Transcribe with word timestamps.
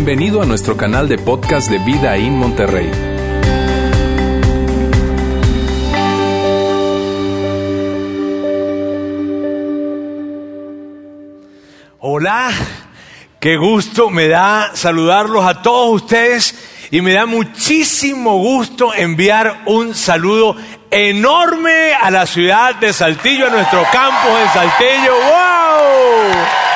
Bienvenido 0.00 0.40
a 0.40 0.46
nuestro 0.46 0.76
canal 0.76 1.08
de 1.08 1.18
podcast 1.18 1.68
de 1.68 1.78
Vida 1.78 2.14
en 2.14 2.38
Monterrey. 2.38 2.88
Hola, 11.98 12.52
qué 13.40 13.56
gusto 13.56 14.08
me 14.08 14.28
da 14.28 14.70
saludarlos 14.74 15.44
a 15.44 15.62
todos 15.62 16.02
ustedes 16.02 16.88
y 16.92 17.00
me 17.00 17.12
da 17.12 17.26
muchísimo 17.26 18.38
gusto 18.38 18.94
enviar 18.94 19.62
un 19.66 19.96
saludo 19.96 20.54
enorme 20.92 21.92
a 22.00 22.08
la 22.12 22.24
ciudad 22.24 22.76
de 22.76 22.92
Saltillo, 22.92 23.48
a 23.48 23.50
nuestro 23.50 23.82
campus 23.90 24.38
de 24.38 24.48
Saltillo. 24.60 25.12
¡Wow! 25.12 26.67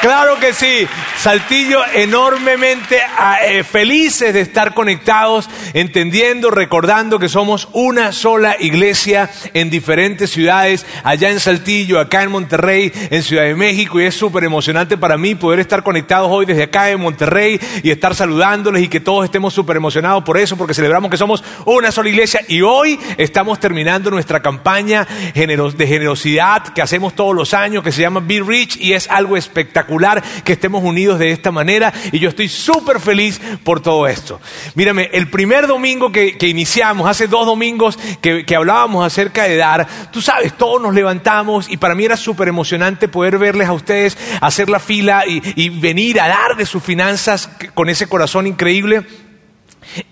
Claro 0.00 0.38
que 0.38 0.52
sí. 0.52 0.88
Saltillo 1.18 1.80
enormemente 1.94 3.00
ah, 3.18 3.38
eh, 3.44 3.64
felices 3.64 4.32
de 4.32 4.40
estar 4.40 4.72
conectados, 4.72 5.50
entendiendo, 5.74 6.48
recordando 6.48 7.18
que 7.18 7.28
somos 7.28 7.68
una 7.72 8.12
sola 8.12 8.54
iglesia 8.60 9.28
en 9.52 9.68
diferentes 9.68 10.30
ciudades, 10.30 10.86
allá 11.02 11.28
en 11.30 11.40
Saltillo, 11.40 11.98
acá 11.98 12.22
en 12.22 12.30
Monterrey, 12.30 12.92
en 13.10 13.24
Ciudad 13.24 13.42
de 13.42 13.56
México, 13.56 14.00
y 14.00 14.04
es 14.04 14.14
súper 14.14 14.44
emocionante 14.44 14.96
para 14.96 15.18
mí 15.18 15.34
poder 15.34 15.58
estar 15.58 15.82
conectados 15.82 16.28
hoy 16.30 16.46
desde 16.46 16.62
acá 16.62 16.88
en 16.88 17.00
Monterrey 17.00 17.58
y 17.82 17.90
estar 17.90 18.14
saludándoles 18.14 18.84
y 18.84 18.88
que 18.88 19.00
todos 19.00 19.24
estemos 19.24 19.52
súper 19.52 19.76
emocionados 19.76 20.22
por 20.22 20.38
eso, 20.38 20.56
porque 20.56 20.72
celebramos 20.72 21.10
que 21.10 21.16
somos 21.16 21.42
una 21.64 21.90
sola 21.90 22.10
iglesia 22.10 22.42
y 22.46 22.62
hoy 22.62 22.96
estamos 23.16 23.58
terminando 23.58 24.08
nuestra 24.12 24.40
campaña 24.40 25.04
de 25.34 25.86
generosidad 25.88 26.68
que 26.68 26.80
hacemos 26.80 27.16
todos 27.16 27.34
los 27.34 27.54
años, 27.54 27.82
que 27.82 27.90
se 27.90 28.02
llama 28.02 28.20
Be 28.20 28.40
Rich 28.40 28.76
y 28.80 28.92
es 28.92 29.10
algo 29.10 29.36
espectacular 29.36 30.22
que 30.44 30.52
estemos 30.52 30.84
unidos 30.84 31.07
de 31.16 31.30
esta 31.30 31.52
manera 31.52 31.92
y 32.10 32.18
yo 32.18 32.28
estoy 32.28 32.48
súper 32.48 32.98
feliz 32.98 33.40
por 33.62 33.80
todo 33.80 34.08
esto. 34.08 34.40
Mírame, 34.74 35.10
el 35.12 35.30
primer 35.30 35.68
domingo 35.68 36.10
que, 36.10 36.36
iniciamos, 36.40 37.08
hace 37.08 37.28
dos 37.28 37.46
domingos 37.46 37.96
que, 38.20 38.44
hablábamos 38.58 39.06
acerca 39.06 39.44
de 39.44 39.56
dar, 39.56 39.86
tú 40.10 40.20
sabes, 40.20 40.52
todos 40.54 40.82
nos 40.82 40.92
levantamos 40.92 41.70
y 41.70 41.76
para 41.76 41.94
mí 41.94 42.04
era 42.04 42.16
súper 42.16 42.48
emocionante 42.48 43.06
poder 43.06 43.38
verles 43.38 43.68
a 43.68 43.72
ustedes 43.72 44.18
hacer 44.40 44.68
la 44.68 44.80
fila 44.80 45.24
y, 45.28 45.40
y 45.54 45.68
venir 45.68 46.20
a 46.20 46.26
dar 46.26 46.56
de 46.56 46.66
sus 46.66 46.82
finanzas 46.82 47.48
con 47.74 47.88
ese 47.88 48.08
corazón 48.08 48.48
increíble. 48.48 49.06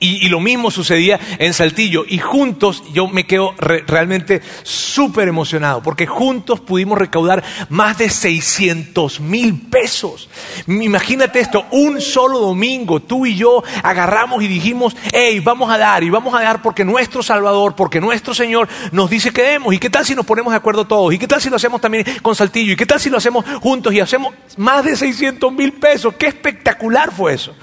Y, 0.01 0.29
lo 0.29 0.41
mismo 0.41 0.71
sucedía 0.71 1.21
en 1.39 1.55
Saltillo. 1.55 2.05
Y 2.09 2.19
juntos 2.19 2.83
yo 2.93 3.07
me 3.09 3.27
quedo 3.27 3.55
realmente 3.59 4.43
súper 4.63 5.29
emocionado, 5.29 5.83
porque 5.83 6.07
juntos 6.07 6.61
pudimos 6.61 6.99
recaudar 6.99 7.45
más 7.69 7.99
de 7.99 8.09
600 8.09 9.21
mil 9.21 9.61
pesos. 9.69 10.29
Imagínate 10.67 11.41
esto, 11.41 11.67
un 11.71 12.01
solo 12.01 12.41
domingo, 12.41 13.01
tú 13.01 13.27
y 13.27 13.37
yo 13.37 13.63
agarramos 13.83 14.43
y 14.43 14.49
dijimos, 14.49 14.97
hey, 15.13 15.41
vamos 15.41 15.71
a 15.71 15.79
dar, 15.79 16.03
y 16.03 16.11
vamos 16.11 16.35
a 16.35 16.43
dar 16.43 16.63
porque 16.63 16.85
nuestro 16.85 17.23
Salvador, 17.23 17.75
porque 17.77 18.01
nuestro 18.01 18.35
Señor 18.35 18.69
nos 18.93 19.11
dice 19.11 19.33
que 19.33 19.43
demos. 19.43 19.75
¿Y 19.75 19.79
qué 19.79 19.91
tal 19.91 20.05
si 20.05 20.15
nos 20.15 20.27
ponemos 20.27 20.53
de 20.53 20.59
acuerdo 20.59 20.87
todos? 20.87 21.13
¿Y 21.13 21.19
qué 21.19 21.29
tal 21.29 21.41
si 21.41 21.51
lo 21.51 21.57
hacemos 21.57 21.81
también 21.81 22.05
con 22.23 22.35
Saltillo? 22.35 22.73
¿Y 22.73 22.77
qué 22.77 22.87
tal 22.87 23.01
si 23.01 23.11
lo 23.11 23.19
hacemos 23.19 23.45
juntos 23.61 23.93
y 23.93 24.01
hacemos 24.01 24.35
más 24.57 24.85
de 24.85 24.97
600 24.97 25.53
mil 25.53 25.73
pesos? 25.75 26.15
¡Qué 26.19 26.27
espectacular 26.27 27.13
fue 27.13 27.35
eso! 27.35 27.55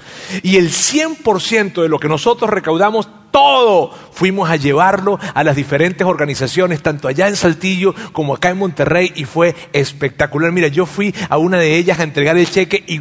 Y 0.42 0.56
el 0.56 0.70
100% 0.70 1.82
de 1.82 1.88
lo 1.88 1.98
que 1.98 2.03
nosotros 2.08 2.50
recaudamos, 2.50 3.08
todo 3.30 3.90
fuimos 4.12 4.48
a 4.48 4.56
llevarlo 4.56 5.18
a 5.34 5.42
las 5.42 5.56
diferentes 5.56 6.06
organizaciones, 6.06 6.82
tanto 6.82 7.08
allá 7.08 7.28
en 7.28 7.36
Saltillo 7.36 7.94
como 8.12 8.34
acá 8.34 8.50
en 8.50 8.58
Monterrey, 8.58 9.12
y 9.16 9.24
fue 9.24 9.54
espectacular. 9.72 10.52
Mira, 10.52 10.68
yo 10.68 10.86
fui 10.86 11.14
a 11.28 11.36
una 11.38 11.58
de 11.58 11.76
ellas 11.76 11.98
a 11.98 12.04
entregar 12.04 12.36
el 12.36 12.48
cheque 12.48 12.84
y 12.86 13.00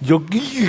yo, 0.00 0.24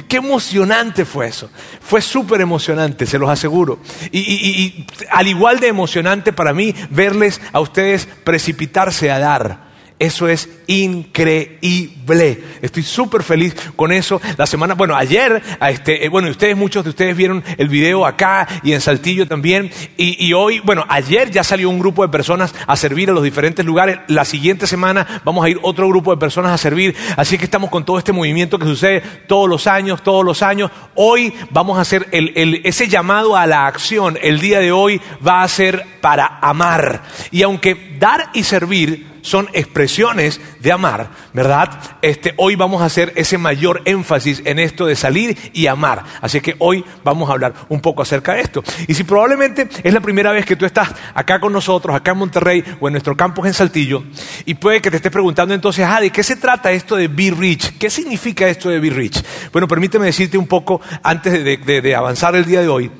qué 0.07 0.17
emocionante 0.17 1.03
fue 1.03 1.27
eso. 1.27 1.49
Fue 1.81 2.01
súper 2.01 2.41
emocionante, 2.41 3.05
se 3.05 3.19
los 3.19 3.29
aseguro. 3.29 3.79
y 4.11 4.85
al 5.11 5.27
igual 5.27 5.59
de 5.59 5.67
emocionante 5.67 6.33
para 6.33 6.53
mí 6.53 6.73
verles 6.89 7.41
a 7.51 7.59
ustedes 7.59 8.07
precipitarse 8.23 9.11
a 9.11 9.19
dar 9.19 9.66
eso 9.99 10.27
es 10.27 10.47
increíble. 10.67 12.43
Estoy 12.61 12.83
súper 12.83 13.23
feliz 13.23 13.55
con 13.75 13.91
eso. 13.91 14.21
La 14.37 14.45
semana, 14.45 14.75
bueno, 14.75 14.95
ayer, 14.95 15.41
este, 15.61 16.05
eh, 16.05 16.09
bueno, 16.09 16.29
ustedes, 16.29 16.55
muchos 16.55 16.83
de 16.83 16.91
ustedes 16.91 17.17
vieron 17.17 17.43
el 17.57 17.67
video 17.67 18.05
acá 18.05 18.47
y 18.61 18.73
en 18.73 18.81
Saltillo 18.81 19.27
también. 19.27 19.71
Y, 19.97 20.33
hoy, 20.33 20.59
bueno, 20.59 20.85
ayer 20.87 21.31
ya 21.31 21.43
salió 21.43 21.69
un 21.69 21.79
grupo 21.79 22.03
de 22.03 22.09
personas 22.09 22.53
a 22.67 22.75
servir 22.75 23.09
a 23.09 23.13
los 23.13 23.23
diferentes 23.23 23.65
lugares. 23.65 23.97
La 24.07 24.23
siguiente 24.23 24.67
semana 24.67 25.21
vamos 25.25 25.43
a 25.43 25.49
ir 25.49 25.59
otro 25.63 25.87
grupo 25.89 26.11
de 26.11 26.19
personas 26.19 26.51
a 26.51 26.57
servir. 26.59 26.95
Así 27.15 27.39
que 27.39 27.45
estamos 27.45 27.71
con 27.71 27.83
todo 27.83 27.97
este 27.97 28.13
movimiento 28.13 28.59
que 28.59 28.65
sucede 28.65 29.01
todos 29.25 29.49
los 29.49 29.65
años, 29.65 30.03
todos 30.03 30.23
los 30.23 30.43
años. 30.43 30.69
Hoy 30.93 31.33
vamos 31.49 31.79
a 31.79 31.81
hacer 31.81 32.07
ese 32.11 32.87
llamado 32.87 33.35
a 33.35 33.47
la 33.47 33.65
acción. 33.65 34.19
El 34.21 34.39
día 34.39 34.59
de 34.59 34.71
hoy 34.71 35.01
va 35.27 35.41
a 35.41 35.47
ser 35.47 35.83
para 36.01 36.37
amar. 36.39 37.01
Y 37.31 37.41
aunque 37.41 37.95
dar 37.99 38.29
y 38.33 38.43
servir 38.43 39.16
son 39.27 39.49
expresiones 39.51 40.39
de 40.61 40.71
amar, 40.71 41.09
¿verdad? 41.33 41.69
Este, 42.01 42.33
hoy 42.37 42.55
vamos 42.55 42.81
a 42.81 42.85
hacer 42.85 43.11
ese 43.15 43.37
mayor 43.37 43.81
énfasis 43.83 44.41
en 44.45 44.57
esto 44.57 44.85
de 44.85 44.95
salir 44.95 45.37
y 45.53 45.67
amar. 45.67 46.03
Así 46.21 46.39
que 46.39 46.55
hoy 46.59 46.85
vamos 47.03 47.29
a 47.29 47.33
hablar 47.33 47.53
un 47.67 47.81
poco 47.81 48.01
acerca 48.01 48.33
de 48.33 48.41
esto. 48.41 48.63
Y 48.87 48.93
si 48.93 49.03
probablemente 49.03 49.67
es 49.83 49.93
la 49.93 49.99
primera 49.99 50.31
vez 50.31 50.45
que 50.45 50.55
tú 50.55 50.65
estás 50.65 50.93
acá 51.13 51.41
con 51.41 51.51
nosotros, 51.51 51.93
acá 51.93 52.11
en 52.11 52.19
Monterrey 52.19 52.63
o 52.79 52.87
en 52.87 52.93
nuestro 52.93 53.17
campus 53.17 53.47
en 53.47 53.53
Saltillo, 53.53 54.03
y 54.45 54.53
puede 54.53 54.81
que 54.81 54.89
te 54.89 54.95
estés 54.95 55.11
preguntando 55.11 55.53
entonces, 55.53 55.85
ah, 55.87 55.99
¿de 55.99 56.09
qué 56.09 56.23
se 56.23 56.37
trata 56.37 56.71
esto 56.71 56.95
de 56.95 57.09
Be 57.09 57.33
Rich? 57.37 57.77
¿Qué 57.77 57.89
significa 57.89 58.47
esto 58.47 58.69
de 58.69 58.79
Be 58.79 58.89
Rich? 58.89 59.21
Bueno, 59.51 59.67
permíteme 59.67 60.05
decirte 60.05 60.37
un 60.37 60.47
poco 60.47 60.79
antes 61.03 61.43
de 61.43 61.95
avanzar 61.95 62.33
el 62.37 62.45
día 62.45 62.61
de 62.61 62.69
hoy 62.69 62.91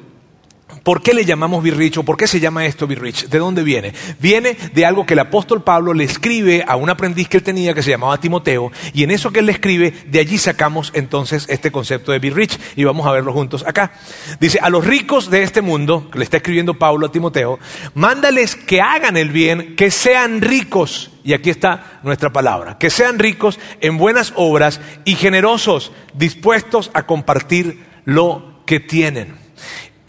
¿Por 0.88 1.02
qué 1.02 1.14
le 1.14 1.26
llamamos 1.26 1.62
birrich 1.62 1.98
o 1.98 2.04
por 2.04 2.16
qué 2.16 2.28
se 2.28 2.40
llama 2.40 2.66
esto 2.66 2.88
birrich? 2.88 3.28
¿De 3.28 3.40
dónde 3.40 3.62
viene? 3.62 3.94
Viene 4.22 4.56
de 4.74 4.86
algo 4.86 5.06
que 5.06 5.16
el 5.16 5.20
apóstol 5.20 5.62
Pablo 5.62 5.94
le 5.94 6.06
escribe 6.06 6.64
a 6.66 6.78
un 6.78 6.90
aprendiz 6.90 7.28
que 7.28 7.36
él 7.36 7.44
tenía 7.44 7.74
que 7.74 7.84
se 7.84 7.90
llamaba 7.90 8.22
Timoteo 8.22 8.72
y 8.94 9.04
en 9.04 9.12
eso 9.12 9.34
que 9.34 9.42
él 9.42 9.48
le 9.48 9.52
escribe, 9.52 9.94
de 10.08 10.20
allí 10.20 10.38
sacamos 10.38 10.94
entonces 10.96 11.46
este 11.50 11.74
concepto 11.74 12.14
de 12.14 12.20
birrich 12.20 12.58
y 12.78 12.86
vamos 12.86 13.06
a 13.06 13.12
verlo 13.12 13.34
juntos 13.34 13.66
acá. 13.68 13.92
Dice, 14.40 14.60
a 14.62 14.70
los 14.70 14.86
ricos 14.86 15.30
de 15.30 15.44
este 15.44 15.62
mundo, 15.62 16.10
que 16.10 16.20
le 16.20 16.24
está 16.24 16.38
escribiendo 16.38 16.76
Pablo 16.76 17.08
a 17.08 17.12
Timoteo, 17.12 17.60
mándales 17.94 18.56
que 18.56 18.80
hagan 18.80 19.18
el 19.18 19.32
bien, 19.32 19.76
que 19.76 19.92
sean 19.92 20.40
ricos. 20.40 21.12
Y 21.26 21.34
aquí 21.34 21.50
está 21.50 22.00
nuestra 22.04 22.32
palabra, 22.32 22.78
que 22.78 22.90
sean 22.90 23.20
ricos 23.20 23.60
en 23.82 23.98
buenas 23.98 24.32
obras 24.38 24.80
y 25.04 25.16
generosos, 25.16 25.92
dispuestos 26.14 26.92
a 26.94 27.06
compartir 27.06 27.84
lo 28.06 28.62
que 28.66 28.80
tienen. 28.80 29.48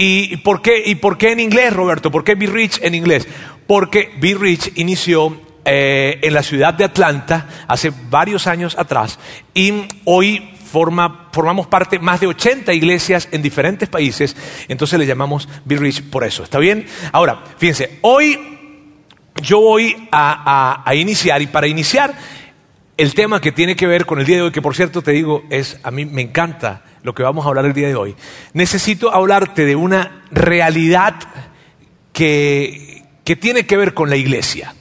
¿Y 0.00 0.36
por 0.38 0.62
qué, 0.62 0.81
y 0.86 0.94
por 0.94 1.19
qué 1.19 1.32
en 1.32 1.41
inglés, 1.41 1.72
Roberto? 1.72 2.12
¿Por 2.12 2.22
qué 2.22 2.36
Be 2.36 2.47
Rich 2.47 2.78
en 2.82 2.94
inglés? 2.94 3.26
Porque 3.66 4.10
Be 4.20 4.34
Rich 4.34 4.70
inició 4.76 5.36
eh, 5.64 6.20
en 6.22 6.32
la 6.32 6.44
ciudad 6.44 6.72
de 6.72 6.84
Atlanta 6.84 7.48
hace 7.66 7.92
varios 8.08 8.47
años 8.47 8.78
atrás 8.78 9.19
y 9.53 9.88
hoy 10.04 10.54
formamos 10.70 11.66
parte 11.66 11.98
más 11.98 12.20
de 12.20 12.28
80 12.28 12.72
iglesias 12.75 13.28
en 13.32 13.42
diferentes 13.42 13.88
países, 13.88 14.37
entonces 14.69 14.98
le 15.00 15.06
llamamos 15.06 15.48
Be 15.64 15.76
Rich 15.76 16.04
por 16.10 16.22
eso. 16.22 16.44
¿Está 16.44 16.60
bien? 16.60 16.87
Ahora, 17.10 17.42
fíjense, 17.58 17.98
hoy 18.03 18.38
yo 19.42 19.60
voy 19.60 20.08
a, 20.12 20.82
a 20.88 20.94
iniciar 20.94 21.42
y 21.42 21.48
para 21.48 21.66
iniciar 21.66 22.14
el 22.98 23.14
tema 23.14 23.41
que 23.41 23.53
tiene 23.53 23.76
que 23.76 23.86
ver 23.86 24.04
con 24.06 24.19
el 24.19 24.26
día 24.26 24.36
de 24.36 24.42
hoy, 24.42 24.50
que 24.50 24.60
por 24.60 24.75
cierto 24.75 25.03
te 25.03 25.12
digo, 25.12 25.44
es, 25.50 25.78
a 25.84 25.91
mí 25.92 26.04
me 26.04 26.20
encanta 26.20 26.82
lo 27.04 27.14
que 27.14 27.22
vamos 27.22 27.47
a 27.47 27.48
hablar 27.48 27.64
el 27.64 27.72
día 27.72 27.86
de 27.86 27.94
hoy, 27.94 28.16
necesito 28.53 29.14
hablarte 29.14 29.64
de 29.64 29.76
una 29.76 30.25
realidad 30.32 31.14
que, 32.12 33.04
que 33.25 33.37
tiene 33.37 33.66
que 33.66 33.76
ver 33.76 33.94
con 33.94 34.10
la 34.10 34.16
iglesia. 34.16 34.75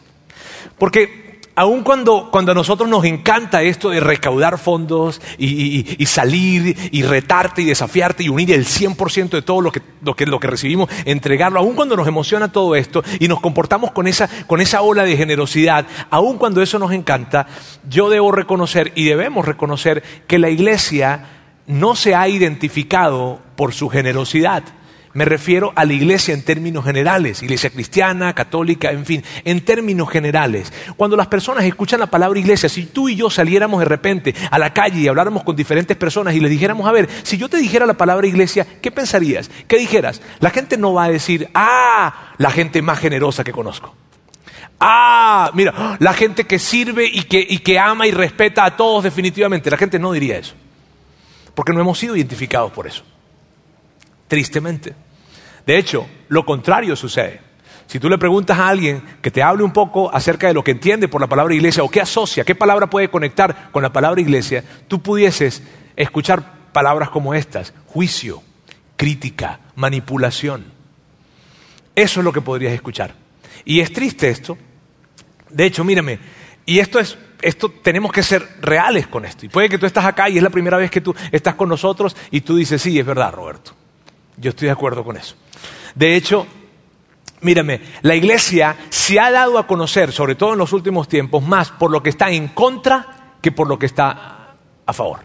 Porque 0.79 1.26
aun 1.57 1.81
cuando, 1.81 2.30
cuando 2.30 2.51
a 2.51 2.56
nosotros 2.56 2.88
nos 2.88 3.04
encanta 3.04 3.63
esto 3.63 3.89
de 3.89 4.00
recaudar 4.00 4.59
fondos 4.59 5.19
y, 5.39 6.06
salir 6.06 6.77
y 6.92 7.01
retarte 7.01 7.63
y 7.63 7.65
desafiarte 7.65 8.24
y 8.24 8.30
unir 8.30 8.51
el 8.51 8.63
100% 8.63 9.30
de 9.30 9.42
todo 9.42 9.62
lo 9.62 9.71
que, 9.71 9.81
lo, 10.04 10.15
que, 10.15 10.27
lo 10.27 10.39
que 10.39 10.45
recibimos, 10.45 10.88
entregarlo, 11.06 11.59
aun 11.59 11.74
cuando 11.74 11.98
nos 11.98 12.07
emociona 12.07 12.51
todo 12.51 12.75
esto 12.75 13.04
y 13.19 13.27
nos 13.27 13.39
comportamos 13.39 13.89
con 13.92 14.07
esa, 14.07 14.30
con 14.45 14.62
esa 14.62 14.83
ola 14.83 15.04
de 15.04 15.18
generosidad, 15.18 15.88
aun 16.12 16.38
cuando 16.38 16.62
eso 16.62 16.77
nos 16.77 16.92
encanta, 16.92 17.48
yo 17.89 18.07
debo 18.07 18.31
reconocer 18.31 18.92
y 18.94 19.06
debemos 19.06 19.44
reconocer 19.44 20.04
que 20.27 20.38
la 20.38 20.51
iglesia 20.51 21.25
no 21.65 21.95
se 21.95 22.13
ha 22.13 22.27
identificado 22.27 23.42
por 23.56 23.74
su 23.74 23.89
generosidad. 23.89 24.62
Me 25.18 25.25
refiero 25.25 25.74
a 25.75 25.84
la 25.84 25.94
iglesia 25.94 26.36
en 26.36 26.44
términos 26.44 26.86
generales, 26.86 27.42
iglesia 27.42 27.72
cristiana, 27.72 28.36
católica, 28.36 28.92
en 28.92 29.04
fin, 29.04 29.24
en 29.46 29.66
términos 29.66 30.12
generales. 30.12 30.72
Cuando 30.96 31.18
las 31.18 31.25
personas 31.25 31.64
escuchan 31.64 32.00
la 32.00 32.06
palabra 32.06 32.38
iglesia, 32.38 32.69
si 32.69 32.86
tú 32.86 33.10
y 33.10 33.16
yo 33.16 33.28
saliéramos 33.31 33.80
de 33.80 33.86
repente 33.86 34.36
a 34.52 34.60
la 34.60 34.74
calle 34.74 35.00
y 35.00 35.08
habláramos 35.08 35.44
con 35.44 35.56
diferentes 35.56 35.98
personas 35.98 36.36
y 36.36 36.40
les 36.40 36.52
dijéramos, 36.52 36.88
a 36.88 36.92
ver, 36.92 37.10
si 37.24 37.36
yo 37.36 37.50
te 37.50 37.58
dijera 37.58 37.88
la 37.88 37.96
palabra 37.96 38.28
iglesia, 38.28 38.68
¿qué 38.80 38.92
pensarías? 38.92 39.50
¿Qué 39.68 39.80
dijeras? 39.80 40.22
La 40.40 40.52
gente 40.52 40.78
no 40.78 40.94
va 40.94 41.06
a 41.06 41.10
decir, 41.10 41.50
ah, 41.56 42.34
la 42.38 42.52
gente 42.52 42.84
más 42.84 43.00
generosa 43.00 43.44
que 43.44 43.52
conozco. 43.52 43.96
Ah, 44.80 45.50
mira, 45.56 45.98
la 46.00 46.14
gente 46.14 46.44
que 46.44 46.60
sirve 46.60 47.08
y 47.12 47.24
que, 47.24 47.44
y 47.50 47.58
que 47.58 47.80
ama 47.80 48.06
y 48.06 48.12
respeta 48.12 48.66
a 48.66 48.78
todos 48.78 49.04
definitivamente. 49.04 49.72
La 49.72 49.78
gente 49.78 49.98
no 49.98 50.12
diría 50.12 50.38
eso. 50.38 50.54
Porque 51.56 51.74
no 51.74 51.81
hemos 51.81 51.98
sido 51.98 52.16
identificados 52.16 52.72
por 52.72 52.86
eso. 52.86 53.02
Tristemente. 54.28 55.06
De 55.68 55.78
hecho, 55.78 56.08
lo 56.30 56.46
contrario 56.46 56.96
sucede. 56.96 57.42
Si 57.88 58.00
tú 58.00 58.10
le 58.10 58.18
preguntas 58.18 58.58
a 58.58 58.69
alguien 58.69 59.04
que 59.22 59.31
te 59.31 59.44
hable 59.44 59.64
un 59.64 59.74
poco 59.74 60.10
acerca 60.14 60.48
de 60.48 60.54
lo 60.54 60.64
que 60.64 60.72
entiende 60.72 61.10
por 61.10 61.19
la 61.19 61.28
palabra 61.28 61.54
iglesia 61.54 61.84
o 61.84 61.92
qué 61.92 62.00
asocia, 62.00 62.46
qué 62.46 62.56
palabra 62.56 62.90
puede 62.90 63.10
conectar 63.10 63.69
con 63.72 63.84
la 63.84 63.92
palabra 63.92 64.22
iglesia, 64.22 64.64
tú 64.88 65.02
pudieses 65.02 65.62
escuchar 65.98 66.72
palabras 66.72 67.10
como 67.10 67.34
estas, 67.34 67.74
juicio, 67.86 68.42
crítica, 68.96 69.60
manipulación. 69.75 70.66
Eso 71.96 72.19
es 72.22 72.24
lo 72.24 72.31
que 72.31 72.42
podrías 72.42 72.74
escuchar. 72.74 73.14
Y 73.66 73.81
es 73.81 73.92
triste 73.92 74.30
esto. 74.30 74.58
De 75.50 75.66
hecho, 75.66 75.84
mírame, 75.84 76.19
y 76.66 76.80
esto 76.80 76.98
es 77.00 77.18
esto 77.42 77.69
tenemos 77.69 78.12
que 78.12 78.24
ser 78.24 78.48
reales 78.62 79.08
con 79.08 79.25
esto. 79.25 79.46
Y 79.46 79.50
puede 79.50 79.69
que 79.69 79.78
tú 79.78 79.86
estás 79.86 80.06
acá 80.06 80.30
y 80.30 80.38
es 80.38 80.44
la 80.44 80.50
primera 80.50 80.78
vez 80.78 80.90
que 80.90 81.02
tú 81.02 81.14
estás 81.31 81.56
con 81.56 81.69
nosotros 81.69 82.16
y 82.31 82.42
tú 82.42 82.56
dices, 82.56 82.81
sí, 82.81 82.98
es 82.98 83.06
verdad, 83.06 83.34
Roberto. 83.34 83.74
Yo 84.38 84.50
estoy 84.50 84.68
de 84.68 84.72
acuerdo 84.72 85.04
con 85.04 85.18
eso. 85.18 85.36
De 85.97 86.15
hecho, 86.15 86.45
mírame, 87.41 87.81
la 88.03 88.13
iglesia 88.13 88.77
se 88.89 89.19
ha 89.19 89.31
dado 89.31 89.57
a 89.57 89.65
conocer, 89.65 90.11
sobre 90.11 90.35
todo 90.35 90.53
en 90.53 90.59
los 90.59 90.71
últimos 90.71 91.07
tiempos, 91.07 91.41
más 91.41 91.71
por 91.71 91.89
lo 91.89 92.03
que 92.03 92.11
está 92.11 92.29
en 92.29 92.49
contra 92.49 93.35
que 93.41 93.51
por 93.51 93.67
lo 93.67 93.79
que 93.79 93.88
está 93.88 94.53
a 94.85 94.94
favor. 94.94 95.21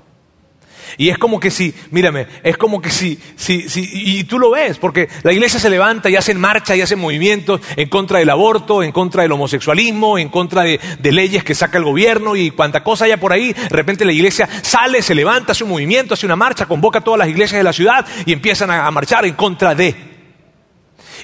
Y 0.96 1.10
es 1.10 1.19
como 1.19 1.38
que 1.38 1.50
si, 1.50 1.74
mírame, 1.90 2.26
es 2.42 2.56
como 2.56 2.80
que 2.80 2.88
si, 2.88 3.19
si, 3.36 3.69
si, 3.69 3.86
y 3.92 4.24
tú 4.24 4.38
lo 4.38 4.50
ves, 4.50 4.78
porque 4.78 5.10
la 5.22 5.32
iglesia 5.32 5.60
se 5.60 5.69
levanta 5.69 6.08
y 6.08 6.16
hace 6.16 6.32
marcha 6.34 6.74
y 6.74 6.80
hace 6.80 6.96
movimientos 6.96 7.60
en 7.76 7.90
contra 7.90 8.19
del 8.19 8.30
aborto, 8.30 8.82
en 8.82 8.92
contra 8.92 9.22
del 9.22 9.32
homosexualismo, 9.32 10.16
en 10.19 10.30
contra 10.30 10.62
de, 10.62 10.80
leyes 11.02 11.44
que 11.44 11.54
saca 11.54 11.76
el 11.76 11.84
gobierno 11.84 12.34
y 12.34 12.50
cuanta 12.50 12.82
cosa 12.82 13.04
haya 13.04 13.20
por 13.20 13.32
ahí. 13.32 13.52
De 13.52 13.69
repente 13.69 14.06
la 14.06 14.12
iglesia 14.12 14.48
sale, 14.62 15.02
se 15.02 15.14
levanta, 15.14 15.52
hace 15.52 15.64
un 15.64 15.70
movimiento, 15.70 16.14
hace 16.14 16.24
una 16.24 16.36
marcha, 16.36 16.64
convoca 16.64 17.00
a 17.00 17.04
todas 17.04 17.19
las 17.19 17.28
iglesias 17.28 17.58
de 17.58 17.64
la 17.64 17.74
ciudad 17.74 18.06
y 18.24 18.32
empiezan 18.32 18.70
a 18.70 18.90
marchar 18.90 19.26
en 19.26 19.34
contra 19.34 19.74
de. 19.74 20.12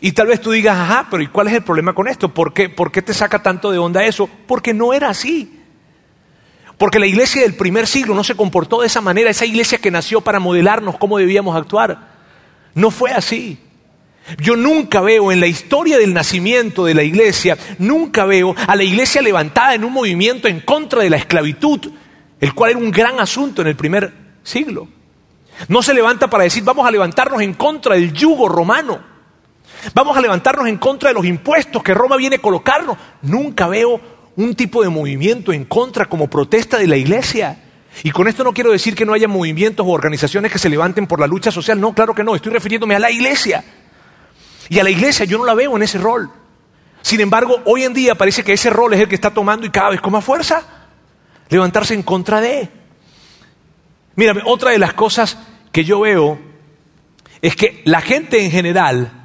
Y 0.00 0.12
tal 0.12 0.28
vez 0.28 0.40
tú 0.40 0.52
digas, 0.52 0.76
ajá, 0.76 1.08
pero 1.10 1.22
¿y 1.22 1.26
cuál 1.26 1.48
es 1.48 1.54
el 1.54 1.62
problema 1.62 1.94
con 1.94 2.08
esto? 2.08 2.32
¿Por 2.32 2.52
qué, 2.52 2.68
¿Por 2.68 2.92
qué 2.92 3.02
te 3.02 3.14
saca 3.14 3.42
tanto 3.42 3.70
de 3.70 3.78
onda 3.78 4.04
eso? 4.04 4.28
Porque 4.46 4.72
no 4.72 4.92
era 4.92 5.08
así. 5.08 5.58
Porque 6.76 7.00
la 7.00 7.06
iglesia 7.06 7.42
del 7.42 7.54
primer 7.54 7.86
siglo 7.88 8.14
no 8.14 8.22
se 8.22 8.36
comportó 8.36 8.80
de 8.80 8.86
esa 8.86 9.00
manera, 9.00 9.30
esa 9.30 9.44
iglesia 9.44 9.78
que 9.78 9.90
nació 9.90 10.20
para 10.20 10.38
modelarnos 10.38 10.96
cómo 10.98 11.18
debíamos 11.18 11.56
actuar. 11.56 12.16
No 12.74 12.92
fue 12.92 13.10
así. 13.10 13.58
Yo 14.38 14.56
nunca 14.56 15.00
veo 15.00 15.32
en 15.32 15.40
la 15.40 15.46
historia 15.46 15.98
del 15.98 16.14
nacimiento 16.14 16.84
de 16.84 16.94
la 16.94 17.02
iglesia, 17.02 17.56
nunca 17.78 18.26
veo 18.26 18.54
a 18.66 18.76
la 18.76 18.84
iglesia 18.84 19.22
levantada 19.22 19.74
en 19.74 19.84
un 19.84 19.92
movimiento 19.92 20.48
en 20.48 20.60
contra 20.60 21.02
de 21.02 21.10
la 21.10 21.16
esclavitud, 21.16 21.90
el 22.38 22.54
cual 22.54 22.72
era 22.72 22.78
un 22.78 22.90
gran 22.90 23.18
asunto 23.18 23.62
en 23.62 23.68
el 23.68 23.76
primer 23.76 24.12
siglo. 24.42 24.86
No 25.66 25.82
se 25.82 25.94
levanta 25.94 26.28
para 26.28 26.44
decir, 26.44 26.62
vamos 26.62 26.86
a 26.86 26.90
levantarnos 26.90 27.40
en 27.40 27.54
contra 27.54 27.94
del 27.94 28.12
yugo 28.12 28.48
romano. 28.48 29.00
Vamos 29.94 30.16
a 30.16 30.20
levantarnos 30.20 30.68
en 30.68 30.78
contra 30.78 31.10
de 31.10 31.14
los 31.14 31.24
impuestos 31.24 31.82
que 31.82 31.94
Roma 31.94 32.16
viene 32.16 32.36
a 32.36 32.40
colocarnos. 32.40 32.96
Nunca 33.22 33.68
veo 33.68 34.00
un 34.36 34.54
tipo 34.54 34.82
de 34.82 34.88
movimiento 34.88 35.52
en 35.52 35.64
contra 35.64 36.06
como 36.06 36.28
protesta 36.28 36.78
de 36.78 36.86
la 36.86 36.96
iglesia. 36.96 37.64
Y 38.02 38.10
con 38.10 38.28
esto 38.28 38.44
no 38.44 38.52
quiero 38.52 38.70
decir 38.70 38.94
que 38.94 39.04
no 39.04 39.12
haya 39.12 39.26
movimientos 39.26 39.84
o 39.86 39.90
organizaciones 39.90 40.52
que 40.52 40.58
se 40.58 40.68
levanten 40.68 41.06
por 41.06 41.20
la 41.20 41.26
lucha 41.26 41.50
social. 41.50 41.80
No, 41.80 41.92
claro 41.94 42.14
que 42.14 42.22
no. 42.22 42.34
Estoy 42.34 42.52
refiriéndome 42.52 42.94
a 42.94 42.98
la 42.98 43.10
iglesia. 43.10 43.64
Y 44.68 44.78
a 44.78 44.84
la 44.84 44.90
iglesia 44.90 45.24
yo 45.24 45.38
no 45.38 45.44
la 45.44 45.54
veo 45.54 45.74
en 45.76 45.82
ese 45.82 45.98
rol. 45.98 46.30
Sin 47.02 47.20
embargo, 47.20 47.62
hoy 47.64 47.84
en 47.84 47.94
día 47.94 48.14
parece 48.14 48.44
que 48.44 48.52
ese 48.52 48.70
rol 48.70 48.94
es 48.94 49.00
el 49.00 49.08
que 49.08 49.14
está 49.14 49.30
tomando 49.30 49.66
y 49.66 49.70
cada 49.70 49.90
vez 49.90 50.00
con 50.00 50.12
más 50.12 50.24
fuerza. 50.24 50.62
Levantarse 51.48 51.94
en 51.94 52.02
contra 52.02 52.40
de. 52.40 52.68
Mírame, 54.14 54.42
otra 54.44 54.72
de 54.72 54.78
las 54.78 54.94
cosas 54.94 55.38
que 55.72 55.84
yo 55.84 56.00
veo 56.00 56.38
es 57.40 57.56
que 57.56 57.82
la 57.84 58.00
gente 58.00 58.44
en 58.44 58.50
general 58.50 59.17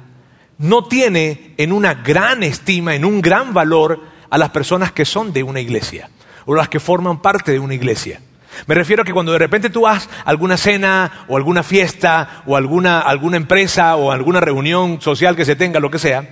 no 0.58 0.84
tiene 0.84 1.54
en 1.56 1.72
una 1.72 1.94
gran 1.94 2.42
estima, 2.42 2.94
en 2.94 3.04
un 3.04 3.20
gran 3.20 3.52
valor, 3.54 4.00
a 4.30 4.38
las 4.38 4.50
personas 4.50 4.90
que 4.90 5.04
son 5.04 5.32
de 5.32 5.42
una 5.42 5.60
iglesia 5.60 6.10
o 6.46 6.54
las 6.54 6.68
que 6.68 6.80
forman 6.80 7.22
parte 7.22 7.52
de 7.52 7.58
una 7.58 7.74
iglesia. 7.74 8.20
Me 8.66 8.74
refiero 8.74 9.02
a 9.02 9.04
que 9.04 9.12
cuando 9.12 9.32
de 9.32 9.38
repente 9.38 9.70
tú 9.70 9.82
vas 9.82 10.08
a 10.24 10.30
alguna 10.30 10.56
cena 10.56 11.26
o 11.28 11.36
alguna 11.36 11.62
fiesta 11.62 12.42
o 12.46 12.56
alguna, 12.56 13.00
alguna 13.00 13.36
empresa 13.36 13.96
o 13.96 14.12
alguna 14.12 14.40
reunión 14.40 15.00
social 15.00 15.36
que 15.36 15.44
se 15.44 15.56
tenga, 15.56 15.80
lo 15.80 15.90
que 15.90 15.98
sea, 15.98 16.28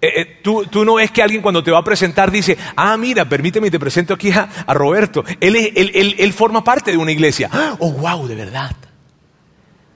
eh, 0.00 0.12
eh, 0.16 0.40
tú, 0.42 0.66
no 0.84 0.94
ves 0.94 1.10
que 1.10 1.22
alguien 1.22 1.40
cuando 1.40 1.62
te 1.62 1.70
va 1.70 1.78
a 1.78 1.84
presentar 1.84 2.30
dice, 2.30 2.58
ah, 2.76 2.96
mira, 2.96 3.26
permíteme, 3.26 3.70
te 3.70 3.80
presento 3.80 4.14
aquí 4.14 4.30
a, 4.30 4.48
Roberto. 4.74 5.24
Él, 5.40 5.56
él, 5.74 6.32
forma 6.32 6.62
parte 6.62 6.90
de 6.90 6.98
una 6.98 7.12
iglesia. 7.12 7.50
Oh, 7.78 7.92
wow, 7.92 8.26
de 8.26 8.34
verdad. 8.34 8.76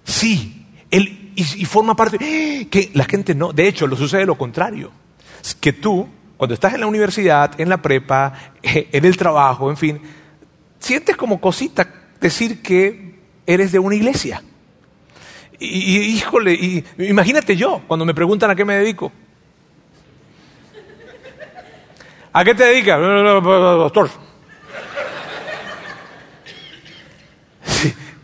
Sí, 0.04 0.66
él 0.90 1.19
y, 1.34 1.64
forma 1.64 1.94
parte. 1.94 2.18
Que 2.70 2.90
la 2.94 3.04
gente 3.04 3.34
no, 3.34 3.52
de 3.52 3.68
hecho, 3.68 3.86
lo 3.86 3.96
sucede 3.96 4.26
lo 4.26 4.36
contrario. 4.36 4.90
Que 5.60 5.72
tú 5.72 6.08
cuando 6.40 6.54
estás 6.54 6.72
en 6.72 6.80
la 6.80 6.86
universidad, 6.86 7.60
en 7.60 7.68
la 7.68 7.82
prepa, 7.82 8.32
eh, 8.62 8.88
en 8.92 9.04
el 9.04 9.14
trabajo, 9.14 9.68
en 9.68 9.76
fin, 9.76 10.00
sientes 10.78 11.14
como 11.14 11.38
cosita 11.38 11.86
decir 12.18 12.62
que 12.62 13.18
eres 13.46 13.72
de 13.72 13.78
una 13.78 13.94
iglesia. 13.94 14.42
Y, 15.58 15.98
híjole, 15.98 16.54
y, 16.54 16.82
imagínate 16.96 17.54
yo, 17.56 17.82
cuando 17.86 18.06
me 18.06 18.14
preguntan 18.14 18.50
a 18.50 18.56
qué 18.56 18.64
me 18.64 18.76
dedico. 18.76 19.12
¿A 22.32 22.42
qué 22.42 22.54
te 22.54 22.64
dedicas? 22.64 22.98
Doctor. 22.98 24.08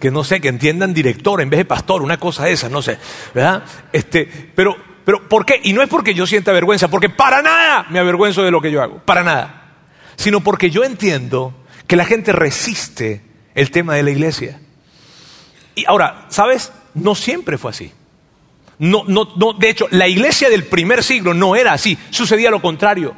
Que 0.07 0.13
no 0.13 0.23
sé, 0.23 0.41
que 0.41 0.47
entiendan 0.47 0.95
director 0.95 1.41
en 1.41 1.51
vez 1.51 1.59
de 1.59 1.65
pastor, 1.65 2.01
una 2.01 2.17
cosa 2.17 2.49
esa, 2.49 2.69
no 2.69 2.81
sé, 2.81 2.97
¿verdad? 3.35 3.65
Este, 3.93 4.25
pero 4.55 4.77
pero 5.05 5.29
¿por 5.29 5.45
qué? 5.45 5.61
Y 5.65 5.73
no 5.73 5.83
es 5.83 5.89
porque 5.89 6.15
yo 6.15 6.29
sienta 6.29 6.53
vergüenza, 6.53 6.87
porque 6.87 7.09
para 7.09 7.43
nada 7.43 7.87
me 7.91 7.99
avergüenzo 7.99 8.45
de 8.45 8.53
lo 8.53 8.61
que 8.61 8.71
yo 8.71 8.81
hago, 8.81 8.99
para 9.05 9.25
nada. 9.25 9.75
Sino 10.15 10.43
porque 10.43 10.71
yo 10.71 10.85
entiendo 10.85 11.55
que 11.89 11.97
la 11.97 12.05
gente 12.05 12.31
resiste 12.31 13.21
el 13.57 13.73
tema 13.73 13.97
de 13.97 14.05
la 14.05 14.13
iglesia. 14.13 14.61
Y 15.75 15.85
ahora, 15.87 16.27
¿sabes? 16.29 16.73
No 16.95 17.17
siempre 17.17 17.59
fue 17.59 17.73
así. 17.73 17.93
No, 18.79 19.03
no, 19.09 19.29
no, 19.37 19.55
de 19.55 19.71
hecho, 19.71 19.89
la 19.91 20.07
iglesia 20.07 20.49
del 20.49 20.67
primer 20.67 21.03
siglo 21.03 21.35
no 21.35 21.57
era 21.57 21.73
así, 21.73 21.99
sucedía 22.11 22.51
lo 22.51 22.63
contrario. 22.63 23.17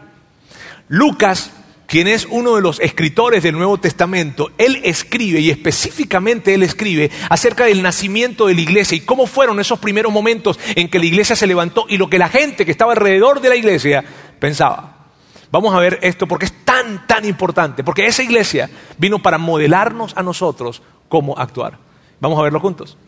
Lucas 0.89 1.53
quien 1.89 2.07
es 2.07 2.27
uno 2.31 2.55
de 2.55 2.61
los 2.61 2.81
escritores 2.81 3.43
del 3.43 3.57
Nuevo 3.57 3.79
Testamento, 3.79 4.51
él 4.59 4.83
escribe, 4.85 5.41
y 5.41 5.49
específicamente 5.49 6.53
él 6.53 6.63
escribe, 6.63 7.11
acerca 7.31 7.65
del 7.65 7.83
nacimiento 7.83 8.47
de 8.47 8.55
la 8.55 8.61
iglesia 8.61 8.95
y 8.95 9.01
cómo 9.01 9.27
fueron 9.27 9.59
esos 9.59 9.79
primeros 9.79 10.13
momentos 10.13 10.61
en 10.77 10.91
que 10.91 10.99
la 10.99 11.07
iglesia 11.07 11.35
se 11.35 11.47
levantó 11.47 11.87
y 11.89 11.97
lo 11.97 12.11
que 12.11 12.19
la 12.19 12.29
gente 12.29 12.67
que 12.67 12.73
estaba 12.73 12.93
alrededor 12.93 13.41
de 13.41 13.49
la 13.49 13.57
iglesia 13.57 14.05
pensaba. 14.39 15.07
Vamos 15.51 15.75
a 15.75 15.79
ver 15.79 15.99
esto 16.03 16.29
porque 16.29 16.45
es 16.45 16.53
tan, 16.63 17.07
tan 17.07 17.25
importante, 17.25 17.83
porque 17.83 18.07
esa 18.07 18.23
iglesia 18.23 18.69
vino 18.99 19.21
para 19.21 19.39
modelarnos 19.39 20.15
a 20.15 20.23
nosotros 20.23 20.83
cómo 21.09 21.39
actuar. 21.39 21.79
Vamos 22.21 22.39
a 22.39 22.43
verlo 22.43 22.61
juntos. 22.61 22.99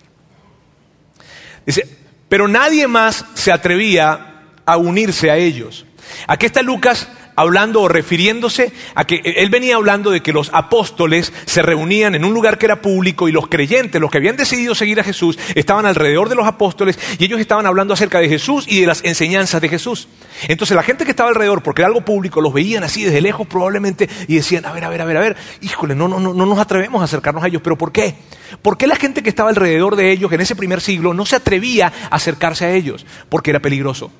Dice, 1.66 1.98
pero 2.30 2.48
nadie 2.48 2.88
más 2.88 3.26
se 3.34 3.52
atrevía 3.52 4.44
a 4.64 4.78
unirse 4.78 5.30
a 5.30 5.36
ellos. 5.36 5.84
Aquí 6.26 6.46
está 6.46 6.62
Lucas 6.62 7.08
hablando 7.40 7.82
o 7.82 7.88
refiriéndose 7.88 8.72
a 8.94 9.04
que 9.04 9.20
él 9.24 9.50
venía 9.50 9.76
hablando 9.76 10.10
de 10.10 10.20
que 10.20 10.32
los 10.32 10.50
apóstoles 10.52 11.32
se 11.46 11.62
reunían 11.62 12.14
en 12.14 12.24
un 12.24 12.34
lugar 12.34 12.58
que 12.58 12.66
era 12.66 12.82
público 12.82 13.28
y 13.28 13.32
los 13.32 13.48
creyentes, 13.48 14.00
los 14.00 14.10
que 14.10 14.18
habían 14.18 14.36
decidido 14.36 14.74
seguir 14.74 15.00
a 15.00 15.04
Jesús, 15.04 15.38
estaban 15.54 15.86
alrededor 15.86 16.28
de 16.28 16.34
los 16.34 16.46
apóstoles 16.46 16.98
y 17.18 17.24
ellos 17.24 17.40
estaban 17.40 17.66
hablando 17.66 17.94
acerca 17.94 18.18
de 18.20 18.28
Jesús 18.28 18.66
y 18.68 18.80
de 18.80 18.86
las 18.86 19.04
enseñanzas 19.04 19.60
de 19.60 19.68
Jesús. 19.68 20.08
Entonces 20.48 20.76
la 20.76 20.82
gente 20.82 21.04
que 21.04 21.10
estaba 21.10 21.28
alrededor, 21.28 21.62
porque 21.62 21.82
era 21.82 21.88
algo 21.88 22.02
público, 22.02 22.40
los 22.40 22.52
veían 22.52 22.84
así 22.84 23.04
desde 23.04 23.20
lejos 23.20 23.46
probablemente 23.46 24.08
y 24.28 24.36
decían, 24.36 24.64
a 24.66 24.72
ver, 24.72 24.84
a 24.84 24.88
ver, 24.88 25.02
a 25.02 25.04
ver, 25.04 25.16
a 25.16 25.20
ver, 25.20 25.36
híjole, 25.60 25.94
no, 25.94 26.08
no, 26.08 26.20
no, 26.20 26.34
no 26.34 26.46
nos 26.46 26.58
atrevemos 26.58 27.00
a 27.00 27.04
acercarnos 27.04 27.42
a 27.42 27.48
ellos, 27.48 27.62
pero 27.62 27.76
¿por 27.76 27.92
qué? 27.92 28.14
¿Por 28.62 28.76
qué 28.76 28.86
la 28.86 28.96
gente 28.96 29.22
que 29.22 29.30
estaba 29.30 29.50
alrededor 29.50 29.96
de 29.96 30.10
ellos 30.12 30.32
en 30.32 30.40
ese 30.40 30.56
primer 30.56 30.80
siglo 30.80 31.14
no 31.14 31.26
se 31.26 31.36
atrevía 31.36 31.92
a 32.10 32.16
acercarse 32.16 32.64
a 32.64 32.72
ellos? 32.72 33.06
Porque 33.28 33.50
era 33.50 33.60
peligroso. 33.60 34.10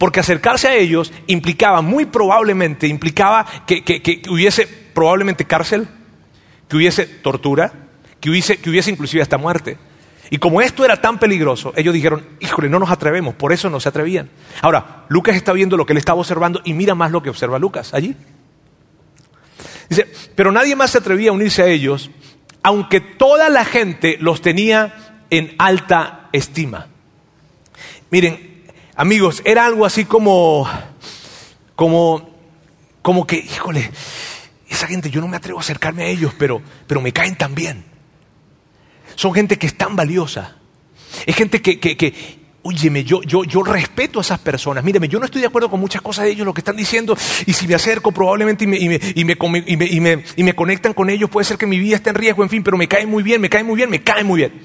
Porque 0.00 0.20
acercarse 0.20 0.66
a 0.66 0.76
ellos 0.76 1.12
implicaba, 1.26 1.82
muy 1.82 2.06
probablemente, 2.06 2.86
implicaba 2.86 3.44
que, 3.66 4.22
hubiese 4.30 4.66
probablemente 4.66 5.44
cárcel, 5.44 5.88
que 6.66 6.76
hubiese 6.78 7.04
tortura, 7.04 7.70
que 8.18 8.30
hubiese, 8.30 8.56
que 8.56 8.70
hubiese 8.70 8.90
inclusive 8.90 9.22
hasta 9.22 9.36
muerte. 9.36 9.76
Y 10.30 10.38
como 10.38 10.62
esto 10.62 10.86
era 10.86 11.02
tan 11.02 11.18
peligroso, 11.18 11.74
ellos 11.76 11.92
dijeron, 11.92 12.24
híjole, 12.40 12.70
no 12.70 12.78
nos 12.78 12.90
atrevemos, 12.90 13.34
por 13.34 13.52
eso 13.52 13.68
no 13.68 13.78
se 13.78 13.90
atrevían. 13.90 14.30
Ahora, 14.62 15.04
Lucas 15.10 15.36
está 15.36 15.52
viendo 15.52 15.76
lo 15.76 15.84
que 15.84 15.92
él 15.92 15.98
estaba 15.98 16.18
observando 16.18 16.62
y 16.64 16.72
mira 16.72 16.94
más 16.94 17.10
lo 17.10 17.22
que 17.22 17.28
observa 17.28 17.58
Lucas 17.58 17.92
allí. 17.92 18.16
Dice, 19.90 20.10
pero 20.34 20.50
nadie 20.50 20.76
más 20.76 20.92
se 20.92 20.98
atrevía 20.98 21.28
a 21.28 21.34
unirse 21.34 21.60
a 21.60 21.66
ellos, 21.66 22.10
aunque 22.62 23.02
toda 23.02 23.50
la 23.50 23.66
gente 23.66 24.16
los 24.18 24.40
tenía 24.40 25.18
en 25.28 25.54
alta 25.58 26.30
estima. 26.32 26.86
Miren, 28.10 28.49
Amigos, 29.00 29.40
era 29.46 29.64
algo 29.64 29.86
así 29.86 30.04
como, 30.04 30.68
como, 31.74 32.28
como 33.00 33.26
que, 33.26 33.36
híjole, 33.36 33.90
esa 34.68 34.86
gente 34.86 35.08
yo 35.08 35.22
no 35.22 35.26
me 35.26 35.38
atrevo 35.38 35.58
a 35.58 35.62
acercarme 35.62 36.02
a 36.02 36.06
ellos, 36.08 36.34
pero, 36.38 36.60
pero 36.86 37.00
me 37.00 37.10
caen 37.10 37.34
tan 37.34 37.54
bien. 37.54 37.82
Son 39.14 39.32
gente 39.32 39.56
que 39.56 39.66
es 39.66 39.74
tan 39.74 39.96
valiosa. 39.96 40.58
Es 41.24 41.34
gente 41.34 41.62
que, 41.62 41.80
que, 41.80 41.96
que 41.96 42.12
óyeme, 42.62 43.02
yo, 43.02 43.22
yo, 43.22 43.44
yo 43.44 43.62
respeto 43.62 44.18
a 44.18 44.20
esas 44.20 44.38
personas. 44.40 44.84
Míreme, 44.84 45.08
yo 45.08 45.18
no 45.18 45.24
estoy 45.24 45.40
de 45.40 45.46
acuerdo 45.46 45.70
con 45.70 45.80
muchas 45.80 46.02
cosas 46.02 46.26
de 46.26 46.32
ellos, 46.32 46.44
lo 46.44 46.52
que 46.52 46.60
están 46.60 46.76
diciendo, 46.76 47.16
y 47.46 47.54
si 47.54 47.66
me 47.66 47.74
acerco 47.74 48.12
probablemente 48.12 48.64
y 48.64 48.66
me, 48.66 49.00
y 50.36 50.42
me, 50.42 50.54
conectan 50.54 50.92
con 50.92 51.08
ellos, 51.08 51.30
puede 51.30 51.46
ser 51.46 51.56
que 51.56 51.64
mi 51.64 51.78
vida 51.78 51.96
esté 51.96 52.10
en 52.10 52.16
riesgo, 52.16 52.42
en 52.42 52.50
fin, 52.50 52.62
pero 52.62 52.76
me 52.76 52.86
caen 52.86 53.08
muy 53.08 53.22
bien, 53.22 53.40
me 53.40 53.48
caen 53.48 53.64
muy 53.64 53.76
bien, 53.76 53.88
me 53.88 54.02
caen 54.02 54.26
muy 54.26 54.40
bien. 54.40 54.60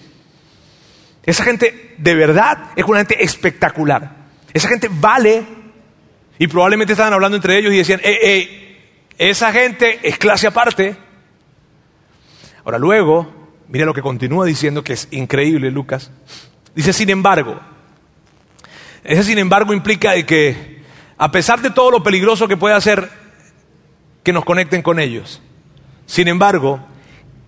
Esa 1.26 1.46
gente 1.46 1.96
de 1.98 2.16
verdad 2.16 2.72
es 2.76 2.84
una 2.84 2.98
gente 2.98 3.24
espectacular. 3.24 4.25
Esa 4.56 4.70
gente 4.70 4.90
vale. 4.90 5.44
Y 6.40 6.48
probablemente 6.48 6.94
estaban 6.94 7.12
hablando 7.12 7.36
entre 7.36 7.58
ellos 7.60 7.74
y 7.74 7.78
decían, 7.78 8.00
eh, 8.04 8.20
eh, 8.24 8.78
esa 9.18 9.52
gente 9.52 10.00
es 10.02 10.18
clase 10.18 10.48
aparte. 10.48 10.96
Ahora 12.64 12.78
luego, 12.78 13.50
mire 13.68 13.86
lo 13.86 13.94
que 13.94 14.02
continúa 14.02 14.46
diciendo, 14.46 14.82
que 14.82 14.94
es 14.94 15.10
increíble 15.12 15.72
Lucas. 15.72 16.10
Dice, 16.74 16.94
sin 16.94 17.10
embargo, 17.10 17.60
ese 19.04 19.24
sin 19.24 19.40
embargo 19.40 19.74
implica 19.74 20.22
que 20.24 20.82
a 21.18 21.32
pesar 21.32 21.62
de 21.62 21.72
todo 21.72 21.92
lo 21.92 22.02
peligroso 22.04 22.48
que 22.48 22.58
puede 22.58 22.76
hacer 22.76 23.10
que 24.24 24.32
nos 24.32 24.46
conecten 24.46 24.82
con 24.82 25.00
ellos, 25.02 25.42
sin 26.06 26.30
embargo, 26.30 26.80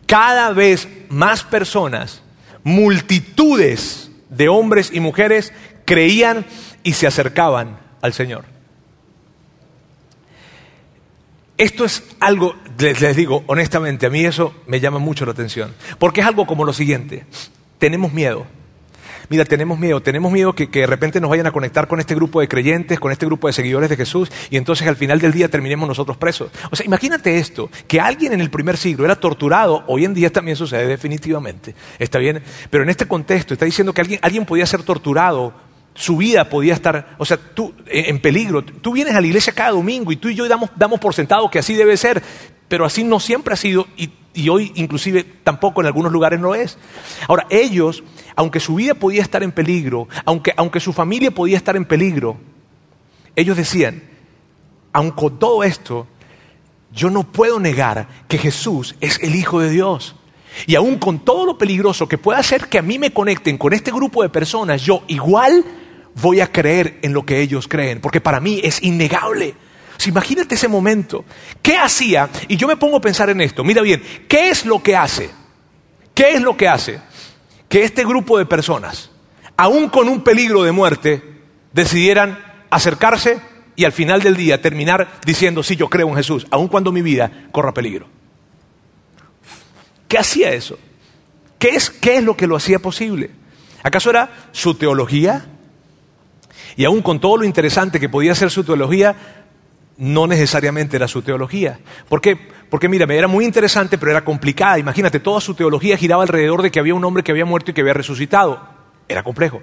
cada 0.06 0.52
vez 0.52 0.90
más 1.08 1.44
personas, 1.44 2.22
multitudes 2.64 4.12
de 4.30 4.50
hombres 4.50 4.92
y 4.94 5.00
mujeres 5.00 5.54
creían 5.86 6.46
y 6.88 6.94
se 6.94 7.06
acercaban 7.06 7.78
al 8.02 8.14
Señor. 8.14 8.46
Esto 11.58 11.84
es 11.84 12.02
algo, 12.22 12.56
les, 12.80 13.14
digo 13.14 13.44
honestamente, 13.48 14.06
a 14.06 14.10
mí 14.10 14.24
eso 14.24 14.56
me 14.68 14.80
llama 14.80 14.98
mucho 14.98 15.26
la 15.26 15.34
atención, 15.34 15.74
porque 16.00 16.22
es 16.22 16.28
algo 16.28 16.48
como 16.48 16.64
lo 16.64 16.72
siguiente, 16.72 17.26
tenemos 17.78 18.14
miedo. 18.14 18.46
Mira, 19.28 19.44
tenemos 19.44 19.78
miedo, 19.78 20.02
tenemos 20.02 20.32
miedo 20.32 20.54
que, 20.54 20.70
que, 20.70 20.80
de 20.80 20.88
repente 20.88 21.20
nos 21.20 21.30
vayan 21.30 21.48
a 21.48 21.52
conectar 21.52 21.90
con 21.90 22.00
este 22.00 22.16
grupo 22.16 22.40
de 22.40 22.48
creyentes, 22.48 23.02
con 23.02 23.12
este 23.12 23.26
grupo 23.26 23.48
de 23.48 23.54
seguidores 23.54 23.90
de 23.90 23.98
Jesús, 23.98 24.32
y 24.50 24.56
entonces 24.56 24.88
al 24.88 24.96
final 24.96 25.20
del 25.20 25.34
día 25.34 25.50
terminemos 25.50 25.90
nosotros 25.90 26.16
presos. 26.16 26.52
O 26.72 26.76
sea, 26.78 26.86
imagínate 26.86 27.38
esto, 27.38 27.70
que 27.90 28.00
alguien 28.00 28.32
en 28.32 28.40
el 28.40 28.50
primer 28.50 28.78
siglo 28.78 29.04
era 29.04 29.18
torturado, 29.18 29.84
hoy 29.88 30.06
en 30.06 30.14
día 30.14 30.32
también 30.32 30.56
sucede 30.56 30.88
definitivamente, 30.88 31.76
está 32.00 32.18
bien, 32.18 32.42
pero 32.70 32.86
en 32.86 32.90
este 32.90 33.10
contexto 33.10 33.56
está 33.56 33.66
diciendo 33.66 33.92
que 33.92 34.00
alguien, 34.00 34.22
alguien 34.24 34.46
podía 34.46 34.66
ser 34.66 34.84
torturado 34.84 35.67
su 35.98 36.16
vida 36.16 36.48
podía 36.48 36.76
estar, 36.76 37.16
o 37.18 37.26
sea, 37.26 37.38
tú 37.38 37.74
en 37.88 38.20
peligro. 38.22 38.64
Tú 38.64 38.94
vienes 38.94 39.16
a 39.16 39.22
la 39.22 39.26
iglesia 39.26 39.52
cada 39.52 39.72
domingo 39.72 40.12
y 40.12 40.16
tú 40.16 40.30
y 40.30 40.36
yo 40.36 40.48
damos, 40.48 40.70
damos 40.76 41.00
por 41.00 41.16
sentado 41.16 41.50
que 41.50 41.58
así 41.58 41.74
debe 41.74 41.98
ser, 41.98 42.22
pero 42.68 42.86
así 42.86 43.04
no 43.04 43.20
siempre 43.20 43.56
ha 43.56 43.58
sido 43.58 43.88
y, 43.98 44.12
y, 44.36 44.48
hoy 44.50 44.72
inclusive 44.76 45.24
tampoco 45.44 45.82
en 45.82 45.88
algunos 45.88 46.12
lugares 46.12 46.40
no 46.40 46.54
es. 46.54 46.78
Ahora, 47.28 47.48
ellos, 47.50 48.04
aunque 48.36 48.60
su 48.60 48.76
vida 48.76 48.94
podía 48.94 49.24
estar 49.24 49.42
en 49.42 49.52
peligro, 49.52 50.08
aunque, 50.24 50.54
aunque 50.56 50.80
su 50.80 50.94
familia 50.94 51.32
podía 51.32 51.58
estar 51.58 51.76
en 51.76 51.86
peligro, 51.86 52.38
ellos 53.36 53.58
decían, 53.58 54.04
aun 54.94 55.10
con 55.10 55.40
todo 55.40 55.64
esto, 55.64 56.06
yo 56.94 57.10
no 57.10 57.24
puedo 57.24 57.60
negar 57.60 58.08
que 58.28 58.38
Jesús 58.38 58.96
es 59.02 59.20
el 59.24 59.34
Hijo 59.34 59.60
de 59.62 59.72
Dios. 59.72 60.16
Y 60.68 60.76
aun 60.76 61.00
con 61.00 61.20
todo 61.20 61.46
lo 61.46 61.58
peligroso 61.58 62.08
que 62.08 62.20
pueda 62.20 62.38
hacer 62.38 62.68
que 62.68 62.78
a 62.78 62.84
mí 62.84 63.00
me 63.00 63.12
conecten 63.12 63.58
con 63.58 63.74
este 63.74 63.92
grupo 63.92 64.22
de 64.22 64.30
personas, 64.30 64.84
yo 64.84 65.04
igual 65.08 65.66
voy 66.22 66.42
a 66.42 66.52
creer 66.52 67.00
en 67.02 67.14
lo 67.14 67.26
que 67.26 67.42
ellos 67.42 67.68
creen, 67.68 68.02
porque 68.02 68.22
para 68.22 68.40
mí 68.40 68.60
es 68.64 68.82
innegable. 68.84 69.56
imagínate 70.06 70.56
ese 70.56 70.68
momento. 70.68 71.26
¿Qué 71.62 71.78
hacía? 71.78 72.30
Y 72.48 72.58
yo 72.58 72.68
me 72.68 72.78
pongo 72.78 72.98
a 72.98 73.02
pensar 73.02 73.30
en 73.30 73.42
esto. 73.42 73.64
Mira 73.64 73.82
bien, 73.82 74.02
¿qué 74.28 74.50
es 74.50 74.66
lo 74.66 74.82
que 74.82 74.96
hace? 74.96 75.30
¿Qué 76.14 76.34
es 76.34 76.42
lo 76.42 76.58
que 76.58 76.68
hace 76.68 77.00
que 77.70 77.84
este 77.84 78.06
grupo 78.06 78.38
de 78.38 78.46
personas, 78.46 79.12
aún 79.58 79.90
con 79.90 80.08
un 80.08 80.24
peligro 80.24 80.64
de 80.64 80.72
muerte, 80.72 81.22
decidieran 81.74 82.40
acercarse 82.70 83.40
y 83.76 83.84
al 83.84 83.92
final 83.92 84.22
del 84.22 84.36
día 84.36 84.62
terminar 84.62 85.20
diciendo, 85.26 85.64
sí, 85.64 85.76
yo 85.76 85.90
creo 85.90 86.08
en 86.08 86.16
Jesús, 86.16 86.48
aun 86.50 86.70
cuando 86.70 86.92
mi 86.92 87.02
vida 87.02 87.48
corra 87.52 87.74
peligro? 87.74 88.08
¿Qué 90.08 90.18
hacía 90.18 90.54
eso? 90.54 90.80
¿Qué 91.60 91.70
es, 91.70 91.90
¿Qué 91.90 92.18
es 92.18 92.24
lo 92.24 92.38
que 92.38 92.48
lo 92.48 92.56
hacía 92.56 92.80
posible? 92.80 93.32
¿Acaso 93.84 94.10
era 94.10 94.50
su 94.54 94.76
teología? 94.76 95.46
Y 96.78 96.86
aún 96.86 97.02
con 97.02 97.20
todo 97.20 97.38
lo 97.38 97.44
interesante 97.44 98.00
que 98.00 98.08
podía 98.08 98.36
ser 98.36 98.52
su 98.52 98.64
teología, 98.64 99.16
no 99.98 100.28
necesariamente 100.28 100.96
era 100.96 101.08
su 101.08 101.24
teología. 101.24 101.80
¿Por 102.08 102.22
qué? 102.22 102.38
Porque 102.70 102.88
mírame, 102.88 103.18
era 103.18 103.28
muy 103.28 103.46
interesante, 103.46 103.98
pero 103.98 104.12
era 104.12 104.24
complicada. 104.24 104.78
Imagínate, 104.78 105.20
toda 105.20 105.42
su 105.42 105.56
teología 105.56 105.98
giraba 105.98 106.22
alrededor 106.22 106.62
de 106.62 106.70
que 106.70 106.80
había 106.80 106.94
un 106.94 107.04
hombre 107.04 107.24
que 107.24 107.32
había 107.32 107.46
muerto 107.46 107.72
y 107.72 107.74
que 107.74 107.82
había 107.82 107.94
resucitado. 107.94 108.62
Era 109.10 109.24
complejo. 109.24 109.62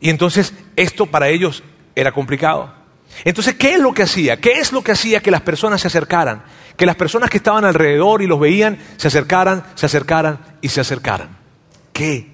Y 0.00 0.08
entonces 0.08 0.54
esto 0.74 1.06
para 1.06 1.28
ellos 1.28 1.62
era 1.94 2.12
complicado. 2.12 2.72
Entonces, 3.24 3.54
¿qué 3.54 3.74
es 3.74 3.80
lo 3.80 3.92
que 3.92 4.04
hacía? 4.04 4.40
¿Qué 4.40 4.52
es 4.52 4.72
lo 4.72 4.82
que 4.82 4.92
hacía 4.92 5.20
que 5.20 5.30
las 5.30 5.42
personas 5.42 5.82
se 5.82 5.88
acercaran? 5.88 6.44
Que 6.78 6.86
las 6.86 6.96
personas 6.96 7.28
que 7.28 7.36
estaban 7.36 7.66
alrededor 7.66 8.22
y 8.22 8.26
los 8.26 8.40
veían 8.40 8.78
se 8.96 9.08
acercaran, 9.08 9.64
se 9.74 9.84
acercaran 9.84 10.38
y 10.62 10.70
se 10.70 10.80
acercaran. 10.80 11.36
¿Qué? 11.92 12.31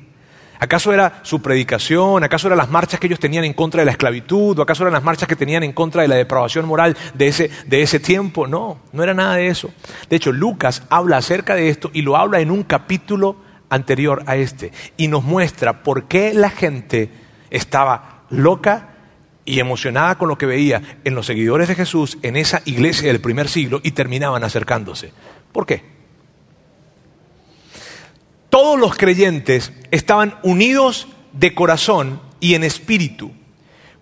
¿Acaso 0.59 0.93
era 0.93 1.21
su 1.23 1.41
predicación? 1.41 2.25
¿Acaso 2.25 2.49
eran 2.49 2.59
las 2.59 2.71
marchas 2.71 2.99
que 2.99 3.07
ellos 3.07 3.21
tenían 3.21 3.45
en 3.45 3.53
contra 3.53 3.81
de 3.81 3.87
la 3.87 3.93
esclavitud? 3.93 4.59
¿O 4.59 4.63
acaso 4.63 4.83
eran 4.83 4.95
las 4.95 5.05
marchas 5.05 5.29
que 5.29 5.37
tenían 5.37 5.63
en 5.63 5.73
contra 5.73 6.03
de 6.03 6.09
la 6.09 6.17
depravación 6.17 6.67
moral 6.67 6.97
de 7.15 7.29
ese, 7.29 7.51
de 7.67 7.83
ese 7.83 8.01
tiempo? 8.01 8.47
No, 8.47 8.79
no 8.93 9.03
era 9.03 9.15
nada 9.15 9.37
de 9.37 9.49
eso. 9.49 9.71
De 10.09 10.17
hecho, 10.17 10.33
Lucas 10.33 10.83
habla 10.91 11.19
acerca 11.19 11.55
de 11.55 11.69
esto 11.69 11.91
y 11.93 12.03
lo 12.03 12.17
habla 12.17 12.41
en 12.41 12.51
un 12.51 12.65
capítulo 12.65 13.37
anterior 13.71 14.23
a 14.27 14.37
este. 14.37 14.73
Y 14.97 15.09
nos 15.09 15.23
muestra 15.23 15.83
por 15.83 16.05
qué 16.09 16.35
la 16.35 16.51
gente 16.51 17.11
estaba 17.51 18.25
loca 18.31 18.95
y 19.45 19.61
emocionada 19.61 20.19
con 20.19 20.29
lo 20.29 20.37
que 20.37 20.47
veía 20.47 20.83
en 21.05 21.15
los 21.15 21.27
seguidores 21.27 21.69
de 21.69 21.75
Jesús 21.75 22.19
en 22.23 22.37
esa 22.37 22.63
iglesia 22.65 23.09
del 23.09 23.21
primer 23.21 23.49
siglo 23.49 23.81
y 23.83 23.93
terminaban 23.93 24.45
acercándose. 24.45 25.13
¿Por 25.53 25.65
qué? 25.65 25.98
Todos 28.59 28.77
los 28.77 28.97
creyentes 28.97 29.73
estaban 29.93 30.37
unidos 30.43 31.07
de 31.33 31.55
corazón 31.55 32.21
y 32.41 32.55
en 32.55 32.65
espíritu. 32.65 33.31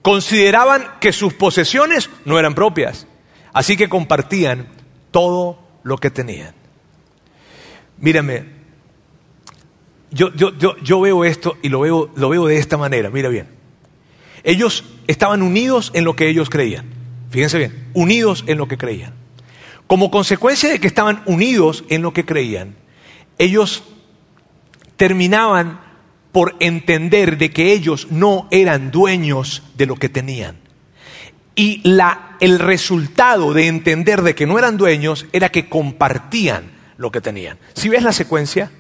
Consideraban 0.00 0.82
que 0.98 1.12
sus 1.12 1.34
posesiones 1.34 2.08
no 2.24 2.38
eran 2.38 2.54
propias, 2.54 3.06
así 3.52 3.76
que 3.76 3.90
compartían 3.90 4.68
todo 5.10 5.58
lo 5.82 5.98
que 5.98 6.10
tenían. 6.10 6.54
Mírame, 7.98 8.46
yo, 10.10 10.30
yo, 10.34 11.00
veo 11.02 11.26
esto 11.26 11.58
y 11.60 11.68
lo 11.68 11.80
veo, 11.80 12.10
lo 12.16 12.30
veo 12.30 12.46
de 12.46 12.56
esta 12.56 12.78
manera, 12.78 13.10
mira 13.10 13.28
bien. 13.28 13.48
Ellos 14.42 14.84
estaban 15.06 15.42
unidos 15.42 15.90
en 15.92 16.04
lo 16.04 16.16
que 16.16 16.30
ellos 16.30 16.48
creían. 16.48 16.86
Fíjense 17.28 17.58
bien, 17.58 17.90
unidos 17.92 18.42
en 18.46 18.56
lo 18.56 18.68
que 18.68 18.78
creían. 18.78 19.12
Como 19.86 20.10
consecuencia 20.10 20.70
de 20.70 20.80
que 20.80 20.86
estaban 20.86 21.22
unidos 21.26 21.84
en 21.90 22.00
lo 22.00 22.14
que 22.14 22.24
creían, 22.24 22.74
ellos 23.36 23.84
terminaban 24.96 25.80
por 26.32 26.54
entender 26.60 27.38
de 27.38 27.50
que 27.50 27.72
ellos 27.72 28.08
no 28.10 28.46
eran 28.50 28.90
dueños 28.90 29.62
de 29.76 29.86
lo 29.86 29.96
que 29.96 30.08
tenían. 30.08 30.56
Y 31.54 31.80
la, 31.88 32.36
el 32.40 32.58
resultado 32.58 33.54
de 33.54 33.66
entender 33.66 34.20
de 34.20 34.34
que 34.34 34.46
no 34.46 34.58
eran 34.58 34.76
dueños 34.76 35.24
era 35.32 35.48
que 35.48 35.68
compartían 35.70 36.72
lo 36.98 37.10
que 37.10 37.22
tenían. 37.22 37.56
Si 37.72 37.88
ves 37.88 38.02
la 38.02 38.12
secuencia, 38.12 38.70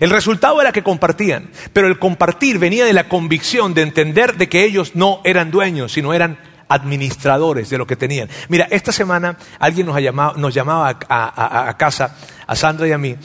el 0.00 0.10
resultado 0.10 0.60
era 0.60 0.72
que 0.72 0.82
compartían, 0.82 1.50
pero 1.72 1.86
el 1.86 1.98
compartir 1.98 2.58
venía 2.58 2.84
de 2.84 2.92
la 2.92 3.08
convicción 3.08 3.74
de 3.74 3.82
entender 3.82 4.36
de 4.36 4.48
que 4.48 4.64
ellos 4.64 4.96
no 4.96 5.20
eran 5.24 5.52
dueños, 5.52 5.92
sino 5.92 6.12
eran 6.12 6.38
administradores 6.68 7.70
de 7.70 7.78
lo 7.78 7.86
que 7.86 7.96
tenían. 7.96 8.28
Mira, 8.48 8.66
esta 8.70 8.92
semana 8.92 9.38
alguien 9.58 9.86
nos, 9.86 10.00
llamaba, 10.00 10.34
nos 10.36 10.52
llamaba 10.52 10.98
a, 11.08 11.68
a 11.68 11.76
casa, 11.76 12.16
a 12.46 12.56
Sandra 12.56 12.86
y 12.88 12.92
a 12.92 12.98
mí, 12.98 13.16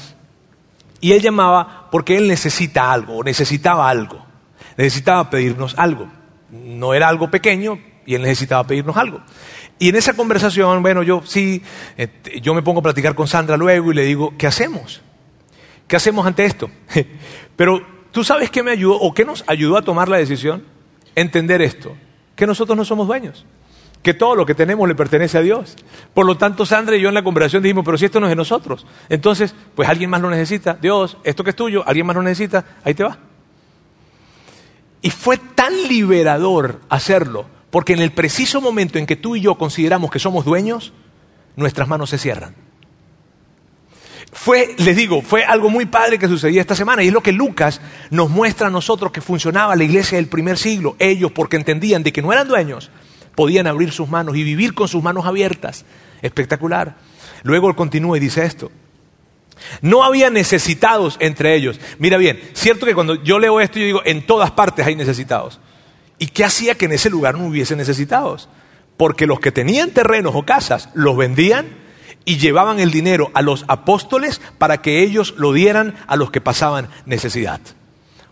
y 1.04 1.12
él 1.12 1.22
llamaba 1.22 1.90
porque 1.92 2.16
él 2.16 2.30
necesita 2.30 2.90
algo, 2.90 3.26
necesitaba 3.26 3.90
algo. 3.90 4.26
Necesitaba 4.78 5.30
pedirnos 5.30 5.76
algo. 5.78 6.08
No 6.50 6.94
era 6.94 7.10
algo 7.10 7.30
pequeño 7.30 7.78
y 8.06 8.16
él 8.16 8.22
necesitaba 8.22 8.66
pedirnos 8.66 8.96
algo. 8.96 9.20
Y 9.78 9.90
en 9.90 9.98
esa 9.98 10.14
conversación, 10.14 10.82
bueno, 10.82 11.04
yo 11.04 11.22
sí, 11.26 11.62
este, 11.98 12.40
yo 12.40 12.54
me 12.54 12.62
pongo 12.62 12.80
a 12.80 12.84
platicar 12.84 13.16
con 13.16 13.28
Sandra 13.28 13.58
luego 13.58 13.92
y 13.92 13.96
le 13.96 14.04
digo, 14.04 14.34
¿qué 14.38 14.48
hacemos? 14.48 15.02
¿Qué 15.90 15.98
hacemos 15.98 16.26
ante 16.26 16.46
esto? 16.46 16.72
Pero 17.58 17.86
tú 18.12 18.24
sabes 18.24 18.50
qué 18.50 18.64
me 18.64 18.72
ayudó 18.72 18.96
o 18.96 19.14
qué 19.14 19.26
nos 19.26 19.44
ayudó 19.48 19.76
a 19.76 19.82
tomar 19.82 20.08
la 20.08 20.16
decisión? 20.16 20.64
Entender 21.16 21.62
esto, 21.62 21.98
que 22.34 22.48
nosotros 22.48 22.78
no 22.78 22.86
somos 22.86 23.08
dueños 23.08 23.46
que 24.04 24.14
todo 24.14 24.36
lo 24.36 24.46
que 24.46 24.54
tenemos 24.54 24.88
le 24.88 24.96
pertenece 24.96 25.38
a 25.38 25.42
Dios. 25.42 25.76
Por 26.14 26.26
lo 26.26 26.38
tanto, 26.38 26.66
Sandra 26.66 26.98
y 26.98 27.02
yo 27.02 27.08
en 27.08 27.16
la 27.16 27.24
conversación 27.24 27.64
dijimos, 27.64 27.86
pero 27.86 27.98
si 27.98 28.06
esto 28.06 28.20
no 28.20 28.28
es 28.28 28.32
de 28.32 28.36
nosotros, 28.36 28.86
entonces, 29.10 29.56
pues 29.74 29.88
alguien 29.88 30.10
más 30.10 30.22
lo 30.22 30.30
necesita. 30.30 30.78
Dios, 30.80 31.18
esto 31.24 31.44
que 31.44 31.52
es 31.52 31.56
tuyo, 31.56 31.84
alguien 31.88 32.06
más 32.06 32.16
lo 32.16 32.22
necesita, 32.22 32.66
ahí 32.84 32.94
te 32.94 33.04
va. 33.04 33.18
Y 35.02 35.10
fue 35.10 35.38
tan 35.38 35.74
liberador 35.88 36.82
hacerlo, 36.90 37.48
Porque 37.72 37.94
en 37.94 38.02
el 38.02 38.12
preciso 38.12 38.62
momento 38.62 39.00
en 39.00 39.08
que 39.08 39.16
tú 39.16 39.36
y 39.36 39.42
yo 39.42 39.56
consideramos 39.56 40.12
que 40.12 40.20
somos 40.20 40.46
dueños, 40.46 40.94
nuestras 41.56 41.88
manos 41.88 42.12
se 42.12 42.20
cierran. 42.20 42.54
Fue, 44.32 44.76
les 44.78 44.96
digo, 44.96 45.22
fue 45.22 45.44
algo 45.44 45.70
muy 45.70 45.86
padre 45.86 46.20
que 46.20 46.28
sucedía 46.28 46.62
esta 46.62 46.76
semana 46.76 47.04
y 47.04 47.08
es 47.08 47.14
lo 47.14 47.24
que 47.24 47.32
Lucas 47.32 47.82
nos 48.12 48.30
muestra 48.30 48.68
a 48.68 48.70
nosotros 48.70 49.12
que 49.12 49.22
funcionaba 49.22 49.76
la 49.76 49.84
iglesia 49.84 50.18
del 50.18 50.28
primer 50.28 50.58
siglo. 50.58 50.96
Ellos, 51.00 51.32
porque 51.32 51.56
entendían 51.56 52.04
de 52.04 52.14
que 52.14 52.22
no 52.22 52.32
eran 52.32 52.48
dueños, 52.48 52.92
podían 53.36 53.68
abrir 53.68 53.92
sus 53.92 54.10
manos 54.10 54.36
y 54.36 54.44
vivir 54.44 54.74
con 54.74 54.88
sus 54.88 55.04
manos 55.04 55.26
abiertas. 55.26 55.86
Espectacular. 56.22 56.96
Luego 57.44 57.70
él 57.70 57.76
continúa 57.76 58.18
y 58.18 58.20
dice 58.20 58.46
esto. 58.46 58.72
No 59.82 60.04
había 60.04 60.30
necesitados 60.30 61.18
entre 61.20 61.56
ellos. 61.56 61.80
Mira 62.00 62.18
bien, 62.18 62.40
cierto 62.54 62.86
que 62.86 62.96
cuando 62.96 63.22
yo 63.24 63.40
leo 63.40 63.62
esto 63.62 63.80
yo 63.80 63.86
digo, 63.86 64.02
en 64.06 64.26
todas 64.26 64.52
partes 64.52 64.86
hay 64.86 64.96
necesitados. 64.96 65.60
¿Y 66.20 66.28
qué 66.28 66.46
hacía 66.46 66.76
que 66.76 66.86
en 66.86 66.94
ese 66.94 67.10
lugar 67.10 67.38
no 67.38 67.48
hubiese 67.48 67.76
necesitados? 67.76 68.50
Porque 68.98 69.28
los 69.28 69.40
que 69.40 69.52
tenían 69.52 69.92
terrenos 69.92 70.34
o 70.36 70.44
casas 70.44 70.90
los 70.94 71.18
vendían 71.18 71.68
y 72.26 72.38
llevaban 72.38 72.80
el 72.80 72.92
dinero 72.92 73.32
a 73.34 73.42
los 73.42 73.66
apóstoles 73.68 74.42
para 74.58 74.82
que 74.82 75.04
ellos 75.04 75.34
lo 75.38 75.52
dieran 75.52 75.96
a 76.08 76.16
los 76.16 76.32
que 76.32 76.42
pasaban 76.42 76.90
necesidad. 77.06 77.60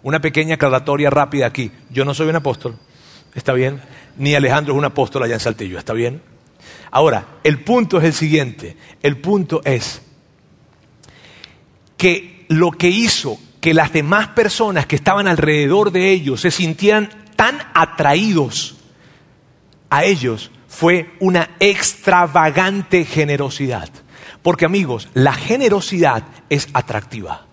Una 0.03 0.21
pequeña 0.21 0.55
aclaratoria 0.55 1.09
rápida 1.09 1.45
aquí. 1.45 1.71
Yo 1.89 2.05
no 2.05 2.13
soy 2.13 2.29
un 2.29 2.35
apóstol, 2.35 2.77
¿está 3.35 3.53
bien? 3.53 3.81
Ni 4.17 4.35
Alejandro 4.35 4.73
es 4.73 4.77
un 4.77 4.85
apóstol 4.85 5.23
allá 5.23 5.35
en 5.35 5.39
Saltillo, 5.39 5.77
¿está 5.77 5.93
bien? 5.93 6.21
Ahora, 6.91 7.25
el 7.43 7.63
punto 7.63 7.97
es 7.97 8.03
el 8.03 8.13
siguiente. 8.13 8.77
El 9.01 9.17
punto 9.17 9.61
es 9.63 10.01
que 11.97 12.45
lo 12.49 12.71
que 12.71 12.89
hizo 12.89 13.39
que 13.61 13.73
las 13.75 13.93
demás 13.93 14.29
personas 14.29 14.87
que 14.87 14.95
estaban 14.95 15.27
alrededor 15.27 15.91
de 15.91 16.11
ellos 16.11 16.41
se 16.41 16.51
sintieran 16.51 17.09
tan 17.35 17.59
atraídos 17.73 18.75
a 19.89 20.03
ellos 20.03 20.51
fue 20.67 21.11
una 21.19 21.51
extravagante 21.59 23.05
generosidad. 23.05 23.89
Porque 24.41 24.65
amigos, 24.65 25.09
la 25.13 25.33
generosidad 25.33 26.23
es 26.49 26.67
atractiva. 26.73 27.45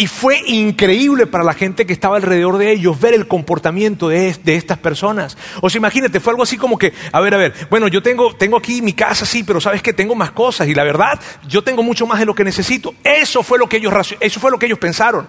Y 0.00 0.06
fue 0.06 0.40
increíble 0.46 1.26
para 1.26 1.44
la 1.44 1.52
gente 1.52 1.84
que 1.84 1.92
estaba 1.92 2.16
alrededor 2.16 2.56
de 2.56 2.72
ellos 2.72 2.98
ver 2.98 3.12
el 3.12 3.28
comportamiento 3.28 4.08
de, 4.08 4.34
estas 4.46 4.78
personas. 4.78 5.36
O 5.60 5.68
sea, 5.68 5.78
imagínate, 5.78 6.20
fue 6.20 6.30
algo 6.30 6.42
así 6.42 6.56
como 6.56 6.78
que, 6.78 6.94
a 7.12 7.20
ver, 7.20 7.34
a 7.34 7.36
ver, 7.36 7.52
bueno, 7.68 7.86
yo 7.86 8.02
tengo, 8.02 8.34
tengo 8.34 8.56
aquí 8.56 8.80
mi 8.80 8.94
casa, 8.94 9.26
sí, 9.26 9.44
pero 9.44 9.60
sabes 9.60 9.82
que 9.82 9.92
tengo 9.92 10.14
más 10.14 10.30
cosas 10.30 10.68
y 10.68 10.74
la 10.74 10.84
verdad, 10.84 11.20
yo 11.46 11.62
tengo 11.62 11.82
mucho 11.82 12.06
más 12.06 12.18
de 12.18 12.24
lo 12.24 12.34
que 12.34 12.44
necesito. 12.44 12.94
Eso 13.04 13.42
fue 13.42 13.58
lo 13.58 13.68
que 13.68 13.76
ellos, 13.76 13.92
eso 14.20 14.40
fue 14.40 14.50
lo 14.50 14.58
que 14.58 14.64
ellos 14.64 14.78
pensaron. 14.78 15.28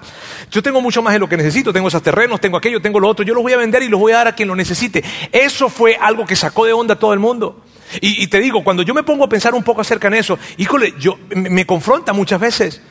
Yo 0.50 0.64
tengo 0.64 0.80
mucho 0.80 1.02
más 1.02 1.12
de 1.12 1.20
lo 1.20 1.28
que 1.28 1.36
necesito, 1.36 1.74
tengo 1.74 1.90
esos 1.90 2.02
terrenos, 2.02 2.40
tengo 2.40 2.56
aquello, 2.56 2.82
tengo 2.82 3.02
lo 3.02 3.10
otro, 3.10 3.26
yo 3.26 3.34
los 3.34 3.44
voy 3.44 3.52
a 3.52 3.58
vender 3.58 3.84
y 3.84 3.90
los 3.90 4.00
voy 4.00 4.14
a 4.14 4.20
dar 4.20 4.30
a 4.30 4.36
quien 4.36 4.48
lo 4.48 4.56
necesite. 4.56 5.04
Eso 5.34 5.68
fue 5.68 5.98
algo 5.98 6.26
que 6.26 6.38
sacó 6.38 6.64
de 6.64 6.72
onda 6.72 6.94
a 6.94 6.98
todo 6.98 7.12
el 7.12 7.20
mundo. 7.20 7.62
Y, 8.00 8.26
te 8.28 8.40
digo, 8.40 8.64
cuando 8.64 8.84
yo 8.84 8.94
me 8.94 9.04
pongo 9.04 9.26
a 9.26 9.28
pensar 9.28 9.54
un 9.54 9.64
poco 9.64 9.82
acerca 9.82 10.10
de 10.10 10.20
eso, 10.20 10.40
híjole, 10.56 10.94
yo, 10.98 11.20
me 11.36 11.66
confronta 11.66 12.14
muchas 12.14 12.40
veces. 12.40 12.82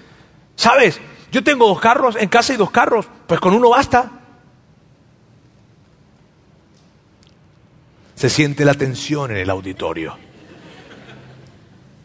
¿Sabes? 0.56 1.00
Yo 1.30 1.44
tengo 1.44 1.66
dos 1.66 1.80
carros 1.80 2.16
en 2.16 2.28
casa 2.28 2.52
y 2.52 2.56
dos 2.56 2.70
carros, 2.70 3.06
pues 3.26 3.40
con 3.40 3.54
uno 3.54 3.70
basta. 3.70 4.10
Se 8.14 8.28
siente 8.28 8.64
la 8.64 8.75
tensión 8.75 9.30
en 9.30 9.38
el 9.38 9.50
auditorio. 9.50 10.16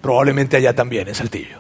Probablemente 0.01 0.55
allá 0.55 0.73
también, 0.73 1.07
en 1.07 1.15
Saltillo. 1.15 1.59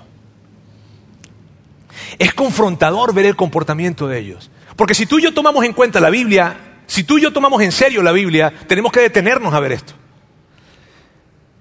Es 2.19 2.33
confrontador 2.33 3.13
ver 3.13 3.25
el 3.25 3.35
comportamiento 3.35 4.07
de 4.07 4.19
ellos. 4.19 4.51
Porque 4.75 4.93
si 4.93 5.05
tú 5.05 5.19
y 5.19 5.23
yo 5.23 5.33
tomamos 5.33 5.65
en 5.65 5.73
cuenta 5.73 5.99
la 5.99 6.09
Biblia, 6.09 6.55
si 6.85 7.03
tú 7.03 7.17
y 7.17 7.23
yo 7.23 7.33
tomamos 7.33 7.61
en 7.61 7.71
serio 7.71 8.03
la 8.03 8.11
Biblia, 8.11 8.53
tenemos 8.67 8.91
que 8.91 9.01
detenernos 9.01 9.53
a 9.53 9.59
ver 9.59 9.71
esto. 9.71 9.93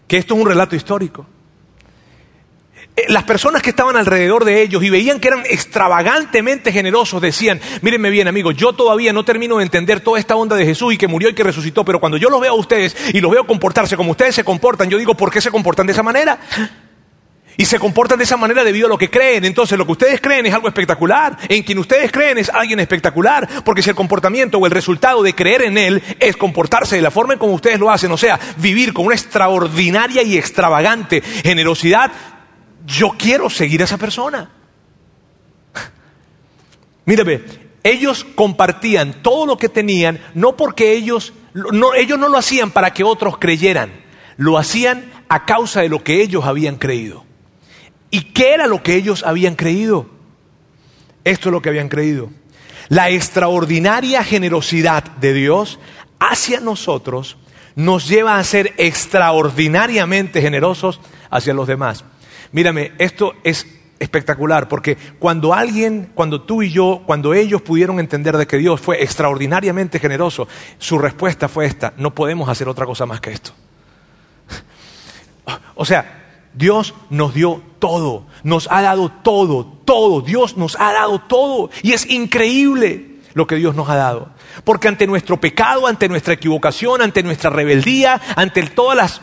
Que 0.07 0.19
esto 0.19 0.35
es 0.35 0.41
un 0.41 0.47
relato 0.47 0.77
histórico. 0.77 1.27
Eh, 2.97 3.07
las 3.09 3.25
personas 3.25 3.61
que 3.61 3.71
estaban 3.71 3.97
alrededor 3.97 4.45
de 4.45 4.63
ellos 4.63 4.83
y 4.85 4.91
veían 4.91 5.19
que 5.19 5.29
eran 5.29 5.43
extravagantemente 5.47 6.71
generosos 6.71 7.21
decían, 7.21 7.61
mírenme 7.83 8.11
bien 8.11 8.29
amigos, 8.29 8.57
yo 8.57 8.73
todavía 8.73 9.13
no 9.13 9.25
termino 9.25 9.57
de 9.59 9.65
entender 9.65 10.01
toda 10.01 10.21
esta 10.21 10.37
onda 10.37 10.55
de 10.55 10.65
Jesús 10.65 10.95
y 10.95 10.99
que 10.99 11.09
murió 11.09 11.29
y 11.29 11.35
que 11.35 11.43
resucitó, 11.43 11.85
pero 11.85 11.99
cuando 11.99 12.19
yo 12.19 12.31
los 12.31 12.41
veo 12.41 12.53
a 12.53 12.57
ustedes 12.57 12.97
y 13.13 13.21
los 13.21 13.33
veo 13.33 13.47
comportarse 13.47 13.97
como 13.97 14.13
ustedes 14.13 14.37
se 14.37 14.45
comportan, 14.45 14.89
yo 14.89 14.99
digo, 14.99 15.17
¿por 15.17 15.33
qué 15.33 15.41
se 15.41 15.51
comportan 15.51 15.87
de 15.87 15.93
esa 15.93 16.05
manera? 16.05 16.39
Y 17.57 17.67
se 17.67 17.79
comportan 17.79 18.19
de 18.19 18.25
esa 18.25 18.37
manera 18.37 18.65
debido 18.65 18.87
a 18.87 18.89
lo 18.89 18.99
que 18.99 19.11
creen. 19.11 19.45
Entonces 19.45 19.79
lo 19.79 19.87
que 19.87 19.93
ustedes 19.93 20.21
creen 20.21 20.47
es 20.47 20.55
algo 20.55 20.67
espectacular. 20.67 21.39
En 21.49 21.63
quien 21.63 21.79
ustedes 21.79 22.11
creen 22.11 22.39
es 22.39 22.49
alguien 22.49 22.81
espectacular. 22.81 23.49
Porque 23.65 23.81
si 23.81 23.91
el 23.91 23.97
comportamiento 23.97 24.59
o 24.59 24.67
el 24.67 24.73
resultado 24.73 25.23
de 25.23 25.35
creer 25.35 25.63
en 25.63 25.79
Él 25.79 26.03
es 26.19 26.37
comportarse 26.37 26.97
de 26.97 27.03
la 27.03 27.13
forma 27.13 27.35
en 27.35 27.39
como 27.39 27.55
ustedes 27.55 27.79
lo 27.79 27.93
hacen, 27.93 28.11
o 28.11 28.17
sea, 28.17 28.41
vivir 28.57 28.93
con 28.93 29.07
una 29.07 29.15
extraordinaria 29.15 30.23
y 30.23 30.37
extravagante 30.37 31.23
generosidad, 31.23 32.11
yo 32.85 33.11
quiero 33.19 33.51
seguir 33.51 33.81
a 33.81 33.85
esa 33.85 33.99
persona. 33.99 34.51
Mírame, 37.07 37.43
ellos 37.83 38.25
compartían 38.35 39.23
todo 39.23 39.47
lo 39.47 39.59
que 39.59 39.69
tenían, 39.69 40.21
no 40.35 40.57
porque 40.57 40.93
ellos 40.93 41.33
no, 41.55 41.95
ellos 41.95 42.19
no 42.19 42.29
lo 42.29 42.37
hacían 42.37 42.73
para 42.73 42.93
que 42.93 43.05
otros 43.05 43.39
creyeran, 43.39 43.93
lo 44.37 44.59
hacían 44.59 45.13
a 45.29 45.45
causa 45.45 45.83
de 45.83 45.89
lo 45.89 46.03
que 46.03 46.21
ellos 46.21 46.45
habían 46.45 46.77
creído. 46.77 47.25
¿Y 48.11 48.33
qué 48.33 48.55
era 48.55 48.67
lo 48.67 48.83
que 48.83 48.97
ellos 48.97 49.23
habían 49.25 49.55
creído? 49.55 50.07
Esto 51.23 51.49
es 51.49 51.53
lo 51.53 51.63
que 51.63 51.69
habían 51.69 51.89
creído. 51.89 52.31
La 52.89 53.11
extraordinaria 53.11 54.23
generosidad 54.25 55.05
de 55.05 55.33
Dios 55.33 55.79
hacia 56.19 56.61
nosotros 56.61 57.37
nos 57.77 58.09
lleva 58.09 58.39
a 58.39 58.45
ser 58.45 58.75
extraordinariamente 58.77 60.41
generosos 60.41 61.01
hacia 61.31 61.55
los 61.55 61.67
demás. 61.67 62.05
Mírame, 62.55 62.93
esto 62.99 63.35
es 63.43 63.67
espectacular, 63.99 64.69
porque 64.69 64.97
cuando 65.19 65.55
alguien, 65.55 66.13
cuando 66.15 66.43
tú 66.43 66.63
y 66.63 66.71
yo, 66.71 67.03
cuando 67.05 67.35
ellos 67.35 67.63
pudieron 67.63 67.99
entender 67.99 68.37
de 68.37 68.47
que 68.47 68.59
Dios 68.59 68.81
fue 68.81 69.03
extraordinariamente 69.03 69.99
generoso, 69.99 70.47
su 70.79 70.97
respuesta 70.99 71.49
fue 71.49 71.67
esta, 71.67 71.95
no 71.97 72.15
podemos 72.15 72.49
hacer 72.49 72.69
otra 72.69 72.87
cosa 72.87 73.07
más 73.07 73.21
que 73.21 73.33
esto. 73.33 73.51
O 75.75 75.85
sea, 75.85 76.43
Dios 76.55 76.95
nos 77.11 77.35
dio 77.35 77.61
todo, 77.81 78.25
nos 78.45 78.69
ha 78.71 78.83
dado 78.83 79.11
todo, 79.11 79.67
todo, 79.85 80.21
Dios 80.21 80.57
nos 80.57 80.79
ha 80.79 80.93
dado 80.93 81.19
todo. 81.19 81.71
Y 81.83 81.93
es 81.93 82.09
increíble 82.09 83.17
lo 83.33 83.49
que 83.49 83.57
Dios 83.57 83.75
nos 83.75 83.89
ha 83.89 83.97
dado. 83.97 84.29
Porque 84.63 84.87
ante 84.87 85.09
nuestro 85.09 85.41
pecado, 85.41 85.89
ante 85.89 86.09
nuestra 86.09 86.35
equivocación, 86.35 87.03
ante 87.03 87.25
nuestra 87.25 87.51
rebeldía, 87.51 88.21
ante 88.37 88.63
todas 88.69 88.97
las 88.97 89.21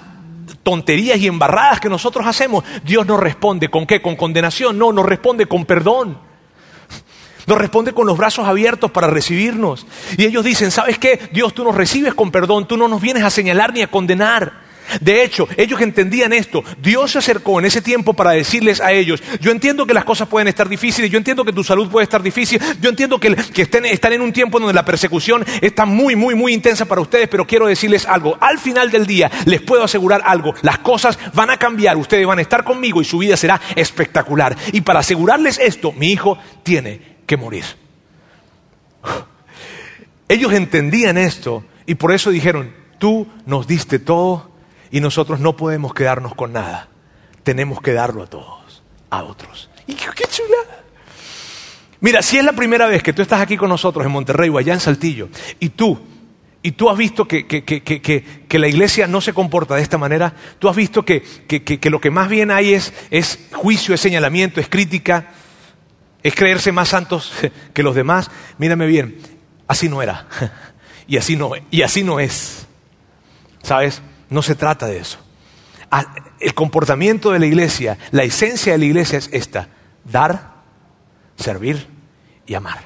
tonterías 0.63 1.17
y 1.19 1.27
embarradas 1.27 1.79
que 1.79 1.89
nosotros 1.89 2.25
hacemos, 2.25 2.63
Dios 2.83 3.05
nos 3.05 3.19
responde 3.19 3.69
con 3.69 3.85
qué? 3.85 4.01
Con 4.01 4.15
condenación, 4.15 4.77
no, 4.77 4.91
nos 4.91 5.05
responde 5.05 5.45
con 5.45 5.65
perdón. 5.65 6.17
Nos 7.47 7.57
responde 7.57 7.93
con 7.93 8.05
los 8.05 8.17
brazos 8.17 8.47
abiertos 8.47 8.91
para 8.91 9.07
recibirnos. 9.07 9.85
Y 10.17 10.25
ellos 10.25 10.45
dicen, 10.45 10.71
¿sabes 10.71 10.99
qué? 10.99 11.19
Dios, 11.31 11.53
tú 11.53 11.63
nos 11.63 11.75
recibes 11.75 12.13
con 12.13 12.31
perdón, 12.31 12.67
tú 12.67 12.77
no 12.77 12.87
nos 12.87 13.01
vienes 13.01 13.23
a 13.23 13.29
señalar 13.29 13.73
ni 13.73 13.81
a 13.81 13.87
condenar. 13.87 14.60
De 14.99 15.23
hecho, 15.23 15.47
ellos 15.57 15.81
entendían 15.81 16.33
esto. 16.33 16.63
Dios 16.81 17.11
se 17.11 17.19
acercó 17.19 17.59
en 17.59 17.65
ese 17.65 17.81
tiempo 17.81 18.13
para 18.13 18.31
decirles 18.31 18.81
a 18.81 18.91
ellos, 18.91 19.21
yo 19.39 19.51
entiendo 19.51 19.85
que 19.85 19.93
las 19.93 20.05
cosas 20.05 20.27
pueden 20.27 20.47
estar 20.47 20.67
difíciles, 20.67 21.09
yo 21.09 21.17
entiendo 21.17 21.45
que 21.45 21.53
tu 21.53 21.63
salud 21.63 21.89
puede 21.89 22.03
estar 22.03 22.21
difícil, 22.21 22.61
yo 22.81 22.89
entiendo 22.89 23.19
que, 23.19 23.35
estén, 23.55 23.85
están 23.85 24.13
en 24.13 24.21
un 24.21 24.33
tiempo 24.33 24.59
donde 24.59 24.73
la 24.73 24.85
persecución 24.85 25.45
está 25.61 25.85
muy, 25.85 26.15
muy, 26.15 26.35
muy 26.35 26.53
intensa 26.53 26.85
para 26.85 27.01
ustedes, 27.01 27.27
pero 27.27 27.45
quiero 27.45 27.67
decirles 27.67 28.05
algo. 28.05 28.37
Al 28.39 28.59
final 28.59 28.91
del 28.91 29.05
día, 29.05 29.31
les 29.45 29.61
puedo 29.61 29.83
asegurar 29.83 30.21
algo, 30.25 30.53
las 30.61 30.79
cosas 30.79 31.17
van 31.33 31.49
a 31.49 31.57
cambiar, 31.57 31.97
ustedes 31.97 32.25
van 32.25 32.39
a 32.39 32.41
estar 32.41 32.63
conmigo 32.63 33.01
y 33.01 33.05
su 33.05 33.19
vida 33.19 33.37
será 33.37 33.61
espectacular. 33.75 34.55
Y 34.73 34.81
para 34.81 34.99
asegurarles 34.99 35.59
esto, 35.59 35.91
mi 35.91 36.11
hijo 36.11 36.37
tiene 36.63 36.99
que 37.25 37.37
morir. 37.37 37.65
Ellos 40.27 40.53
entendían 40.53 41.17
esto 41.17 41.65
y 41.85 41.95
por 41.95 42.13
eso 42.13 42.29
dijeron, 42.29 42.73
tú 42.99 43.27
nos 43.45 43.67
diste 43.67 43.99
todo 43.99 44.50
y 44.91 44.99
nosotros 44.99 45.39
no 45.39 45.55
podemos 45.55 45.93
quedarnos 45.93 46.35
con 46.35 46.53
nada. 46.53 46.89
Tenemos 47.43 47.81
que 47.81 47.93
darlo 47.93 48.23
a 48.23 48.27
todos, 48.27 48.83
a 49.09 49.23
otros. 49.23 49.69
Y 49.87 49.95
qué 49.95 50.25
chula. 50.29 50.57
Mira, 52.01 52.21
si 52.21 52.37
es 52.37 52.43
la 52.43 52.53
primera 52.53 52.87
vez 52.87 53.01
que 53.03 53.13
tú 53.13 53.21
estás 53.21 53.41
aquí 53.41 53.57
con 53.57 53.69
nosotros 53.69 54.05
en 54.05 54.11
Monterrey 54.11 54.49
o 54.49 54.57
allá 54.57 54.73
en 54.73 54.79
Saltillo, 54.79 55.29
y 55.59 55.69
tú, 55.69 55.99
y 56.63 56.71
tú 56.71 56.89
has 56.89 56.97
visto 56.97 57.27
que, 57.27 57.45
que, 57.47 58.59
la 58.59 58.67
iglesia 58.67 59.07
no 59.07 59.21
se 59.21 59.33
comporta 59.33 59.75
de 59.75 59.83
esta 59.83 59.97
manera, 59.97 60.33
tú 60.59 60.67
has 60.67 60.75
visto 60.75 61.05
que, 61.05 61.23
lo 61.83 62.01
que 62.01 62.09
más 62.09 62.27
bien 62.27 62.51
hay 62.51 62.73
es, 62.73 62.93
es 63.11 63.47
juicio, 63.53 63.93
es 63.93 64.01
señalamiento, 64.01 64.59
es 64.59 64.67
crítica, 64.67 65.29
es 66.23 66.35
creerse 66.35 66.71
más 66.71 66.89
santos 66.89 67.31
que 67.73 67.83
los 67.83 67.95
demás, 67.95 68.31
mírame 68.57 68.87
bien, 68.87 69.17
así 69.67 69.87
no 69.87 70.01
era. 70.01 70.27
Y 71.07 71.17
así 71.17 71.35
no, 71.35 71.51
y 71.69 71.81
así 71.81 72.05
no 72.05 72.21
es. 72.21 72.67
¿Sabes? 73.63 74.01
No 74.31 74.41
se 74.41 74.55
trata 74.55 74.87
de 74.87 74.97
eso. 74.97 75.19
Ah, 75.91 76.15
el 76.39 76.53
comportamiento 76.53 77.31
de 77.31 77.39
la 77.39 77.45
iglesia, 77.45 77.97
la 78.11 78.23
esencia 78.23 78.71
de 78.71 78.79
la 78.79 78.85
iglesia 78.85 79.17
es 79.17 79.29
esta, 79.33 79.67
dar, 80.05 80.53
servir 81.35 81.85
y 82.47 82.53
amar. 82.55 82.81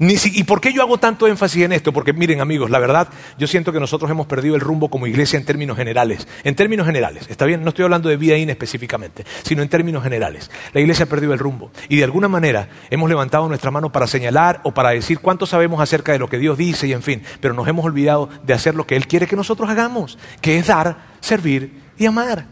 ¿Y 0.00 0.44
por 0.44 0.62
qué 0.62 0.72
yo 0.72 0.80
hago 0.80 0.96
tanto 0.96 1.26
énfasis 1.26 1.62
en 1.62 1.72
esto? 1.72 1.92
Porque 1.92 2.14
miren 2.14 2.40
amigos, 2.40 2.70
la 2.70 2.78
verdad, 2.78 3.08
yo 3.36 3.46
siento 3.46 3.70
que 3.70 3.78
nosotros 3.78 4.10
hemos 4.10 4.26
perdido 4.26 4.54
el 4.54 4.62
rumbo 4.62 4.88
como 4.88 5.06
iglesia 5.06 5.38
en 5.38 5.44
términos 5.44 5.76
generales. 5.76 6.26
En 6.42 6.54
términos 6.54 6.86
generales, 6.86 7.26
está 7.28 7.44
bien, 7.44 7.62
no 7.62 7.68
estoy 7.68 7.84
hablando 7.84 8.08
de 8.08 8.16
vida 8.16 8.38
in 8.38 8.48
específicamente, 8.48 9.26
sino 9.42 9.62
en 9.62 9.68
términos 9.68 10.02
generales. 10.02 10.50
La 10.72 10.80
iglesia 10.80 11.04
ha 11.04 11.08
perdido 11.08 11.34
el 11.34 11.38
rumbo. 11.38 11.70
Y 11.90 11.98
de 11.98 12.04
alguna 12.04 12.28
manera 12.28 12.70
hemos 12.88 13.10
levantado 13.10 13.46
nuestra 13.46 13.70
mano 13.70 13.92
para 13.92 14.06
señalar 14.06 14.62
o 14.64 14.72
para 14.72 14.88
decir 14.90 15.18
cuánto 15.18 15.44
sabemos 15.44 15.82
acerca 15.82 16.12
de 16.12 16.18
lo 16.18 16.30
que 16.30 16.38
Dios 16.38 16.56
dice 16.56 16.86
y 16.86 16.94
en 16.94 17.02
fin, 17.02 17.22
pero 17.40 17.52
nos 17.52 17.68
hemos 17.68 17.84
olvidado 17.84 18.30
de 18.42 18.54
hacer 18.54 18.74
lo 18.74 18.86
que 18.86 18.96
Él 18.96 19.06
quiere 19.06 19.26
que 19.26 19.36
nosotros 19.36 19.68
hagamos, 19.68 20.18
que 20.40 20.58
es 20.58 20.66
dar, 20.66 20.96
servir 21.20 21.74
y 21.98 22.06
amar. 22.06 22.46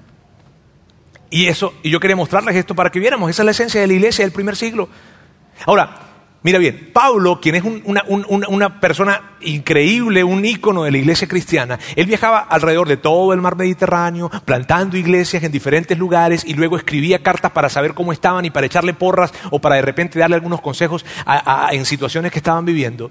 Y 1.30 1.46
eso, 1.46 1.72
y 1.82 1.88
yo 1.88 1.98
quería 1.98 2.16
mostrarles 2.16 2.56
esto 2.56 2.74
para 2.74 2.90
que 2.90 3.00
viéramos, 3.00 3.30
esa 3.30 3.40
es 3.40 3.46
la 3.46 3.52
esencia 3.52 3.80
de 3.80 3.86
la 3.86 3.94
iglesia 3.94 4.26
del 4.26 4.32
primer 4.32 4.54
siglo. 4.54 4.90
Ahora, 5.64 6.07
Mira 6.40 6.60
bien, 6.60 6.90
Pablo, 6.92 7.40
quien 7.40 7.56
es 7.56 7.64
una, 7.64 8.80
persona 8.80 9.32
increíble, 9.40 10.22
un 10.22 10.44
ícono 10.44 10.84
de 10.84 10.92
la 10.92 10.98
iglesia 10.98 11.26
cristiana, 11.26 11.80
él 11.96 12.06
viajaba 12.06 12.38
alrededor 12.38 12.86
de 12.86 12.96
todo 12.96 13.32
el 13.32 13.40
mar 13.40 13.56
Mediterráneo, 13.56 14.30
plantando 14.44 14.96
iglesias 14.96 15.42
en 15.42 15.50
diferentes 15.50 15.98
lugares 15.98 16.44
y 16.44 16.54
luego 16.54 16.76
escribía 16.76 17.24
cartas 17.24 17.50
para 17.50 17.68
saber 17.68 17.92
cómo 17.92 18.12
estaban 18.12 18.44
y 18.44 18.50
para 18.50 18.66
echarle 18.66 18.94
porras 18.94 19.32
o 19.50 19.58
para 19.58 19.74
de 19.76 19.82
repente 19.82 20.20
darle 20.20 20.36
algunos 20.36 20.60
consejos 20.60 21.04
en 21.72 21.84
situaciones 21.84 22.30
que 22.30 22.38
estaban 22.38 22.64
viviendo. 22.64 23.10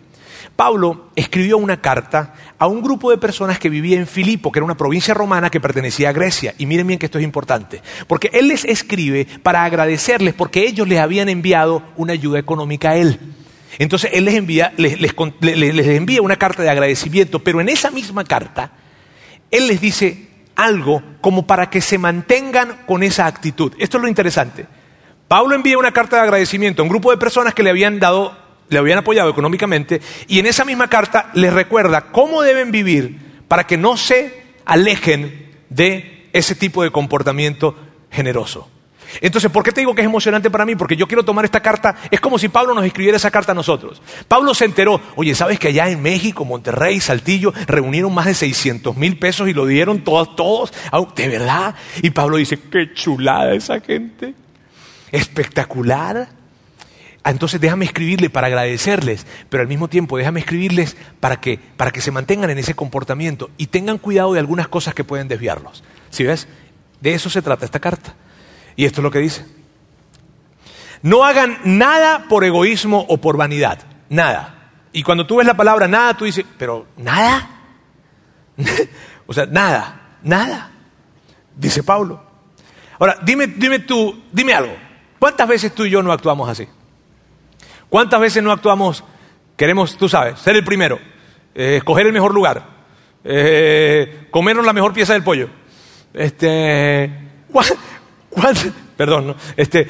Pablo 0.56 1.10
escribió 1.16 1.58
una 1.58 1.82
carta 1.82 2.34
a 2.58 2.68
un 2.68 2.82
grupo 2.82 3.12
de 3.12 3.18
personas 3.18 3.60
que 3.60 3.70
vivía 3.70 3.98
en 3.98 4.08
Filipo, 4.08 4.52
que 4.52 4.60
era 4.60 4.66
una 4.66 4.78
provincia 4.78 5.14
romana 5.14 5.50
que 5.50 5.60
pertenecía 5.60 6.10
a 6.10 6.14
Grecia. 6.14 6.54
Y 6.58 6.66
miren 6.66 6.88
bien 6.88 7.00
que 7.00 7.06
esto 7.06 7.20
es 7.20 7.24
importante, 7.24 7.82
porque 8.08 8.30
él 8.34 8.48
les 8.48 8.66
escribe 8.66 9.28
para 9.44 9.64
agradecerles 9.64 10.34
porque 10.34 10.68
ellos 10.68 10.88
les 10.88 11.00
habían 11.00 11.30
enviado 11.30 11.84
una 11.96 12.14
ayuda 12.14 12.40
económica 12.40 12.92
a 12.92 12.96
él. 12.98 13.20
Entonces 13.80 14.12
él 14.14 14.26
les 14.26 14.36
envía, 14.36 14.74
les, 14.78 14.98
envía 15.42 16.22
una 16.22 16.38
carta 16.38 16.64
de 16.64 16.70
agradecimiento, 16.70 17.40
pero 17.40 17.62
en 17.62 17.70
esa 17.70 17.92
misma 17.92 18.24
carta 18.24 18.72
él 19.52 19.68
les 19.68 19.80
dice 19.80 20.28
algo 20.56 21.04
como 21.22 21.46
para 21.46 21.70
que 21.70 21.82
se 21.82 21.98
mantengan 21.98 22.80
con 22.88 23.04
esa 23.04 23.28
actitud. 23.28 23.74
Esto 23.78 23.98
es 23.98 24.02
lo 24.02 24.08
interesante. 24.08 24.66
Pablo 25.28 25.56
envía 25.56 25.78
una 25.78 25.92
carta 25.92 26.16
de 26.18 26.24
agradecimiento 26.24 26.82
a 26.82 26.84
un 26.84 26.90
grupo 26.90 27.12
de 27.12 27.18
personas 27.18 27.54
que 27.54 27.62
le 27.62 27.70
habían 27.70 28.00
dado 28.00 28.47
le 28.70 28.78
habían 28.78 29.00
apoyado 29.00 29.30
económicamente, 29.30 30.02
y 30.28 30.40
en 30.40 30.46
esa 30.46 30.66
misma 30.66 30.90
carta 30.90 31.30
les 31.34 31.54
recuerda 31.54 32.12
cómo 32.12 32.42
deben 32.42 32.72
vivir 32.72 33.20
para 33.48 33.66
que 33.66 33.78
no 33.78 33.98
se 33.98 34.44
alejen 34.66 35.56
de 35.70 36.30
ese 36.34 36.56
tipo 36.56 36.84
de 36.84 36.92
comportamiento 36.92 37.76
generoso. 38.12 38.70
Entonces, 39.22 39.50
¿por 39.50 39.64
qué 39.64 39.72
te 39.72 39.82
digo 39.82 39.96
que 39.96 40.02
es 40.02 40.06
emocionante 40.06 40.50
para 40.50 40.66
mí? 40.66 40.76
Porque 40.76 40.96
yo 40.96 41.08
quiero 41.08 41.24
tomar 41.24 41.46
esta 41.46 41.62
carta, 41.62 41.96
es 42.12 42.20
como 42.20 42.38
si 42.38 42.50
Pablo 42.50 42.74
nos 42.74 42.86
escribiera 42.86 43.18
esa 43.18 43.32
carta 43.32 43.54
a 43.54 43.56
nosotros. 43.56 44.02
Pablo 44.28 44.54
se 44.54 44.66
enteró, 44.66 45.00
oye, 45.16 45.34
¿sabes 45.34 45.60
que 45.60 45.70
allá 45.70 45.90
en 45.90 46.02
México, 46.02 46.46
Monterrey, 46.46 47.00
Saltillo, 47.00 47.54
reunieron 47.68 48.14
más 48.14 48.26
de 48.26 48.34
600 48.34 48.96
mil 48.98 49.18
pesos 49.18 49.48
y 49.48 49.54
lo 49.54 49.66
dieron 49.66 50.04
todos, 50.04 50.36
todos? 50.36 50.74
¿De 51.16 51.28
verdad? 51.30 51.76
Y 52.02 52.10
Pablo 52.10 52.38
dice, 52.38 52.60
qué 52.70 52.94
chulada 52.94 53.54
esa 53.54 53.80
gente, 53.80 54.34
espectacular. 55.12 56.37
Ah, 57.28 57.32
entonces 57.32 57.60
déjame 57.60 57.84
escribirle 57.84 58.30
para 58.30 58.48
agradecerles, 58.48 59.28
pero 59.50 59.60
al 59.60 59.68
mismo 59.68 59.90
tiempo 59.90 60.18
déjame 60.18 60.40
escribirles 60.40 60.96
para 61.20 61.42
que, 61.42 61.60
para 61.76 61.92
que 61.92 62.00
se 62.00 62.10
mantengan 62.10 62.50
en 62.52 62.58
ese 62.58 62.74
comportamiento 62.74 63.50
y 63.58 63.68
tengan 63.68 63.98
cuidado 63.98 64.32
de 64.32 64.40
algunas 64.40 64.70
cosas 64.70 64.94
que 64.94 65.04
pueden 65.04 65.28
desviarlos. 65.28 65.84
¿Sí 66.10 66.24
ves? 66.24 66.48
De 67.02 67.14
eso 67.14 67.30
se 67.30 67.42
trata 67.42 67.66
esta 67.66 67.82
carta. 67.82 68.16
Y 68.78 68.86
esto 68.86 69.02
es 69.02 69.04
lo 69.04 69.12
que 69.12 69.20
dice. 69.20 69.46
No 71.02 71.26
hagan 71.26 71.60
nada 71.66 72.30
por 72.30 72.46
egoísmo 72.46 73.06
o 73.10 73.18
por 73.18 73.36
vanidad. 73.36 73.80
Nada. 74.08 74.72
Y 74.94 75.04
cuando 75.04 75.28
tú 75.28 75.36
ves 75.36 75.48
la 75.48 75.58
palabra 75.58 75.86
nada, 75.90 76.16
tú 76.16 76.24
dices, 76.24 76.46
pero 76.58 76.88
nada. 76.96 77.50
o 79.28 79.34
sea, 79.34 79.46
nada, 79.48 80.16
nada. 80.24 80.72
Dice 81.58 81.84
Pablo. 81.84 82.24
Ahora, 82.98 83.18
dime, 83.22 83.48
dime 83.48 83.80
tú, 83.80 84.24
dime 84.32 84.54
algo. 84.54 84.78
¿Cuántas 85.20 85.46
veces 85.46 85.76
tú 85.76 85.84
y 85.84 85.90
yo 85.90 86.02
no 86.02 86.14
actuamos 86.14 86.48
así? 86.48 86.70
¿Cuántas 87.90 88.20
veces 88.20 88.44
no 88.44 88.52
actuamos, 88.52 89.04
queremos, 89.56 89.98
tú 89.98 90.10
sabes, 90.10 90.40
ser 90.40 90.56
el 90.56 90.64
primero, 90.64 91.00
eh, 91.56 91.78
escoger 91.78 92.06
el 92.06 92.14
mejor 92.14 92.34
lugar, 92.34 92.66
eh, 93.24 94.28
comernos 94.30 94.66
la 94.66 94.74
mejor 94.74 94.94
pieza 94.94 95.14
del 95.14 95.24
pollo? 95.24 95.50
Este, 96.14 97.10
perdón, 98.98 99.36
este, 99.56 99.88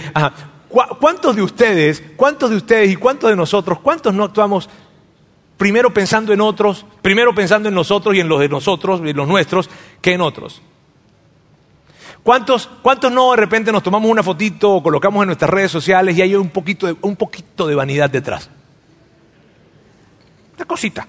¿cuántos 0.99 1.35
de 1.35 1.41
ustedes, 1.41 2.03
cuántos 2.15 2.49
de 2.49 2.57
ustedes 2.57 2.91
y 2.91 2.95
cuántos 2.95 3.29
de 3.29 3.35
nosotros, 3.35 3.79
cuántos 3.79 4.13
no 4.13 4.25
actuamos 4.25 4.69
primero 5.57 5.91
pensando 5.91 6.33
en 6.33 6.41
otros, 6.41 6.85
primero 7.01 7.33
pensando 7.33 7.67
en 7.69 7.75
nosotros 7.75 8.15
y 8.15 8.19
en 8.19 8.29
los 8.29 8.39
de 8.39 8.49
nosotros, 8.49 9.01
y 9.03 9.09
en 9.09 9.17
los 9.17 9.27
nuestros, 9.27 9.69
que 10.01 10.13
en 10.13 10.21
otros? 10.21 10.61
¿Cuántos, 12.27 12.69
¿Cuántos 12.81 13.09
no 13.09 13.31
de 13.31 13.37
repente 13.37 13.71
nos 13.71 13.81
tomamos 13.81 14.11
una 14.11 14.21
fotito 14.21 14.69
o 14.69 14.83
colocamos 14.83 15.23
en 15.23 15.27
nuestras 15.27 15.49
redes 15.49 15.71
sociales 15.71 16.17
y 16.17 16.21
hay 16.21 16.35
un 16.35 16.49
poquito 16.49 16.85
de, 16.85 16.97
un 17.01 17.15
poquito 17.15 17.65
de 17.65 17.73
vanidad 17.73 18.09
detrás? 18.09 18.49
Una 20.57 20.65
cosita. 20.65 21.07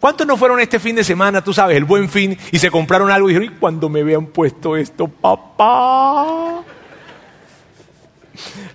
¿Cuántos 0.00 0.26
no 0.26 0.36
fueron 0.36 0.58
este 0.58 0.80
fin 0.80 0.96
de 0.96 1.04
semana, 1.04 1.44
tú 1.44 1.54
sabes, 1.54 1.76
el 1.76 1.84
buen 1.84 2.08
fin, 2.08 2.36
y 2.50 2.58
se 2.58 2.72
compraron 2.72 3.08
algo 3.08 3.30
y 3.30 3.34
dijeron, 3.34 3.54
¿y 3.54 3.58
cuando 3.60 3.88
me 3.88 4.02
vean 4.02 4.26
puesto 4.26 4.76
esto, 4.76 5.06
papá? 5.06 6.64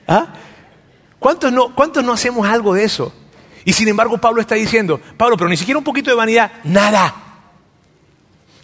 ¿Ah? 0.08 0.27
¿Cuántos, 1.19 1.51
no, 1.51 1.75
¿Cuántos 1.75 2.01
no 2.01 2.13
hacemos 2.13 2.47
algo 2.47 2.75
de 2.75 2.86
eso? 2.86 3.13
Y 3.65 3.73
sin 3.73 3.89
embargo 3.89 4.17
Pablo 4.19 4.39
está 4.39 4.55
diciendo, 4.55 5.01
Pablo, 5.17 5.36
pero 5.36 5.49
ni 5.49 5.58
siquiera 5.58 5.79
un 5.79 5.84
poquito 5.84 6.12
de 6.12 6.15
vanidad, 6.15 6.49
nada, 6.63 7.13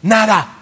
nada. 0.02 0.55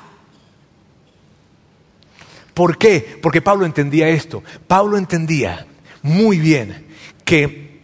¿Por 2.54 2.78
qué? 2.78 3.20
Porque 3.22 3.42
Pablo 3.42 3.66
entendía 3.66 4.10
esto. 4.10 4.44
Pablo 4.68 4.98
entendía 4.98 5.66
muy 6.02 6.40
bien 6.40 6.86
que 7.26 7.82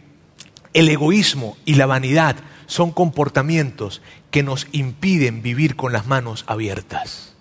el 0.73 0.89
egoísmo 0.89 1.57
y 1.65 1.75
la 1.75 1.85
vanidad 1.85 2.35
son 2.67 2.91
comportamientos 2.91 4.01
que 4.29 4.43
nos 4.43 4.67
impiden 4.71 5.41
vivir 5.41 5.75
con 5.75 5.91
las 5.91 6.05
manos 6.05 6.43
abiertas. 6.47 7.35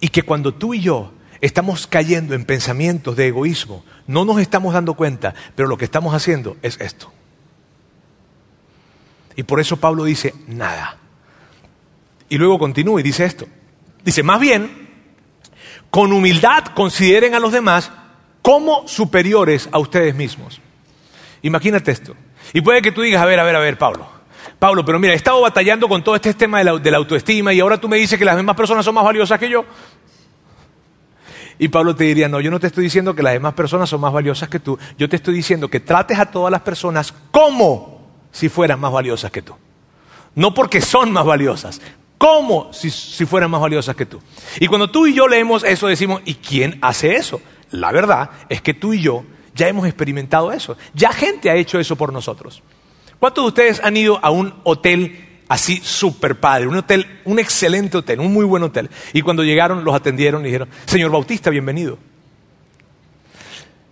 Y 0.00 0.08
que 0.08 0.22
cuando 0.22 0.54
tú 0.54 0.74
y 0.74 0.80
yo 0.80 1.12
estamos 1.40 1.86
cayendo 1.86 2.34
en 2.34 2.44
pensamientos 2.44 3.16
de 3.16 3.26
egoísmo, 3.28 3.84
no 4.06 4.24
nos 4.24 4.40
estamos 4.40 4.74
dando 4.74 4.94
cuenta, 4.94 5.34
pero 5.56 5.68
lo 5.68 5.76
que 5.76 5.84
estamos 5.84 6.14
haciendo 6.14 6.56
es 6.62 6.80
esto. 6.80 7.12
Y 9.34 9.42
por 9.42 9.60
eso 9.60 9.76
Pablo 9.76 10.04
dice, 10.04 10.34
nada. 10.46 10.98
Y 12.28 12.38
luego 12.38 12.58
continúa 12.58 13.00
y 13.00 13.04
dice 13.04 13.24
esto. 13.24 13.46
Dice, 14.04 14.22
más 14.22 14.40
bien, 14.40 14.87
con 15.90 16.12
humildad 16.12 16.64
consideren 16.74 17.34
a 17.34 17.40
los 17.40 17.52
demás 17.52 17.90
como 18.42 18.86
superiores 18.86 19.68
a 19.72 19.78
ustedes 19.78 20.14
mismos. 20.14 20.60
Imagínate 21.42 21.90
esto. 21.90 22.14
Y 22.52 22.60
puede 22.60 22.82
que 22.82 22.92
tú 22.92 23.02
digas, 23.02 23.22
a 23.22 23.26
ver, 23.26 23.38
a 23.40 23.44
ver, 23.44 23.56
a 23.56 23.60
ver, 23.60 23.78
Pablo. 23.78 24.18
Pablo, 24.58 24.84
pero 24.84 24.98
mira, 24.98 25.12
he 25.12 25.16
estado 25.16 25.40
batallando 25.40 25.88
con 25.88 26.02
todo 26.02 26.16
este 26.16 26.34
tema 26.34 26.58
de 26.58 26.90
la, 26.90 26.96
autoestima 26.96 27.52
y 27.52 27.60
ahora 27.60 27.78
tú 27.78 27.88
me 27.88 27.96
dices 27.96 28.18
que 28.18 28.24
las 28.24 28.36
demás 28.36 28.56
personas 28.56 28.84
son 28.84 28.94
más 28.94 29.04
valiosas 29.04 29.38
que 29.38 29.48
yo. 29.48 29.64
Y 31.60 31.68
Pablo 31.68 31.94
te 31.94 32.04
diría, 32.04 32.28
no, 32.28 32.40
yo 32.40 32.50
no 32.50 32.60
te 32.60 32.68
estoy 32.68 32.84
diciendo 32.84 33.14
que 33.14 33.22
las 33.22 33.32
demás 33.32 33.54
personas 33.54 33.88
son 33.88 34.00
más 34.00 34.12
valiosas 34.12 34.48
que 34.48 34.60
tú, 34.60 34.78
yo 34.96 35.08
te 35.08 35.16
estoy 35.16 35.34
diciendo 35.34 35.68
que 35.68 35.80
trates 35.80 36.18
a 36.18 36.26
todas 36.26 36.52
las 36.52 36.62
personas 36.62 37.12
como 37.30 38.00
si 38.30 38.48
fueran 38.48 38.80
más 38.80 38.92
valiosas 38.92 39.30
que 39.30 39.42
tú. 39.42 39.54
No 40.34 40.54
porque 40.54 40.80
son 40.80 41.12
más 41.12 41.24
valiosas, 41.24 41.80
como 42.18 42.72
si, 42.72 42.90
fueran 43.24 43.50
más 43.50 43.60
valiosas 43.60 43.94
que 43.94 44.04
tú. 44.04 44.20
Y 44.58 44.66
cuando 44.66 44.90
tú 44.90 45.06
y 45.06 45.14
yo 45.14 45.28
leemos 45.28 45.62
eso, 45.62 45.86
decimos, 45.86 46.20
¿y 46.24 46.34
quién 46.34 46.78
hace 46.82 47.14
eso? 47.14 47.40
La 47.70 47.92
verdad 47.92 48.30
es 48.48 48.60
que 48.60 48.74
tú 48.74 48.92
y 48.92 49.00
yo 49.00 49.24
ya 49.54 49.68
hemos 49.68 49.86
experimentado 49.86 50.52
eso. 50.52 50.76
Ya 50.94 51.12
gente 51.12 51.48
ha 51.48 51.54
hecho 51.54 51.78
eso 51.78 51.96
por 51.96 52.12
nosotros. 52.12 52.62
¿Cuántos 53.20 53.44
de 53.44 53.48
ustedes 53.48 53.80
han 53.82 53.96
ido 53.96 54.18
a 54.22 54.30
un 54.30 54.52
hotel 54.64 55.26
así 55.48 55.80
súper 55.82 56.38
padre, 56.38 56.66
un 56.66 56.76
hotel, 56.76 57.20
un 57.24 57.38
excelente 57.38 57.96
hotel, 57.96 58.20
un 58.20 58.32
muy 58.32 58.44
buen 58.44 58.64
hotel? 58.64 58.90
Y 59.12 59.22
cuando 59.22 59.44
llegaron, 59.44 59.84
los 59.84 59.94
atendieron 59.94 60.42
y 60.42 60.46
dijeron, 60.46 60.68
señor 60.86 61.12
Bautista, 61.12 61.50
bienvenido. 61.50 61.98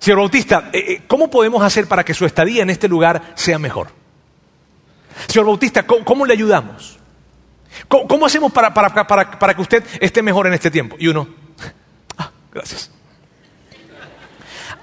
Señor 0.00 0.18
Bautista, 0.18 0.70
eh, 0.72 0.84
eh, 0.88 1.02
¿cómo 1.06 1.30
podemos 1.30 1.62
hacer 1.62 1.86
para 1.86 2.04
que 2.04 2.14
su 2.14 2.26
estadía 2.26 2.62
en 2.62 2.70
este 2.70 2.88
lugar 2.88 3.32
sea 3.36 3.58
mejor? 3.58 3.88
Señor 5.28 5.46
Bautista, 5.46 5.86
cómo 5.86 6.26
le 6.26 6.34
ayudamos? 6.34 6.95
¿Cómo, 7.88 8.26
hacemos 8.26 8.52
para, 8.52 8.72
para, 8.72 9.54
que 9.54 9.62
usted 9.62 9.84
esté 10.00 10.22
mejor 10.22 10.46
en 10.46 10.54
este 10.54 10.70
tiempo? 10.70 10.96
Y 10.98 11.08
uno, 11.08 11.28
ah, 12.18 12.30
gracias. 12.52 12.90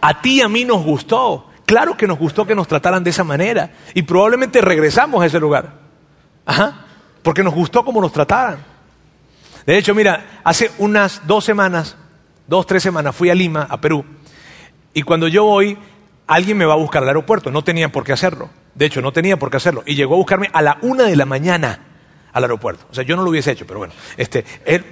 A 0.01 0.21
ti 0.21 0.39
y 0.39 0.41
a 0.41 0.49
mí 0.49 0.65
nos 0.65 0.83
gustó. 0.83 1.49
Claro 1.65 1.95
que 1.95 2.07
nos 2.07 2.19
gustó 2.19 2.45
que 2.45 2.55
nos 2.55 2.67
trataran 2.67 3.03
de 3.03 3.09
esa 3.09 3.23
manera. 3.23 3.71
Y 3.93 4.03
probablemente 4.03 4.61
regresamos 4.61 5.23
a 5.23 5.25
ese 5.25 5.39
lugar. 5.39 5.73
Ajá. 6.45 6.85
Porque 7.21 7.43
nos 7.43 7.53
gustó 7.53 7.85
cómo 7.85 8.01
nos 8.01 8.11
trataran. 8.11 8.57
De 9.65 9.77
hecho, 9.77 9.95
mira, 9.95 10.41
hace 10.43 10.71
unas 10.77 11.25
dos 11.25 11.45
semanas, 11.45 11.95
dos, 12.47 12.65
tres 12.67 12.83
semanas, 12.83 13.15
fui 13.15 13.29
a 13.29 13.35
Lima, 13.35 13.65
a 13.69 13.79
Perú. 13.79 14.03
Y 14.93 15.03
cuando 15.03 15.29
yo 15.29 15.45
voy, 15.45 15.77
alguien 16.27 16.57
me 16.57 16.65
va 16.65 16.73
a 16.73 16.77
buscar 16.77 17.01
al 17.01 17.07
aeropuerto. 17.07 17.49
No 17.49 17.63
tenían 17.63 17.91
por 17.91 18.03
qué 18.03 18.11
hacerlo. 18.11 18.49
De 18.75 18.85
hecho, 18.85 19.01
no 19.01 19.13
tenía 19.13 19.37
por 19.37 19.49
qué 19.49 19.57
hacerlo. 19.57 19.83
Y 19.85 19.95
llegó 19.95 20.15
a 20.15 20.17
buscarme 20.17 20.49
a 20.51 20.61
la 20.61 20.79
una 20.81 21.05
de 21.05 21.15
la 21.15 21.25
mañana 21.25 21.92
al 22.33 22.43
aeropuerto. 22.43 22.85
O 22.91 22.93
sea, 22.93 23.03
yo 23.03 23.15
no 23.15 23.23
lo 23.23 23.29
hubiese 23.29 23.51
hecho, 23.51 23.65
pero 23.65 23.79
bueno. 23.79 23.93
Este, 24.17 24.43
él, 24.65 24.83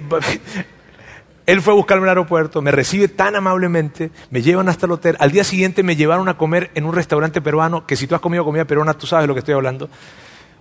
fue 1.60 1.72
a 1.72 1.76
buscarme 1.76 2.04
al 2.04 2.10
aeropuerto, 2.10 2.62
me 2.62 2.70
recibe 2.70 3.08
tan 3.08 3.36
amablemente, 3.36 4.10
me 4.30 4.42
llevan 4.42 4.68
hasta 4.68 4.86
el 4.86 4.92
hotel. 4.92 5.16
Al 5.18 5.32
día 5.32 5.44
siguiente 5.44 5.82
me 5.82 5.96
llevaron 5.96 6.28
a 6.28 6.38
comer 6.38 6.70
en 6.74 6.84
un 6.84 6.94
restaurante 6.94 7.40
peruano, 7.40 7.86
que 7.86 7.96
si 7.96 8.06
tú 8.06 8.14
has 8.14 8.20
comido 8.20 8.44
comida 8.44 8.64
peruana, 8.64 8.94
tú 8.94 9.06
sabes 9.06 9.24
de 9.24 9.28
lo 9.28 9.34
que 9.34 9.40
estoy 9.40 9.54
hablando. 9.54 9.90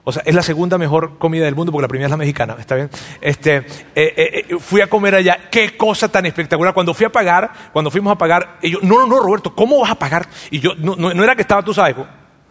O 0.03 0.11
sea, 0.11 0.23
es 0.25 0.33
la 0.33 0.41
segunda 0.41 0.79
mejor 0.79 1.19
comida 1.19 1.45
del 1.45 1.55
mundo 1.55 1.71
porque 1.71 1.83
la 1.83 1.87
primera 1.87 2.07
es 2.07 2.11
la 2.11 2.17
mexicana, 2.17 2.55
¿está 2.57 2.73
bien? 2.73 2.89
Este, 3.21 3.57
eh, 3.57 3.63
eh, 3.95 4.45
eh, 4.49 4.57
fui 4.59 4.81
a 4.81 4.87
comer 4.87 5.13
allá, 5.13 5.49
qué 5.51 5.77
cosa 5.77 6.09
tan 6.09 6.25
espectacular. 6.25 6.73
Cuando 6.73 6.95
fui 6.95 7.05
a 7.05 7.11
pagar, 7.11 7.51
cuando 7.71 7.91
fuimos 7.91 8.11
a 8.11 8.17
pagar, 8.17 8.57
yo, 8.63 8.79
no, 8.81 8.97
no, 9.01 9.05
no, 9.05 9.19
Roberto, 9.19 9.53
¿cómo 9.53 9.79
vas 9.79 9.91
a 9.91 9.95
pagar? 9.95 10.27
Y 10.49 10.59
yo, 10.59 10.73
no, 10.75 10.95
no, 10.95 11.13
no 11.13 11.23
era 11.23 11.35
que 11.35 11.43
estaba, 11.43 11.61
tú 11.61 11.71
sabes, 11.71 11.95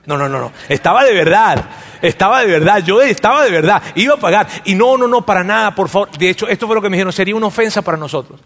no, 0.06 0.16
no, 0.16 0.28
no, 0.28 0.40
no. 0.40 0.52
Estaba 0.68 1.04
de 1.04 1.12
verdad. 1.12 1.64
Estaba 2.00 2.40
de 2.40 2.46
verdad. 2.46 2.82
Yo 2.84 3.00
estaba 3.02 3.44
de 3.44 3.50
verdad. 3.50 3.82
Iba 3.94 4.14
a 4.14 4.18
pagar. 4.18 4.48
Y 4.64 4.74
no, 4.74 4.96
no, 4.96 5.06
no, 5.06 5.24
para 5.24 5.44
nada, 5.44 5.74
por 5.74 5.88
favor. 5.88 6.10
De 6.12 6.30
hecho, 6.30 6.48
esto 6.48 6.66
fue 6.66 6.74
lo 6.74 6.82
que 6.82 6.88
me 6.88 6.96
dijeron. 6.96 7.12
Sería 7.12 7.36
una 7.36 7.46
ofensa 7.46 7.82
para 7.82 7.96
nosotros. 7.96 8.40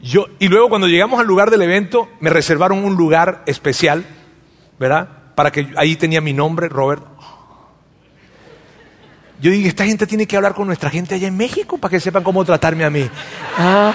Yo, 0.00 0.26
y 0.38 0.48
luego 0.48 0.68
cuando 0.68 0.86
llegamos 0.86 1.18
al 1.20 1.26
lugar 1.26 1.50
del 1.50 1.62
evento, 1.62 2.08
me 2.20 2.30
reservaron 2.30 2.84
un 2.84 2.94
lugar 2.94 3.42
especial, 3.46 4.04
¿verdad? 4.78 5.08
Para 5.34 5.50
que 5.50 5.72
ahí 5.76 5.96
tenía 5.96 6.20
mi 6.20 6.32
nombre, 6.32 6.68
Robert. 6.68 7.02
Yo 9.40 9.50
dije, 9.50 9.68
esta 9.68 9.84
gente 9.84 10.06
tiene 10.06 10.26
que 10.26 10.36
hablar 10.36 10.54
con 10.54 10.66
nuestra 10.66 10.90
gente 10.90 11.14
allá 11.14 11.28
en 11.28 11.36
México 11.36 11.78
para 11.78 11.90
que 11.90 12.00
sepan 12.00 12.22
cómo 12.22 12.44
tratarme 12.44 12.84
a 12.84 12.90
mí. 12.90 13.08
Ah. 13.58 13.92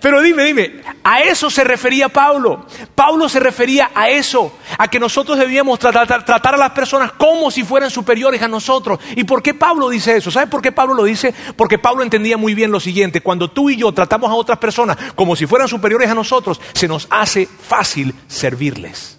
Pero 0.00 0.20
dime, 0.20 0.44
dime, 0.44 0.80
a 1.02 1.20
eso 1.22 1.50
se 1.50 1.64
refería 1.64 2.08
Pablo. 2.08 2.66
Pablo 2.94 3.28
se 3.28 3.40
refería 3.40 3.90
a 3.94 4.08
eso, 4.08 4.56
a 4.76 4.88
que 4.88 5.00
nosotros 5.00 5.38
debíamos 5.38 5.78
tratar, 5.78 6.24
tratar, 6.24 6.54
a 6.54 6.58
las 6.58 6.70
personas 6.72 7.12
como 7.12 7.50
si 7.50 7.64
fueran 7.64 7.90
superiores 7.90 8.42
a 8.42 8.48
nosotros. 8.48 8.98
¿Y 9.16 9.24
por 9.24 9.42
qué 9.42 9.54
Pablo 9.54 9.88
dice 9.88 10.16
eso? 10.16 10.30
¿Sabes 10.30 10.48
por 10.48 10.62
qué 10.62 10.72
Pablo 10.72 10.94
lo 10.94 11.04
dice? 11.04 11.34
Porque 11.56 11.78
Pablo 11.78 12.02
entendía 12.02 12.36
muy 12.36 12.54
bien 12.54 12.70
lo 12.70 12.80
siguiente, 12.80 13.20
cuando 13.20 13.50
tú 13.50 13.70
y 13.70 13.76
yo 13.76 13.92
tratamos 13.92 14.30
a 14.30 14.34
otras 14.34 14.58
personas 14.58 14.96
como 15.14 15.36
si 15.36 15.46
fueran 15.46 15.68
superiores 15.68 16.10
a 16.10 16.14
nosotros, 16.14 16.60
se 16.72 16.88
nos 16.88 17.06
hace 17.10 17.46
fácil 17.46 18.14
servirles. 18.26 19.18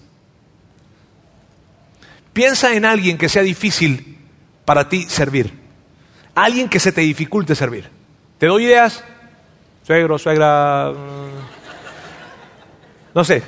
Piensa 2.33 2.73
en 2.73 2.85
alguien 2.85 3.17
que 3.17 3.29
sea 3.29 3.41
difícil 3.41 4.17
para 4.65 4.87
ti 4.87 5.03
servir. 5.09 5.53
Alguien 6.35 6.69
que 6.69 6.79
se 6.79 6.91
te 6.91 7.01
dificulte 7.01 7.55
servir. 7.55 7.89
¿Te 8.37 8.45
doy 8.47 8.65
ideas? 8.65 9.03
Suegro, 9.89 10.19
suegra, 10.19 10.91
mm, 10.91 11.15
no 13.15 13.23
sé, 13.23 13.41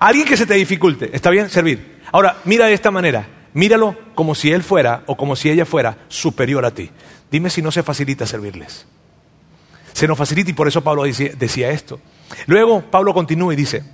alguien 0.00 0.26
que 0.26 0.36
se 0.36 0.44
te 0.44 0.54
dificulte, 0.54 1.08
¿está 1.14 1.30
bien? 1.30 1.48
Servir. 1.48 2.00
Ahora, 2.10 2.38
mira 2.46 2.66
de 2.66 2.72
esta 2.72 2.90
manera, 2.90 3.28
míralo 3.52 3.96
como 4.16 4.34
si 4.34 4.50
él 4.50 4.64
fuera 4.64 5.04
o 5.06 5.16
como 5.16 5.36
si 5.36 5.50
ella 5.50 5.64
fuera 5.64 5.98
superior 6.08 6.64
a 6.64 6.72
ti. 6.72 6.90
Dime 7.30 7.48
si 7.48 7.62
no 7.62 7.70
se 7.70 7.84
facilita 7.84 8.26
servirles. 8.26 8.88
Se 9.92 10.08
nos 10.08 10.18
facilita 10.18 10.50
y 10.50 10.54
por 10.54 10.66
eso 10.66 10.82
Pablo 10.82 11.04
decía, 11.04 11.70
esto. 11.70 12.00
Luego 12.46 12.80
Pablo 12.90 13.14
continúa 13.14 13.52
y 13.52 13.56
dice, 13.56 13.84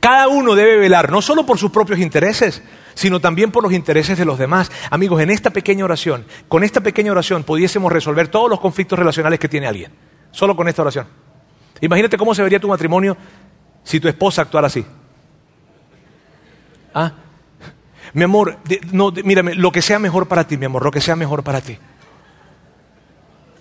cada 0.00 0.28
uno 0.28 0.54
debe 0.54 0.76
velar 0.76 1.10
no 1.10 1.22
solo 1.22 1.46
por 1.46 1.56
sus 1.56 1.70
propios 1.70 1.98
intereses, 1.98 2.62
sino 2.92 3.20
también 3.20 3.52
por 3.52 3.62
los 3.62 3.72
intereses 3.72 4.18
de 4.18 4.26
los 4.26 4.38
demás. 4.38 4.70
Amigos, 4.90 5.22
en 5.22 5.30
esta 5.30 5.48
pequeña 5.48 5.86
oración, 5.86 6.26
con 6.46 6.62
esta 6.62 6.82
pequeña 6.82 7.12
oración 7.12 7.44
pudiésemos 7.44 7.90
resolver 7.90 8.28
todos 8.28 8.50
los 8.50 8.60
conflictos 8.60 8.98
relacionales 8.98 9.38
que 9.38 9.48
tiene 9.48 9.66
alguien. 9.66 9.92
Solo 10.30 10.54
con 10.56 10.68
esta 10.68 10.82
oración. 10.82 11.06
Imagínate 11.80 12.16
cómo 12.16 12.34
se 12.34 12.42
vería 12.42 12.60
tu 12.60 12.68
matrimonio 12.68 13.16
si 13.82 14.00
tu 14.00 14.08
esposa 14.08 14.42
actuara 14.42 14.66
así. 14.66 14.84
¿Ah? 16.94 17.12
Mi 18.12 18.24
amor, 18.24 18.58
no, 18.92 19.12
mírame, 19.24 19.54
lo 19.54 19.70
que 19.70 19.82
sea 19.82 19.98
mejor 19.98 20.26
para 20.26 20.46
ti, 20.46 20.56
mi 20.56 20.66
amor, 20.66 20.84
lo 20.84 20.90
que 20.90 21.00
sea 21.00 21.16
mejor 21.16 21.42
para 21.42 21.60
ti. 21.60 21.78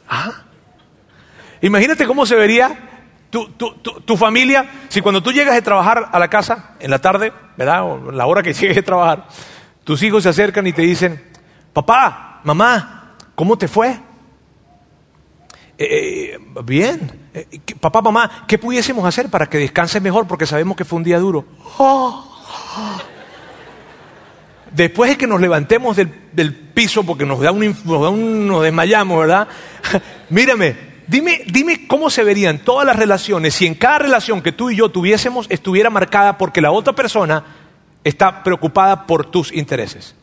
¿Ah? 0.07 0.43
Imagínate 1.61 2.07
cómo 2.07 2.25
se 2.25 2.35
vería 2.35 2.89
tu, 3.29 3.47
tu, 3.51 4.17
familia 4.17 4.67
si 4.87 5.01
cuando 5.01 5.21
tú 5.21 5.31
llegas 5.31 5.53
de 5.53 5.61
trabajar 5.61 6.09
a 6.11 6.17
la 6.17 6.29
casa 6.29 6.71
en 6.79 6.89
la 6.89 6.99
tarde, 6.99 7.31
¿verdad? 7.57 7.83
O 7.83 8.11
la 8.11 8.25
hora 8.25 8.41
que 8.41 8.53
llegues 8.53 8.75
de 8.75 8.81
trabajar, 8.81 9.27
tus 9.83 10.01
hijos 10.01 10.23
se 10.23 10.29
acercan 10.29 10.65
y 10.65 10.73
te 10.73 10.81
dicen, 10.81 11.21
papá, 11.73 12.41
mamá, 12.43 13.15
¿cómo 13.35 13.57
te 13.57 13.67
fue? 13.67 13.99
Eh, 15.81 16.33
eh, 16.35 16.39
bien, 16.65 17.29
eh, 17.33 17.47
papá, 17.79 18.01
mamá, 18.01 18.43
¿qué 18.45 18.57
pudiésemos 18.57 19.05
hacer 19.05 19.29
para 19.29 19.45
que 19.47 19.57
descanse 19.57 20.01
mejor? 20.01 20.27
Porque 20.27 20.45
sabemos 20.45 20.75
que 20.75 20.83
fue 20.83 20.97
un 20.97 21.05
día 21.05 21.17
duro. 21.19 21.45
Después 24.73 25.11
de 25.11 25.17
que 25.17 25.25
nos 25.25 25.39
levantemos 25.39 25.95
del, 25.95 26.53
piso 26.73 27.05
porque 27.05 27.25
nos 27.25 27.39
da, 27.39 27.53
un, 27.53 28.45
nos 28.45 28.63
desmayamos, 28.63 29.19
¿verdad? 29.19 29.47
Mírame, 30.29 30.75
dime, 31.07 31.43
dime 31.47 31.87
cómo 31.87 32.09
se 32.09 32.25
verían 32.25 32.59
todas 32.59 32.85
las 32.85 32.97
relaciones 32.97 33.53
si 33.53 33.65
en 33.65 33.75
cada 33.75 33.99
relación 33.99 34.41
que 34.41 34.51
tú 34.51 34.69
y 34.69 34.75
yo 34.75 34.89
tuviésemos 34.89 35.47
estuviera 35.49 35.89
marcada 35.89 36.37
porque 36.37 36.59
la 36.59 36.71
otra 36.71 36.91
persona 36.91 37.41
está 38.03 38.43
preocupada 38.43 39.07
por 39.07 39.25
tus 39.25 39.53
intereses. 39.53 40.13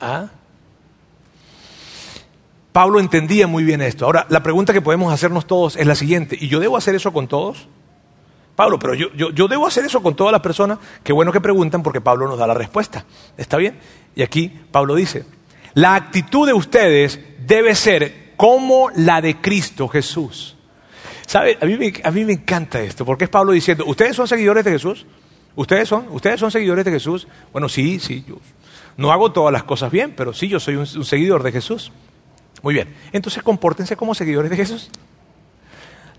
¿Ah? 0.00 0.26
Pablo 2.76 3.00
entendía 3.00 3.46
muy 3.46 3.64
bien 3.64 3.80
esto. 3.80 4.04
Ahora, 4.04 4.26
la 4.28 4.42
pregunta 4.42 4.74
que 4.74 4.82
podemos 4.82 5.10
hacernos 5.10 5.46
todos 5.46 5.76
es 5.76 5.86
la 5.86 5.94
siguiente, 5.94 6.36
¿y 6.38 6.48
yo 6.48 6.60
debo 6.60 6.76
hacer 6.76 6.94
eso 6.94 7.10
con 7.10 7.26
todos? 7.26 7.68
Pablo, 8.54 8.78
pero 8.78 8.92
yo, 8.92 9.08
yo, 9.14 9.48
debo 9.48 9.66
hacer 9.66 9.86
eso 9.86 10.02
con 10.02 10.14
todas 10.14 10.30
las 10.30 10.42
personas. 10.42 10.78
Qué 11.02 11.14
bueno 11.14 11.32
que 11.32 11.40
preguntan 11.40 11.82
porque 11.82 12.02
Pablo 12.02 12.28
nos 12.28 12.38
da 12.38 12.46
la 12.46 12.52
respuesta. 12.52 13.06
¿Está 13.38 13.56
bien? 13.56 13.78
Y 14.14 14.20
aquí 14.20 14.52
Pablo 14.70 14.94
dice, 14.94 15.24
la 15.72 15.94
actitud 15.94 16.46
de 16.46 16.52
ustedes 16.52 17.18
debe 17.46 17.74
ser 17.74 18.34
como 18.36 18.90
la 18.94 19.22
de 19.22 19.40
Cristo 19.40 19.88
Jesús. 19.88 20.58
¿Sabe? 21.26 21.56
A 21.58 21.64
mí, 21.64 21.78
me, 21.78 21.94
a 22.04 22.10
mí 22.10 22.26
me 22.26 22.34
encanta 22.34 22.82
esto, 22.82 23.06
porque 23.06 23.24
es 23.24 23.30
Pablo 23.30 23.52
diciendo, 23.52 23.86
¿ustedes 23.86 24.14
son 24.14 24.28
seguidores 24.28 24.66
de 24.66 24.72
Jesús? 24.72 25.06
¿Ustedes 25.54 25.88
son? 25.88 26.08
¿Ustedes 26.10 26.38
son 26.38 26.50
seguidores 26.50 26.84
de 26.84 26.90
Jesús? 26.90 27.26
Bueno, 27.52 27.70
sí, 27.70 28.00
sí, 28.00 28.22
yo 28.28 28.36
no 28.98 29.12
hago 29.12 29.32
todas 29.32 29.50
las 29.50 29.64
cosas 29.64 29.90
bien, 29.90 30.12
pero 30.14 30.34
sí, 30.34 30.48
yo 30.48 30.60
soy 30.60 30.76
un 30.76 30.86
seguidor 30.86 31.42
de 31.42 31.52
Jesús. 31.52 31.90
Muy 32.66 32.74
bien, 32.74 32.92
entonces 33.12 33.44
compórtense 33.44 33.96
como 33.96 34.12
seguidores 34.12 34.50
de 34.50 34.56
Jesús. 34.56 34.90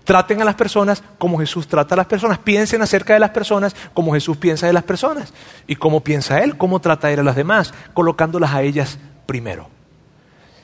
Traten 0.02 0.40
a 0.40 0.46
las 0.46 0.54
personas 0.54 1.04
como 1.18 1.38
Jesús 1.38 1.68
trata 1.68 1.94
a 1.94 1.98
las 1.98 2.06
personas. 2.06 2.38
Piensen 2.38 2.80
acerca 2.80 3.12
de 3.12 3.20
las 3.20 3.32
personas 3.32 3.76
como 3.92 4.14
Jesús 4.14 4.38
piensa 4.38 4.66
de 4.66 4.72
las 4.72 4.84
personas. 4.84 5.34
Y 5.66 5.76
cómo 5.76 6.02
piensa 6.02 6.42
Él, 6.42 6.56
cómo 6.56 6.80
trata 6.80 7.12
Él 7.12 7.20
a 7.20 7.22
las 7.22 7.36
demás, 7.36 7.74
colocándolas 7.92 8.54
a 8.54 8.62
ellas 8.62 8.98
primero. 9.26 9.68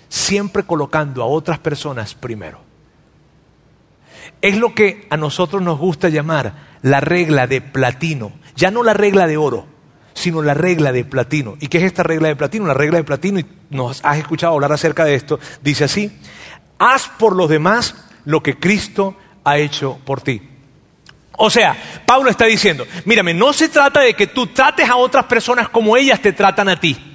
Siempre 0.09 0.63
colocando 0.63 1.23
a 1.23 1.27
otras 1.27 1.59
personas 1.59 2.15
primero. 2.15 2.61
Es 4.41 4.57
lo 4.57 4.75
que 4.75 5.07
a 5.11 5.19
nosotros 5.19 5.61
nos 5.61 5.79
gusta 5.79 6.09
llamar 6.09 6.55
la 6.81 7.01
regla 7.01 7.47
de 7.47 7.61
platino, 7.61 8.33
ya 8.57 8.71
no 8.71 8.83
la 8.83 8.95
regla 8.95 9.27
de 9.27 9.37
oro 9.37 9.67
sino 10.15 10.43
la 10.43 10.55
regla 10.55 10.93
de 10.93 11.05
platino. 11.05 11.57
¿Y 11.61 11.67
qué 11.67 11.79
es 11.79 11.85
esta 11.85 12.03
regla 12.03 12.29
de 12.29 12.37
platino? 12.37 12.67
La 12.67 12.75
regla 12.75 12.99
de 12.99 13.05
platino, 13.05 13.41
y 13.41 13.47
nos 13.75 14.03
has 14.05 14.19
escuchado 14.19 14.55
hablar 14.55 14.73
acerca 14.73 15.05
de 15.05 15.15
esto, 15.15 15.39
dice 15.63 15.85
así, 15.85 16.11
haz 16.79 17.09
por 17.19 17.37
los 17.37 17.51
demás 17.51 17.95
lo 18.25 18.43
que 18.43 18.59
Cristo 18.59 19.17
ha 19.45 19.59
hecho 19.59 19.99
por 20.05 20.23
ti. 20.23 20.41
O 21.37 21.51
sea, 21.51 21.77
Pablo 22.07 22.31
está 22.31 22.47
diciendo, 22.47 22.87
mírame, 23.05 23.35
no 23.35 23.53
se 23.53 23.69
trata 23.69 24.01
de 24.01 24.15
que 24.15 24.29
tú 24.29 24.47
trates 24.47 24.89
a 24.89 24.97
otras 24.97 25.25
personas 25.25 25.69
como 25.69 25.97
ellas 25.97 26.21
te 26.23 26.33
tratan 26.33 26.69
a 26.69 26.79
ti. 26.79 27.14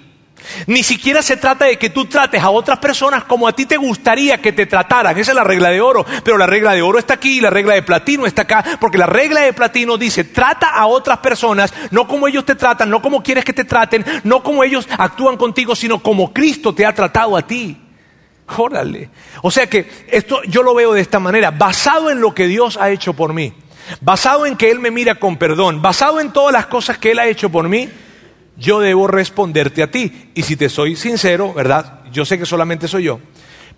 Ni 0.68 0.84
siquiera 0.84 1.22
se 1.22 1.38
trata 1.38 1.66
de 1.66 1.78
que 1.78 1.90
tú 1.90 2.06
trates 2.06 2.42
a 2.42 2.50
otras 2.50 2.80
personas 2.80 3.24
como 3.24 3.48
a 3.48 3.54
ti 3.54 3.66
te 3.66 3.78
gustaría 3.78 4.40
que 4.40 4.52
te 4.52 4.66
trataran. 4.66 5.18
Esa 5.18 5.32
es 5.32 5.36
la 5.36 5.44
regla 5.44 5.70
de 5.70 5.82
oro. 5.82 6.06
Pero 6.24 6.38
la 6.38 6.48
regla 6.48 6.74
de 6.74 6.82
oro 6.82 7.00
está 7.00 7.16
aquí 7.16 7.38
y 7.38 7.42
la 7.42 7.50
regla 7.50 7.74
de 7.74 7.84
platino 7.84 8.26
está 8.26 8.44
acá. 8.44 8.64
Porque 8.80 8.98
la 8.98 9.06
regla 9.06 9.42
de 9.42 9.54
platino 9.54 9.98
dice, 9.98 10.24
trata 10.24 10.70
a 10.70 10.88
otras 10.88 11.20
personas 11.20 11.74
no 11.92 12.08
como 12.08 12.28
ellos 12.28 12.46
te 12.46 12.56
tratan, 12.56 12.90
no 12.90 13.02
como 13.02 13.24
quieres 13.24 13.46
que 13.46 13.54
te 13.54 13.66
traten, 13.66 14.06
no 14.24 14.44
como 14.44 14.64
ellos 14.64 14.88
actúan 14.98 15.38
contigo, 15.38 15.76
sino 15.76 16.00
como 16.00 16.34
Cristo 16.34 16.74
te 16.74 16.86
ha 16.86 16.94
tratado 16.94 17.36
a 17.36 17.42
ti. 17.42 17.78
Órale. 18.58 19.10
O 19.42 19.52
sea 19.52 19.68
que 19.68 19.90
esto 20.08 20.42
yo 20.44 20.64
lo 20.64 20.74
veo 20.74 20.94
de 20.94 21.02
esta 21.02 21.20
manera, 21.20 21.52
basado 21.52 22.10
en 22.10 22.20
lo 22.20 22.34
que 22.34 22.48
Dios 22.48 22.78
ha 22.78 22.90
hecho 22.90 23.14
por 23.14 23.34
mí, 23.34 23.54
basado 24.02 24.46
en 24.46 24.58
que 24.58 24.72
Él 24.72 24.80
me 24.80 24.92
mira 24.92 25.16
con 25.16 25.38
perdón, 25.38 25.82
basado 25.82 26.20
en 26.20 26.32
todas 26.32 26.54
las 26.54 26.66
cosas 26.66 26.98
que 26.98 27.12
Él 27.12 27.20
ha 27.20 27.28
hecho 27.28 27.50
por 27.50 27.70
mí 27.70 27.90
yo 28.60 28.80
debo 28.80 29.08
responderte 29.08 29.82
a 29.82 29.90
ti. 29.90 30.32
Y 30.36 30.44
si 30.44 30.56
te 30.56 30.70
soy 30.70 30.96
sincero, 30.96 31.54
¿verdad? 31.54 32.02
Yo 32.12 32.26
sé 32.26 32.38
que 32.38 32.46
solamente 32.46 32.88
soy 32.88 33.04
yo. 33.04 33.20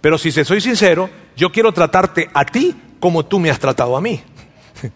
Pero 0.02 0.18
si 0.18 0.32
te 0.32 0.44
soy 0.44 0.60
sincero, 0.60 1.10
yo 1.38 1.52
quiero 1.52 1.72
tratarte 1.72 2.30
a 2.34 2.46
ti 2.46 2.76
como 3.00 3.26
tú 3.26 3.40
me 3.40 3.50
has 3.50 3.60
tratado 3.60 3.96
a 3.96 4.02
mí. 4.02 4.22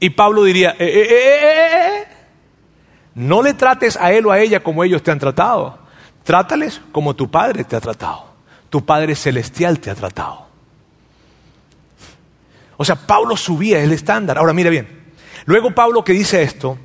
Y 0.00 0.10
Pablo 0.10 0.44
diría, 0.44 0.76
eh, 0.78 0.86
eh, 0.86 1.08
eh, 1.10 2.04
no 3.16 3.42
le 3.42 3.54
trates 3.54 3.96
a 3.96 4.12
él 4.12 4.26
o 4.26 4.30
a 4.30 4.38
ella 4.38 4.60
como 4.62 4.84
ellos 4.84 5.02
te 5.02 5.10
han 5.10 5.18
tratado. 5.18 5.76
Trátales 6.22 6.80
como 6.92 7.16
tu 7.16 7.28
Padre 7.28 7.64
te 7.64 7.74
ha 7.74 7.80
tratado. 7.80 8.26
Tu 8.70 8.84
Padre 8.84 9.16
celestial 9.16 9.80
te 9.80 9.90
ha 9.90 9.96
tratado. 9.96 10.46
O 12.76 12.84
sea, 12.84 12.94
Pablo 12.94 13.36
subía 13.36 13.82
el 13.82 13.90
estándar. 13.90 14.38
Ahora 14.38 14.52
mira 14.52 14.70
bien, 14.70 14.98
Luego 15.48 15.70
Pablo 15.70 16.04
que 16.04 16.12
dice 16.12 16.42
esto, 16.42 16.76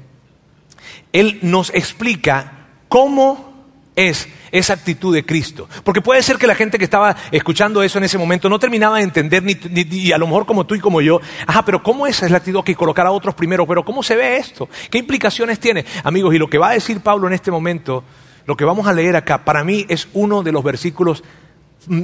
él 1.14 1.40
nos 1.42 1.70
explica 1.70 2.68
cómo 2.90 3.54
es 3.96 4.28
esa 4.52 4.74
actitud 4.74 5.14
de 5.14 5.26
Cristo. 5.26 5.68
Porque 5.84 6.02
puede 6.02 6.22
ser 6.24 6.38
que 6.38 6.48
la 6.48 6.56
gente 6.56 6.78
que 6.78 6.84
estaba 6.84 7.16
escuchando 7.32 7.82
eso 7.82 7.98
en 7.98 8.04
ese 8.04 8.18
momento 8.18 8.50
no 8.50 8.60
terminaba 8.60 8.98
de 8.98 9.04
entender, 9.04 9.44
ni, 9.44 9.58
y 9.92 10.12
a 10.12 10.18
lo 10.18 10.28
mejor 10.28 10.46
como 10.46 10.66
tú 10.66 10.76
y 10.76 10.80
como 10.80 11.02
yo, 11.02 11.22
ajá, 11.48 11.64
pero 11.66 11.82
¿cómo 11.82 12.08
esa 12.08 12.26
es 12.26 12.32
la 12.32 12.38
actitud 12.38 12.64
que 12.64 12.76
colocar 12.76 13.06
a 13.06 13.12
otros 13.12 13.36
primero? 13.36 13.66
Pero 13.66 13.84
¿cómo 13.86 14.04
se 14.04 14.16
ve 14.16 14.38
esto? 14.38 14.68
¿Qué 14.90 14.98
implicaciones 14.98 15.60
tiene? 15.60 15.86
Amigos, 16.04 16.34
y 16.36 16.38
lo 16.38 16.50
que 16.50 16.58
va 16.58 16.70
a 16.70 16.74
decir 16.74 17.00
Pablo 17.02 17.28
en 17.28 17.34
este 17.34 17.52
momento, 17.52 18.04
lo 18.46 18.58
que 18.58 18.66
vamos 18.66 18.88
a 18.88 18.94
leer 18.94 19.16
acá, 19.16 19.46
para 19.46 19.64
mí 19.64 19.86
es 19.90 20.08
uno 20.14 20.44
de 20.44 20.52
los 20.52 20.64
versículos, 20.64 21.24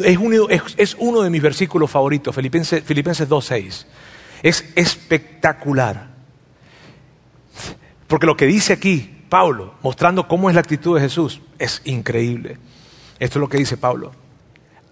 es 0.04 0.18
uno, 0.18 0.48
es, 0.50 0.96
uno 1.00 1.22
de 1.22 1.30
mis 1.30 1.42
versículos 1.42 1.90
favoritos, 1.90 2.36
Filipenses, 2.36 2.84
Filipenses 2.84 3.28
2.6. 3.28 3.86
Es 4.42 4.66
espectacular. 4.76 6.09
Porque 8.10 8.26
lo 8.26 8.36
que 8.36 8.48
dice 8.48 8.74
aquí 8.74 9.18
Pablo, 9.30 9.76
mostrando 9.84 10.28
cómo 10.28 10.50
es 10.50 10.56
la 10.56 10.62
actitud 10.62 10.96
de 10.96 11.02
Jesús, 11.02 11.42
es 11.60 11.82
increíble. 11.86 12.58
Esto 13.20 13.38
es 13.38 13.42
lo 13.42 13.48
que 13.48 13.60
dice 13.60 13.78
Pablo. 13.78 14.12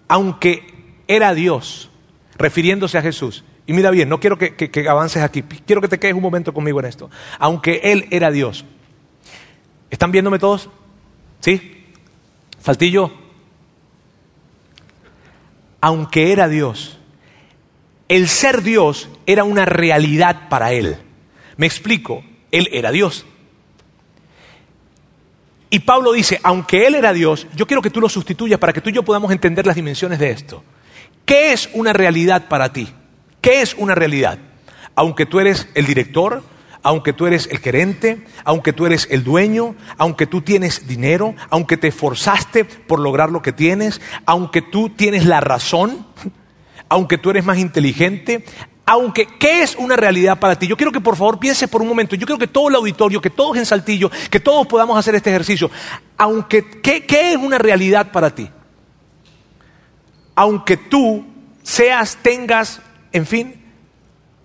Aunque 0.06 1.02
era 1.08 1.34
Dios, 1.34 1.90
refiriéndose 2.36 2.96
a 2.96 3.02
Jesús, 3.02 3.44
y 3.66 3.72
mira 3.72 3.90
bien, 3.90 4.08
no 4.08 4.20
quiero 4.20 4.38
que, 4.38 4.54
que, 4.54 4.88
avances 4.88 5.22
aquí, 5.22 5.42
quiero 5.42 5.82
que 5.82 5.88
te 5.88 5.98
quedes 5.98 6.14
un 6.14 6.22
momento 6.22 6.54
conmigo 6.54 6.78
en 6.78 6.86
esto. 6.86 7.10
Aunque 7.40 7.80
Él 7.82 8.06
era 8.10 8.30
Dios. 8.30 8.64
¿Están 9.90 10.12
viéndome 10.12 10.38
todos? 10.38 10.70
¿Sí? 11.40 11.84
Faltillo. 12.60 13.12
Aunque 15.80 16.32
era 16.32 16.48
Dios, 16.48 16.98
el 18.08 18.28
ser 18.28 18.62
Dios 18.62 19.10
era 19.26 19.42
una 19.42 19.64
realidad 19.64 20.48
para 20.48 20.72
Él. 20.72 20.96
Me 21.56 21.66
explico, 21.66 22.22
Él 22.50 22.68
era 22.72 22.90
Dios. 22.90 23.26
Y 25.70 25.80
Pablo 25.80 26.12
dice, 26.12 26.40
aunque 26.42 26.86
Él 26.86 26.94
era 26.94 27.12
Dios, 27.12 27.46
yo 27.54 27.66
quiero 27.66 27.82
que 27.82 27.90
tú 27.90 28.00
lo 28.00 28.08
sustituyas 28.08 28.58
para 28.58 28.72
que 28.72 28.80
tú 28.80 28.90
y 28.90 28.94
yo 28.94 29.02
podamos 29.02 29.30
entender 29.32 29.66
las 29.66 29.76
dimensiones 29.76 30.18
de 30.18 30.30
esto. 30.30 30.64
¿Qué 31.26 31.52
es 31.52 31.68
una 31.74 31.92
realidad 31.92 32.48
para 32.48 32.72
ti? 32.72 32.88
¿Qué 33.42 33.60
es 33.60 33.74
una 33.74 33.94
realidad? 33.94 34.38
Aunque 34.94 35.26
tú 35.26 35.40
eres 35.40 35.68
el 35.74 35.84
director, 35.84 36.42
aunque 36.82 37.12
tú 37.12 37.26
eres 37.26 37.48
el 37.50 37.58
gerente, 37.58 38.24
aunque 38.44 38.72
tú 38.72 38.86
eres 38.86 39.08
el 39.10 39.24
dueño, 39.24 39.74
aunque 39.98 40.26
tú 40.26 40.40
tienes 40.40 40.88
dinero, 40.88 41.34
aunque 41.50 41.76
te 41.76 41.88
esforzaste 41.88 42.64
por 42.64 42.98
lograr 42.98 43.30
lo 43.30 43.42
que 43.42 43.52
tienes, 43.52 44.00
aunque 44.24 44.62
tú 44.62 44.88
tienes 44.88 45.26
la 45.26 45.40
razón, 45.40 46.06
aunque 46.88 47.18
tú 47.18 47.28
eres 47.28 47.44
más 47.44 47.58
inteligente, 47.58 48.44
aunque, 48.90 49.26
¿qué 49.26 49.62
es 49.62 49.76
una 49.76 49.96
realidad 49.96 50.40
para 50.40 50.58
ti? 50.58 50.66
Yo 50.66 50.74
quiero 50.74 50.90
que 50.90 51.02
por 51.02 51.14
favor 51.14 51.38
pienses 51.38 51.68
por 51.68 51.82
un 51.82 51.88
momento, 51.88 52.16
yo 52.16 52.24
quiero 52.24 52.38
que 52.38 52.46
todo 52.46 52.70
el 52.70 52.74
auditorio, 52.74 53.20
que 53.20 53.28
todos 53.28 53.58
en 53.58 53.66
Saltillo, 53.66 54.10
que 54.30 54.40
todos 54.40 54.66
podamos 54.66 54.98
hacer 54.98 55.14
este 55.14 55.28
ejercicio. 55.28 55.70
Aunque, 56.16 56.80
¿qué, 56.80 57.04
qué 57.04 57.32
es 57.32 57.36
una 57.36 57.58
realidad 57.58 58.10
para 58.12 58.34
ti? 58.34 58.48
Aunque 60.34 60.78
tú 60.78 61.22
seas, 61.62 62.16
tengas, 62.22 62.80
en 63.12 63.26
fin, 63.26 63.62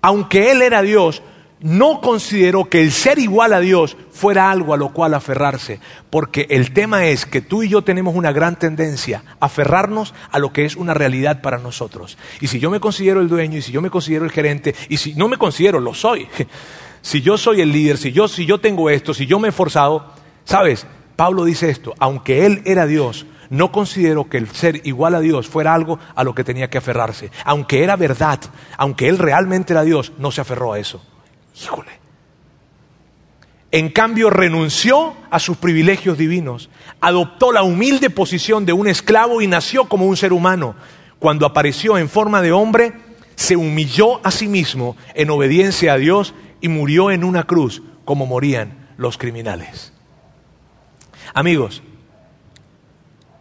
aunque 0.02 0.52
Él 0.52 0.62
era 0.62 0.82
Dios, 0.82 1.22
no 1.64 2.02
consideró 2.02 2.66
que 2.66 2.82
el 2.82 2.92
ser 2.92 3.20
igual 3.20 3.54
a 3.54 3.62
Dios 3.62 3.96
fuera 4.12 4.52
algo 4.52 4.74
a 4.74 4.78
lo 4.78 4.90
cual 4.90 5.14
aferrarse, 5.14 5.80
porque 6.10 6.46
el 6.50 6.74
tema 6.74 7.06
es 7.06 7.26
que 7.26 7.40
tú 7.40 7.64
y 7.64 7.70
yo 7.70 7.84
tenemos 7.84 8.16
una 8.16 8.34
gran 8.34 8.60
tendencia 8.60 9.24
a 9.40 9.46
aferrarnos 9.46 10.14
a 10.30 10.40
lo 10.40 10.52
que 10.52 10.66
es 10.66 10.76
una 10.76 10.94
realidad 10.94 11.42
para 11.42 11.60
nosotros. 11.60 12.18
Y 12.42 12.48
si 12.48 12.60
yo 12.60 12.70
me 12.70 12.82
considero 12.82 13.22
el 13.22 13.30
dueño, 13.30 13.58
y 13.58 13.62
si 13.62 13.72
yo 13.72 13.82
me 13.82 13.90
considero 13.90 14.26
el 14.26 14.32
gerente, 14.32 14.76
y 14.90 14.98
si 14.98 15.14
no 15.14 15.30
me 15.30 15.38
considero, 15.38 15.80
lo 15.80 15.94
soy. 15.94 16.28
Si 17.06 17.20
yo 17.20 17.38
soy 17.38 17.60
el 17.60 17.74
líder, 17.74 17.98
si 17.98 18.14
yo, 18.14 18.30
si 18.30 18.46
yo 18.46 18.62
tengo 18.62 18.90
esto, 18.90 19.14
si 19.14 19.26
yo 19.26 19.38
me 19.38 19.50
he 19.50 19.50
esforzado, 19.50 20.14
¿sabes? 20.46 20.88
Pablo 21.18 21.44
dice 21.44 21.70
esto, 21.70 21.94
aunque 22.00 22.46
él 22.46 22.62
era 22.64 22.86
Dios, 22.86 23.26
no 23.50 23.74
consideró 23.74 24.30
que 24.30 24.38
el 24.38 24.50
ser 24.50 24.80
igual 24.88 25.14
a 25.14 25.20
Dios 25.20 25.50
fuera 25.50 25.74
algo 25.74 26.00
a 26.16 26.24
lo 26.24 26.34
que 26.34 26.46
tenía 26.46 26.70
que 26.70 26.78
aferrarse. 26.78 27.30
Aunque 27.44 27.84
era 27.84 27.98
verdad, 27.98 28.40
aunque 28.78 29.10
él 29.10 29.18
realmente 29.18 29.74
era 29.74 29.84
Dios, 29.84 30.14
no 30.18 30.32
se 30.32 30.40
aferró 30.40 30.72
a 30.72 30.80
eso. 30.80 31.02
Híjole. 31.56 31.92
En 33.72 33.90
cambio, 33.90 34.30
renunció 34.30 35.16
a 35.32 35.40
sus 35.40 35.58
privilegios 35.58 36.18
divinos, 36.18 36.70
adoptó 37.02 37.52
la 37.52 37.64
humilde 37.64 38.12
posición 38.12 38.66
de 38.66 38.74
un 38.74 38.88
esclavo 38.88 39.42
y 39.42 39.48
nació 39.48 39.90
como 39.90 40.06
un 40.06 40.16
ser 40.16 40.32
humano. 40.32 40.76
Cuando 41.18 41.48
apareció 41.48 41.98
en 41.98 42.08
forma 42.08 42.44
de 42.44 42.52
hombre, 42.52 42.94
se 43.36 43.56
humilló 43.56 44.24
a 44.26 44.30
sí 44.30 44.48
mismo 44.48 44.96
en 45.16 45.32
obediencia 45.32 45.94
a 45.94 45.98
Dios 45.98 46.36
y 46.62 46.68
murió 46.68 47.10
en 47.10 47.24
una 47.24 47.46
cruz 47.46 47.82
como 48.06 48.28
morían 48.28 48.90
los 48.98 49.18
criminales. 49.18 49.92
Amigos, 51.34 51.82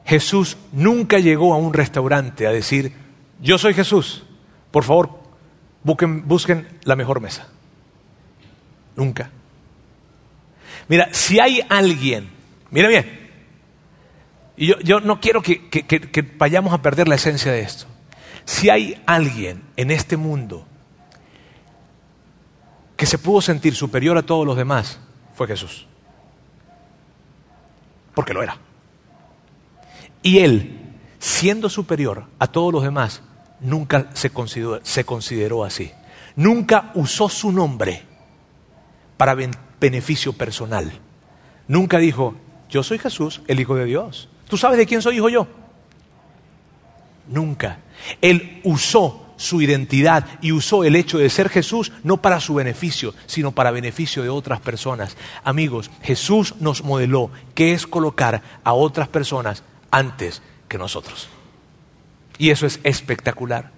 Jesús 0.06 0.56
nunca 0.72 1.18
llegó 1.18 1.52
a 1.52 1.58
un 1.58 1.74
restaurante 1.74 2.46
a 2.46 2.52
decir, 2.52 2.94
yo 3.40 3.58
soy 3.58 3.74
Jesús, 3.74 4.24
por 4.70 4.84
favor, 4.84 5.20
busquen, 5.82 6.26
busquen 6.26 6.68
la 6.84 6.96
mejor 6.96 7.20
mesa. 7.20 7.48
Nunca. 8.96 9.30
Mira, 10.88 11.08
si 11.12 11.40
hay 11.40 11.60
alguien, 11.68 12.30
mira 12.70 12.88
bien, 12.88 13.20
y 14.56 14.66
yo, 14.84 15.00
no 15.00 15.20
quiero 15.20 15.42
que, 15.42 15.68
que 15.68 16.22
vayamos 16.36 16.72
a 16.72 16.82
perder 16.82 17.08
la 17.08 17.14
esencia 17.14 17.50
de 17.50 17.60
esto. 17.60 17.86
Si 18.44 18.70
hay 18.70 19.00
alguien 19.06 19.62
en 19.76 19.90
este 19.90 20.16
mundo 20.16 20.66
que 22.96 23.06
se 23.06 23.18
pudo 23.18 23.40
sentir 23.40 23.74
superior 23.74 24.16
a 24.16 24.22
todos 24.22 24.46
los 24.46 24.56
demás, 24.56 25.00
fue 25.34 25.46
Jesús. 25.46 25.86
Porque 28.14 28.34
lo 28.34 28.42
era. 28.42 28.58
Y 30.22 30.38
él, 30.40 30.94
siendo 31.18 31.68
superior 31.68 32.26
a 32.38 32.46
todos 32.46 32.72
los 32.72 32.82
demás, 32.82 33.22
nunca 33.60 34.10
se 34.12 34.30
consideró, 34.30 34.80
se 34.84 35.04
consideró 35.04 35.64
así. 35.64 35.90
Nunca 36.36 36.92
usó 36.94 37.28
su 37.28 37.50
nombre 37.50 38.02
para 39.16 39.36
beneficio 39.80 40.32
personal. 40.32 40.92
Nunca 41.68 41.98
dijo, 41.98 42.34
yo 42.68 42.82
soy 42.82 42.98
Jesús, 42.98 43.42
el 43.46 43.60
Hijo 43.60 43.74
de 43.74 43.84
Dios. 43.84 44.28
¿Tú 44.48 44.56
sabes 44.56 44.78
de 44.78 44.86
quién 44.86 45.00
soy 45.00 45.16
hijo 45.16 45.28
yo? 45.28 45.46
Nunca. 47.28 47.78
Él 48.20 48.60
usó 48.64 49.34
su 49.36 49.60
identidad 49.62 50.26
y 50.40 50.52
usó 50.52 50.84
el 50.84 50.94
hecho 50.94 51.18
de 51.18 51.30
ser 51.30 51.48
Jesús 51.48 51.90
no 52.04 52.18
para 52.18 52.38
su 52.38 52.54
beneficio, 52.54 53.14
sino 53.26 53.52
para 53.52 53.70
beneficio 53.70 54.22
de 54.22 54.28
otras 54.28 54.60
personas. 54.60 55.16
Amigos, 55.42 55.90
Jesús 56.02 56.54
nos 56.60 56.84
modeló 56.84 57.30
qué 57.54 57.72
es 57.72 57.86
colocar 57.86 58.42
a 58.62 58.72
otras 58.74 59.08
personas 59.08 59.62
antes 59.90 60.42
que 60.68 60.78
nosotros. 60.78 61.28
Y 62.38 62.50
eso 62.50 62.66
es 62.66 62.78
espectacular. 62.84 63.70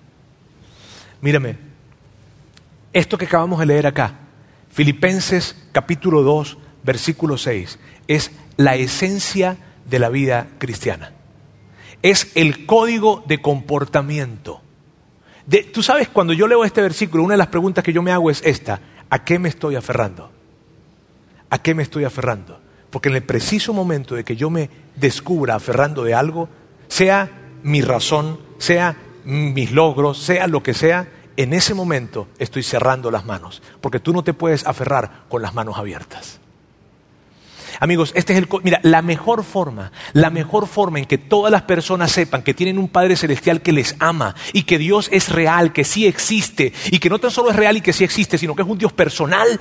Mírame, 1.21 1.57
esto 2.93 3.17
que 3.17 3.27
acabamos 3.27 3.61
de 3.61 3.67
leer 3.67 3.87
acá 3.87 4.24
Filipenses 4.75 5.55
capítulo 5.71 6.25
2, 6.25 6.59
versículo 6.83 7.39
6, 7.39 7.79
es 8.09 8.33
la 8.57 8.75
esencia 8.75 9.57
de 9.89 10.01
la 10.01 10.09
vida 10.09 10.49
cristiana. 10.59 11.13
Es 12.03 12.33
el 12.35 12.67
código 12.67 13.23
de 13.29 13.41
comportamiento. 13.41 14.63
Tú 15.73 15.85
sabes, 15.85 16.09
cuando 16.09 16.33
yo 16.33 16.49
leo 16.49 16.65
este 16.65 16.83
versículo, 16.83 17.23
una 17.23 17.35
de 17.35 17.39
las 17.39 17.47
preguntas 17.47 17.85
que 17.85 17.93
yo 17.93 18.03
me 18.03 18.11
hago 18.11 18.33
es 18.33 18.43
esta, 18.45 18.81
¿a 19.11 19.23
qué 19.23 19.39
me 19.39 19.49
estoy 19.49 19.77
aferrando? 19.77 20.33
¿A 21.51 21.63
qué 21.63 21.73
me 21.73 21.85
estoy 21.85 22.03
aferrando? 22.03 22.59
Porque 22.91 23.11
en 23.11 23.15
el 23.15 23.23
preciso 23.23 23.73
momento 23.73 24.17
de 24.17 24.25
que 24.25 24.35
yo 24.35 24.51
me 24.51 24.71
descubra 24.97 25.55
aferrando 25.55 26.03
de 26.03 26.15
algo, 26.15 26.49
sea 26.89 27.31
mi 27.63 27.81
razón, 27.81 28.41
sea 28.59 28.97
mis 29.25 29.71
logros, 29.71 30.19
sea 30.19 30.49
lo 30.49 30.65
que 30.65 30.75
sea, 30.75 31.07
en 31.37 31.53
ese 31.53 31.75
momento 31.75 32.29
estoy 32.39 32.63
cerrando 32.63 33.11
las 33.11 33.25
manos, 33.25 33.63
porque 33.81 34.01
tú 34.01 34.13
no 34.13 34.23
te 34.23 34.35
puedes 34.35 34.67
aferrar 34.67 35.25
con 35.29 35.43
las 35.43 35.55
manos 35.55 35.77
abiertas. 35.77 36.41
Amigos, 37.81 38.13
este 38.15 38.33
es 38.33 38.39
el 38.39 38.49
mira, 38.63 38.81
la 38.83 39.03
mejor 39.03 39.43
forma, 39.43 39.91
la 40.13 40.31
mejor 40.31 40.69
forma 40.69 41.01
en 41.01 41.07
que 41.07 41.19
todas 41.19 41.51
las 41.51 41.63
personas 41.63 42.13
sepan 42.13 42.43
que 42.43 42.55
tienen 42.55 42.79
un 42.79 42.89
Padre 42.89 43.17
celestial 43.17 43.63
que 43.63 43.73
les 43.73 43.97
ama 43.99 44.35
y 44.53 44.63
que 44.63 44.79
Dios 44.79 45.09
es 45.13 45.29
real, 45.29 45.73
que 45.73 45.85
sí 45.85 46.07
existe 46.07 46.73
y 46.91 46.99
que 46.99 47.11
no 47.11 47.19
tan 47.19 47.31
solo 47.31 47.51
es 47.51 47.57
real 47.57 47.77
y 47.77 47.81
que 47.81 47.93
sí 47.93 48.05
existe, 48.05 48.39
sino 48.39 48.55
que 48.55 48.63
es 48.63 48.69
un 48.69 48.79
Dios 48.79 48.93
personal, 48.93 49.61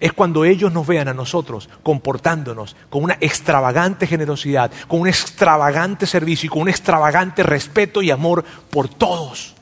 es 0.00 0.12
cuando 0.12 0.44
ellos 0.44 0.72
nos 0.72 0.86
vean 0.86 1.08
a 1.08 1.14
nosotros 1.14 1.68
comportándonos 1.82 2.76
con 2.88 3.02
una 3.02 3.16
extravagante 3.20 4.06
generosidad, 4.06 4.70
con 4.86 5.00
un 5.00 5.08
extravagante 5.08 6.06
servicio 6.06 6.46
y 6.46 6.50
con 6.50 6.62
un 6.62 6.68
extravagante 6.68 7.42
respeto 7.42 8.02
y 8.02 8.10
amor 8.10 8.44
por 8.70 8.88
todos. 8.88 9.54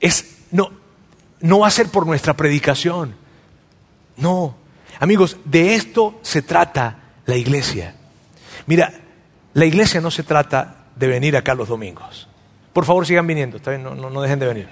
Es, 0.00 0.46
no, 0.50 0.70
no 1.40 1.58
va 1.60 1.68
a 1.68 1.70
ser 1.70 1.88
por 1.88 2.06
nuestra 2.06 2.34
predicación. 2.34 3.14
No. 4.16 4.56
Amigos, 4.98 5.36
de 5.44 5.74
esto 5.74 6.18
se 6.22 6.42
trata 6.42 6.98
la 7.26 7.36
iglesia. 7.36 7.94
Mira, 8.66 8.92
la 9.54 9.64
iglesia 9.64 10.00
no 10.00 10.10
se 10.10 10.22
trata 10.22 10.86
de 10.96 11.06
venir 11.06 11.36
acá 11.36 11.54
los 11.54 11.68
domingos. 11.68 12.28
Por 12.72 12.84
favor, 12.84 13.06
sigan 13.06 13.26
viniendo, 13.26 13.58
no, 13.78 13.94
no, 13.94 14.10
no 14.10 14.22
dejen 14.22 14.38
de 14.38 14.46
venir. 14.46 14.68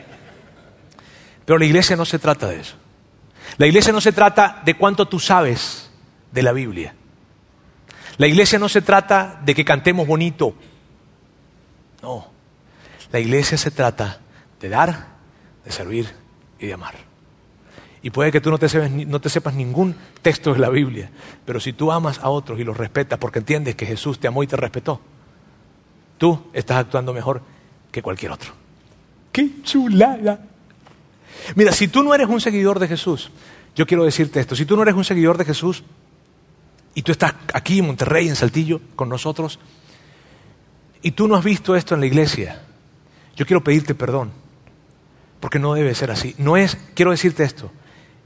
Pero 1.44 1.58
la 1.58 1.64
iglesia 1.64 1.96
no 1.96 2.04
se 2.04 2.18
trata 2.18 2.48
de 2.48 2.60
eso. 2.60 2.76
La 3.56 3.66
iglesia 3.66 3.92
no 3.92 4.00
se 4.00 4.12
trata 4.12 4.60
de 4.64 4.74
cuánto 4.74 5.08
tú 5.08 5.18
sabes 5.18 5.90
de 6.30 6.42
la 6.42 6.52
Biblia. 6.52 6.94
La 8.18 8.26
iglesia 8.26 8.58
no 8.58 8.68
se 8.68 8.82
trata 8.82 9.40
de 9.44 9.54
que 9.54 9.64
cantemos 9.64 10.06
bonito. 10.06 10.54
No. 12.02 12.37
La 13.12 13.20
iglesia 13.20 13.56
se 13.56 13.70
trata 13.70 14.20
de 14.60 14.68
dar, 14.68 15.08
de 15.64 15.72
servir 15.72 16.08
y 16.58 16.66
de 16.66 16.74
amar. 16.74 16.94
Y 18.02 18.10
puede 18.10 18.30
que 18.30 18.40
tú 18.40 18.50
no 18.50 18.58
te, 18.58 18.68
sepas, 18.68 18.90
no 18.90 19.20
te 19.20 19.28
sepas 19.28 19.54
ningún 19.54 19.94
texto 20.22 20.52
de 20.52 20.60
la 20.60 20.68
Biblia, 20.68 21.10
pero 21.44 21.58
si 21.58 21.72
tú 21.72 21.90
amas 21.90 22.20
a 22.20 22.28
otros 22.28 22.60
y 22.60 22.64
los 22.64 22.76
respetas 22.76 23.18
porque 23.18 23.40
entiendes 23.40 23.74
que 23.74 23.86
Jesús 23.86 24.18
te 24.18 24.28
amó 24.28 24.42
y 24.42 24.46
te 24.46 24.56
respetó, 24.56 25.00
tú 26.16 26.40
estás 26.52 26.78
actuando 26.78 27.12
mejor 27.12 27.42
que 27.90 28.02
cualquier 28.02 28.32
otro. 28.32 28.52
¡Qué 29.32 29.62
chulada! 29.62 30.40
Mira, 31.54 31.72
si 31.72 31.88
tú 31.88 32.02
no 32.02 32.14
eres 32.14 32.28
un 32.28 32.40
seguidor 32.40 32.78
de 32.78 32.88
Jesús, 32.88 33.30
yo 33.74 33.86
quiero 33.86 34.04
decirte 34.04 34.40
esto, 34.40 34.54
si 34.54 34.64
tú 34.64 34.76
no 34.76 34.82
eres 34.82 34.94
un 34.94 35.04
seguidor 35.04 35.38
de 35.38 35.44
Jesús 35.44 35.82
y 36.94 37.02
tú 37.02 37.12
estás 37.12 37.34
aquí 37.52 37.78
en 37.78 37.86
Monterrey, 37.86 38.28
en 38.28 38.36
Saltillo, 38.36 38.80
con 38.96 39.08
nosotros, 39.08 39.58
y 41.02 41.12
tú 41.12 41.28
no 41.28 41.36
has 41.36 41.44
visto 41.44 41.76
esto 41.76 41.94
en 41.94 42.00
la 42.00 42.06
iglesia, 42.06 42.62
yo 43.38 43.46
quiero 43.46 43.62
pedirte 43.62 43.94
perdón, 43.94 44.32
porque 45.38 45.60
no 45.60 45.72
debe 45.74 45.94
ser 45.94 46.10
así. 46.10 46.34
No 46.38 46.56
es, 46.56 46.76
quiero 46.94 47.12
decirte 47.12 47.44
esto, 47.44 47.70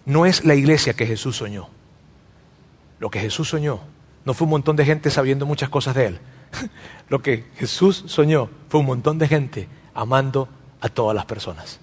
no 0.07 0.25
es 0.25 0.47
la 0.47 0.55
iglesia 0.55 0.95
que 0.95 1.07
Jesús 1.07 1.37
soñó. 1.37 1.69
Lo 2.99 3.11
que 3.11 3.21
Jesús 3.21 3.51
soñó 3.51 3.81
no 4.25 4.33
fue 4.33 4.47
un 4.47 4.53
montón 4.53 4.75
de 4.75 4.87
gente 4.87 5.11
sabiendo 5.11 5.45
muchas 5.45 5.69
cosas 5.69 5.95
de 5.97 6.07
Él. 6.07 6.21
Lo 7.09 7.21
que 7.21 7.45
Jesús 7.57 8.05
soñó 8.07 8.49
fue 8.69 8.81
un 8.81 8.87
montón 8.87 9.19
de 9.19 9.29
gente 9.29 9.69
amando 9.93 10.49
a 10.81 10.89
todas 10.89 11.15
las 11.15 11.27
personas 11.27 11.79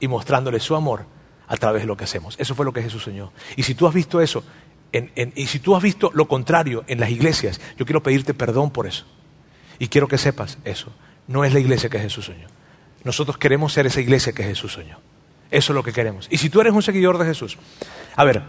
y 0.00 0.08
mostrándole 0.08 0.58
su 0.58 0.74
amor 0.74 1.04
a 1.46 1.56
través 1.56 1.82
de 1.82 1.86
lo 1.86 1.96
que 1.96 2.04
hacemos. 2.04 2.36
Eso 2.38 2.54
fue 2.54 2.64
lo 2.64 2.72
que 2.72 2.82
Jesús 2.82 3.02
soñó. 3.02 3.32
Y 3.56 3.64
si 3.64 3.74
tú 3.74 3.86
has 3.86 3.92
visto 3.92 4.20
eso, 4.22 4.42
y 4.92 5.46
si 5.46 5.58
tú 5.58 5.76
has 5.76 5.82
visto 5.82 6.10
lo 6.14 6.28
contrario 6.28 6.84
en 6.86 7.00
las 7.00 7.10
iglesias, 7.10 7.60
yo 7.76 7.84
quiero 7.84 8.02
pedirte 8.02 8.32
perdón 8.32 8.70
por 8.70 8.86
eso. 8.86 9.04
Y 9.78 9.88
quiero 9.88 10.08
que 10.08 10.16
sepas 10.16 10.56
eso. 10.64 10.92
No 11.26 11.44
es 11.44 11.52
la 11.52 11.60
iglesia 11.60 11.88
que 11.88 11.98
Jesús 11.98 12.26
soñó. 12.26 12.46
Nosotros 13.02 13.38
queremos 13.38 13.72
ser 13.72 13.86
esa 13.86 14.00
iglesia 14.00 14.32
que 14.32 14.42
Jesús 14.42 14.72
soñó. 14.72 14.98
Eso 15.50 15.72
es 15.72 15.74
lo 15.74 15.82
que 15.82 15.92
queremos. 15.92 16.26
Y 16.30 16.38
si 16.38 16.50
tú 16.50 16.60
eres 16.60 16.72
un 16.72 16.82
seguidor 16.82 17.18
de 17.18 17.26
Jesús, 17.26 17.58
a 18.16 18.24
ver, 18.24 18.42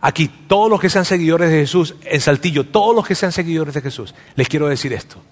aquí 0.00 0.28
todos 0.28 0.68
los 0.68 0.80
que 0.80 0.90
sean 0.90 1.04
seguidores 1.04 1.50
de 1.50 1.60
Jesús, 1.60 1.94
en 2.04 2.20
Saltillo, 2.20 2.66
todos 2.66 2.94
los 2.94 3.06
que 3.06 3.14
sean 3.14 3.32
seguidores 3.32 3.74
de 3.74 3.80
Jesús, 3.80 4.14
les 4.34 4.48
quiero 4.48 4.68
decir 4.68 4.92
esto. 4.92 5.22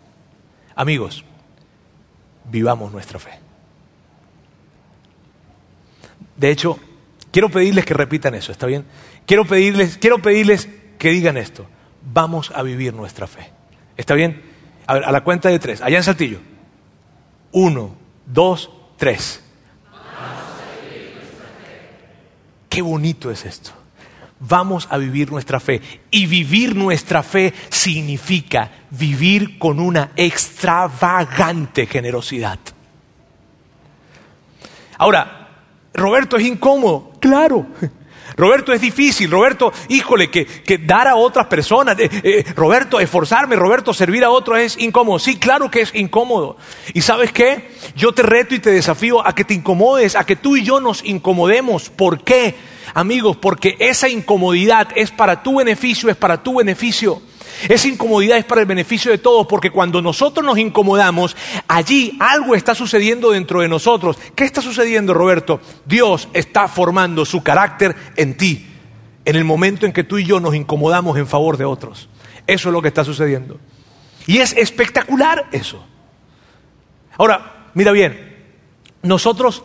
Amigos, 0.74 1.24
vivamos 2.50 2.92
nuestra 2.92 3.18
fe. 3.18 3.32
De 6.36 6.50
hecho, 6.50 6.78
quiero 7.32 7.50
pedirles 7.50 7.84
que 7.84 7.94
repitan 7.94 8.34
eso, 8.34 8.52
¿está 8.52 8.66
bien? 8.66 8.84
Quiero 9.26 9.44
pedirles, 9.44 9.98
quiero 9.98 10.20
pedirles 10.20 10.68
que 10.98 11.10
digan 11.10 11.36
esto. 11.36 11.66
Vamos 12.02 12.52
a 12.54 12.62
vivir 12.62 12.94
nuestra 12.94 13.26
fe. 13.26 13.50
¿Está 13.96 14.14
bien? 14.14 14.47
A 14.88 14.94
a 14.94 15.12
la 15.12 15.20
cuenta 15.22 15.50
de 15.50 15.58
tres. 15.58 15.82
Allá 15.82 15.98
en 15.98 16.02
Saltillo. 16.02 16.40
Uno, 17.52 17.94
dos, 18.26 18.70
tres. 18.96 19.44
Qué 22.68 22.82
bonito 22.82 23.30
es 23.30 23.44
esto. 23.44 23.70
Vamos 24.40 24.88
a 24.90 24.96
vivir 24.96 25.30
nuestra 25.30 25.60
fe. 25.60 25.82
Y 26.10 26.26
vivir 26.26 26.74
nuestra 26.74 27.22
fe 27.22 27.52
significa 27.68 28.70
vivir 28.90 29.58
con 29.58 29.78
una 29.78 30.12
extravagante 30.16 31.86
generosidad. 31.86 32.58
Ahora, 34.96 35.48
Roberto 35.92 36.36
es 36.36 36.46
incómodo, 36.46 37.12
claro. 37.20 37.66
Roberto 38.36 38.72
es 38.72 38.80
difícil, 38.80 39.30
Roberto, 39.30 39.72
híjole, 39.88 40.30
que, 40.30 40.46
dar 40.84 41.08
a 41.08 41.16
otras 41.16 41.46
personas, 41.46 41.96
eh, 41.98 42.44
Roberto, 42.54 43.00
esforzarme, 43.00 43.56
Roberto, 43.56 43.92
servir 43.92 44.24
a 44.24 44.30
otros 44.30 44.58
es 44.58 44.78
incómodo. 44.78 45.18
Sí, 45.18 45.36
claro 45.38 45.70
que 45.70 45.80
es 45.80 45.94
incómodo. 45.94 46.56
¿Y 46.94 47.00
sabes 47.00 47.32
qué? 47.32 47.70
Yo 47.96 48.12
te 48.12 48.22
reto 48.22 48.54
y 48.54 48.58
te 48.58 48.70
desafío 48.70 49.26
a 49.26 49.34
que 49.34 49.44
te 49.44 49.54
incomodes, 49.54 50.16
a 50.16 50.24
que 50.24 50.36
tú 50.36 50.56
y 50.56 50.64
yo 50.64 50.80
nos 50.80 51.04
incomodemos. 51.04 51.90
¿Por 51.90 52.22
qué? 52.22 52.54
Amigos, 52.94 53.36
porque 53.36 53.76
esa 53.78 54.08
incomodidad 54.08 54.88
es 54.94 55.10
para 55.10 55.42
tu 55.42 55.58
beneficio, 55.58 56.08
es 56.08 56.16
para 56.16 56.42
tu 56.42 56.58
beneficio. 56.58 57.20
Esa 57.68 57.88
incomodidad 57.88 58.38
es 58.38 58.44
para 58.44 58.60
el 58.60 58.66
beneficio 58.66 59.10
de 59.10 59.18
todos, 59.18 59.46
porque 59.46 59.70
cuando 59.70 60.00
nosotros 60.00 60.44
nos 60.44 60.58
incomodamos, 60.58 61.36
allí 61.66 62.16
algo 62.20 62.54
está 62.54 62.74
sucediendo 62.74 63.30
dentro 63.30 63.60
de 63.60 63.68
nosotros. 63.68 64.18
¿Qué 64.34 64.44
está 64.44 64.60
sucediendo, 64.60 65.14
Roberto? 65.14 65.60
Dios 65.84 66.28
está 66.32 66.68
formando 66.68 67.24
su 67.24 67.42
carácter 67.42 67.94
en 68.16 68.36
ti, 68.36 68.66
en 69.24 69.36
el 69.36 69.44
momento 69.44 69.86
en 69.86 69.92
que 69.92 70.04
tú 70.04 70.18
y 70.18 70.24
yo 70.24 70.40
nos 70.40 70.54
incomodamos 70.54 71.18
en 71.18 71.26
favor 71.26 71.56
de 71.56 71.64
otros. 71.64 72.08
Eso 72.46 72.68
es 72.68 72.72
lo 72.72 72.82
que 72.82 72.88
está 72.88 73.04
sucediendo. 73.04 73.58
Y 74.26 74.38
es 74.38 74.52
espectacular 74.56 75.48
eso. 75.52 75.84
Ahora, 77.16 77.70
mira 77.74 77.92
bien, 77.92 78.36
nosotros 79.02 79.62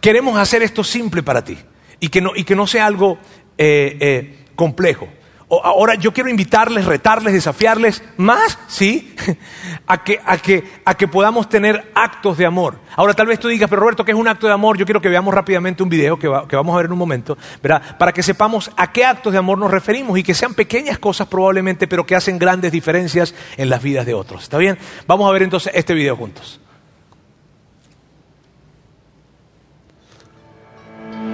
queremos 0.00 0.38
hacer 0.38 0.62
esto 0.62 0.84
simple 0.84 1.22
para 1.22 1.44
ti 1.44 1.58
y 1.98 2.08
que 2.08 2.20
no, 2.20 2.32
y 2.34 2.44
que 2.44 2.56
no 2.56 2.66
sea 2.66 2.86
algo 2.86 3.18
eh, 3.58 3.96
eh, 4.00 4.38
complejo 4.54 5.08
ahora 5.50 5.96
yo 5.96 6.12
quiero 6.12 6.30
invitarles, 6.30 6.84
retarles, 6.84 7.32
desafiarles 7.32 8.02
más, 8.16 8.58
¿sí? 8.68 9.14
A 9.86 10.04
que, 10.04 10.20
a, 10.24 10.38
que, 10.38 10.64
a 10.84 10.94
que 10.94 11.08
podamos 11.08 11.48
tener 11.48 11.90
actos 11.94 12.38
de 12.38 12.46
amor. 12.46 12.78
Ahora 12.94 13.12
tal 13.12 13.26
vez 13.26 13.40
tú 13.40 13.48
digas, 13.48 13.68
pero 13.68 13.80
Roberto, 13.80 14.04
¿qué 14.04 14.12
es 14.12 14.16
un 14.16 14.28
acto 14.28 14.46
de 14.46 14.52
amor? 14.52 14.78
Yo 14.78 14.84
quiero 14.84 15.00
que 15.00 15.08
veamos 15.08 15.34
rápidamente 15.34 15.82
un 15.82 15.88
video 15.88 16.16
que, 16.16 16.30
que 16.48 16.56
vamos 16.56 16.74
a 16.74 16.76
ver 16.76 16.86
en 16.86 16.92
un 16.92 16.98
momento, 16.98 17.36
¿verdad? 17.60 17.98
Para 17.98 18.12
que 18.12 18.22
sepamos 18.22 18.70
a 18.76 18.92
qué 18.92 19.04
actos 19.04 19.32
de 19.32 19.38
amor 19.38 19.58
nos 19.58 19.70
referimos 19.70 20.16
y 20.16 20.22
que 20.22 20.32
sean 20.32 20.54
pequeñas 20.54 20.98
cosas 20.98 21.26
probablemente, 21.26 21.88
pero 21.88 22.06
que 22.06 22.14
hacen 22.14 22.38
grandes 22.38 22.70
diferencias 22.70 23.34
en 23.56 23.68
las 23.68 23.82
vidas 23.82 24.06
de 24.06 24.14
otros. 24.14 24.44
¿Está 24.44 24.58
bien? 24.58 24.78
Vamos 25.06 25.28
a 25.28 25.32
ver 25.32 25.42
entonces 25.42 25.72
este 25.74 25.92
video 25.94 26.16
juntos. 26.16 26.60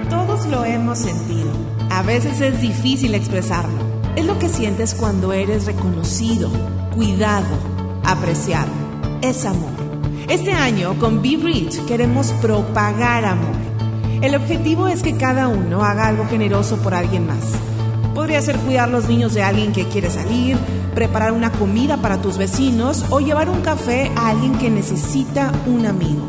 Todos 0.09 0.45
lo 0.47 0.65
hemos 0.65 0.97
sentido. 0.97 1.51
A 1.91 2.01
veces 2.01 2.41
es 2.41 2.59
difícil 2.59 3.13
expresarlo. 3.13 3.96
Es 4.17 4.25
lo 4.25 4.39
que 4.39 4.49
sientes 4.49 4.95
cuando 4.95 5.31
eres 5.31 5.67
reconocido, 5.67 6.49
cuidado, 6.95 7.45
apreciado. 8.03 8.71
Es 9.21 9.45
amor. 9.45 9.69
Este 10.27 10.53
año 10.53 10.97
con 10.97 11.21
Be 11.21 11.37
Rich 11.39 11.85
queremos 11.85 12.31
propagar 12.41 13.25
amor. 13.25 13.53
El 14.23 14.33
objetivo 14.33 14.87
es 14.87 15.03
que 15.03 15.17
cada 15.17 15.47
uno 15.47 15.83
haga 15.83 16.07
algo 16.07 16.25
generoso 16.25 16.77
por 16.77 16.95
alguien 16.95 17.27
más. 17.27 17.43
Podría 18.15 18.41
ser 18.41 18.57
cuidar 18.57 18.89
los 18.89 19.07
niños 19.07 19.35
de 19.35 19.43
alguien 19.43 19.71
que 19.71 19.87
quiere 19.87 20.09
salir, 20.09 20.57
preparar 20.95 21.31
una 21.31 21.51
comida 21.51 21.97
para 21.97 22.19
tus 22.19 22.39
vecinos 22.39 23.05
o 23.11 23.19
llevar 23.19 23.51
un 23.51 23.61
café 23.61 24.11
a 24.15 24.29
alguien 24.29 24.57
que 24.57 24.71
necesita 24.71 25.51
un 25.67 25.85
amigo. 25.85 26.25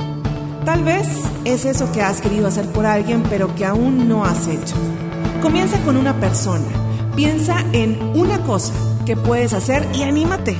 Tal 0.66 0.84
vez 0.84 1.08
es 1.46 1.64
eso 1.64 1.90
que 1.90 2.02
has 2.02 2.20
querido 2.20 2.48
hacer 2.48 2.66
por 2.66 2.84
alguien 2.84 3.22
pero 3.30 3.54
que 3.54 3.64
aún 3.64 4.10
no 4.10 4.26
has 4.26 4.46
hecho. 4.46 4.74
Comienza 5.40 5.78
con 5.84 5.96
una 5.96 6.20
persona 6.20 6.66
Piensa 7.18 7.64
en 7.72 7.98
una 8.14 8.38
cosa 8.44 8.72
que 9.04 9.16
puedes 9.16 9.52
hacer 9.52 9.84
y 9.92 10.04
anímate. 10.04 10.56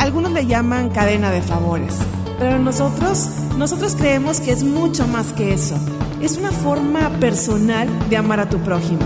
Algunos 0.00 0.32
le 0.32 0.44
llaman 0.44 0.90
cadena 0.90 1.30
de 1.30 1.40
favores, 1.40 1.94
pero 2.36 2.58
nosotros, 2.58 3.28
nosotros 3.56 3.94
creemos 3.94 4.40
que 4.40 4.50
es 4.50 4.64
mucho 4.64 5.06
más 5.06 5.32
que 5.32 5.54
eso. 5.54 5.76
Es 6.20 6.36
una 6.36 6.50
forma 6.50 7.10
personal 7.20 7.88
de 8.10 8.16
amar 8.16 8.40
a 8.40 8.48
tu 8.48 8.58
prójimo. 8.58 9.02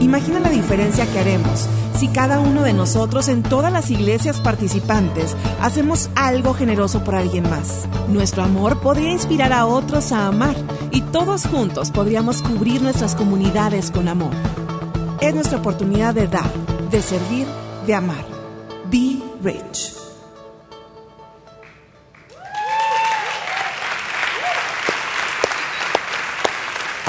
Imagina 0.00 0.38
la 0.38 0.50
diferencia 0.50 1.10
que 1.10 1.18
haremos 1.18 1.68
si 1.98 2.06
cada 2.06 2.38
uno 2.38 2.62
de 2.62 2.72
nosotros 2.72 3.26
en 3.26 3.42
todas 3.42 3.72
las 3.72 3.90
iglesias 3.90 4.40
participantes 4.40 5.34
hacemos 5.60 6.08
algo 6.14 6.54
generoso 6.54 7.02
por 7.02 7.16
alguien 7.16 7.50
más. 7.50 7.88
Nuestro 8.06 8.44
amor 8.44 8.78
podría 8.78 9.10
inspirar 9.10 9.52
a 9.52 9.66
otros 9.66 10.12
a 10.12 10.28
amar 10.28 10.54
y 10.92 11.00
todos 11.00 11.46
juntos 11.46 11.90
podríamos 11.90 12.42
cubrir 12.42 12.80
nuestras 12.80 13.16
comunidades 13.16 13.90
con 13.90 14.06
amor. 14.06 14.30
Es 15.20 15.34
nuestra 15.34 15.58
oportunidad 15.58 16.14
de 16.14 16.28
dar, 16.28 16.52
de 16.90 17.02
servir, 17.02 17.46
de 17.86 17.94
amar. 17.94 18.24
Be 18.88 19.20
rich. 19.42 20.07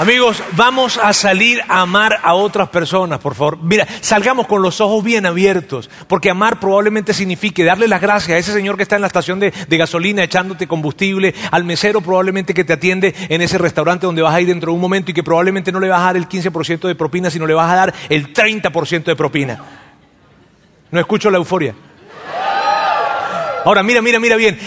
Amigos, 0.00 0.42
vamos 0.52 0.96
a 0.96 1.12
salir 1.12 1.60
a 1.68 1.82
amar 1.82 2.20
a 2.22 2.32
otras 2.32 2.70
personas, 2.70 3.18
por 3.18 3.34
favor. 3.34 3.58
Mira, 3.60 3.86
salgamos 4.00 4.46
con 4.46 4.62
los 4.62 4.80
ojos 4.80 5.04
bien 5.04 5.26
abiertos, 5.26 5.90
porque 6.08 6.30
amar 6.30 6.58
probablemente 6.58 7.12
signifique 7.12 7.64
darle 7.64 7.86
las 7.86 8.00
gracias 8.00 8.34
a 8.34 8.38
ese 8.38 8.54
señor 8.54 8.78
que 8.78 8.82
está 8.82 8.96
en 8.96 9.02
la 9.02 9.08
estación 9.08 9.38
de, 9.38 9.52
gasolina 9.68 10.24
echándote 10.24 10.66
combustible, 10.66 11.34
al 11.50 11.64
mesero 11.64 12.00
probablemente 12.00 12.54
que 12.54 12.64
te 12.64 12.72
atiende 12.72 13.14
en 13.28 13.42
ese 13.42 13.58
restaurante 13.58 14.06
donde 14.06 14.22
vas 14.22 14.32
a 14.32 14.40
ir 14.40 14.46
dentro 14.46 14.72
de 14.72 14.76
un 14.76 14.80
momento 14.80 15.10
y 15.10 15.14
que 15.14 15.22
probablemente 15.22 15.70
no 15.70 15.80
le 15.80 15.88
vas 15.88 16.00
a 16.00 16.04
dar 16.04 16.16
el 16.16 16.26
15% 16.26 16.88
de 16.88 16.94
propina, 16.94 17.28
sino 17.28 17.46
le 17.46 17.52
vas 17.52 17.70
a 17.70 17.76
dar 17.76 17.94
el 18.08 18.32
30% 18.32 19.04
de 19.04 19.16
propina. 19.16 19.62
No 20.90 20.98
escucho 20.98 21.30
la 21.30 21.36
euforia. 21.36 21.74
Ahora, 23.66 23.82
mira, 23.82 24.00
mira, 24.00 24.18
mira 24.18 24.36
bien. 24.36 24.58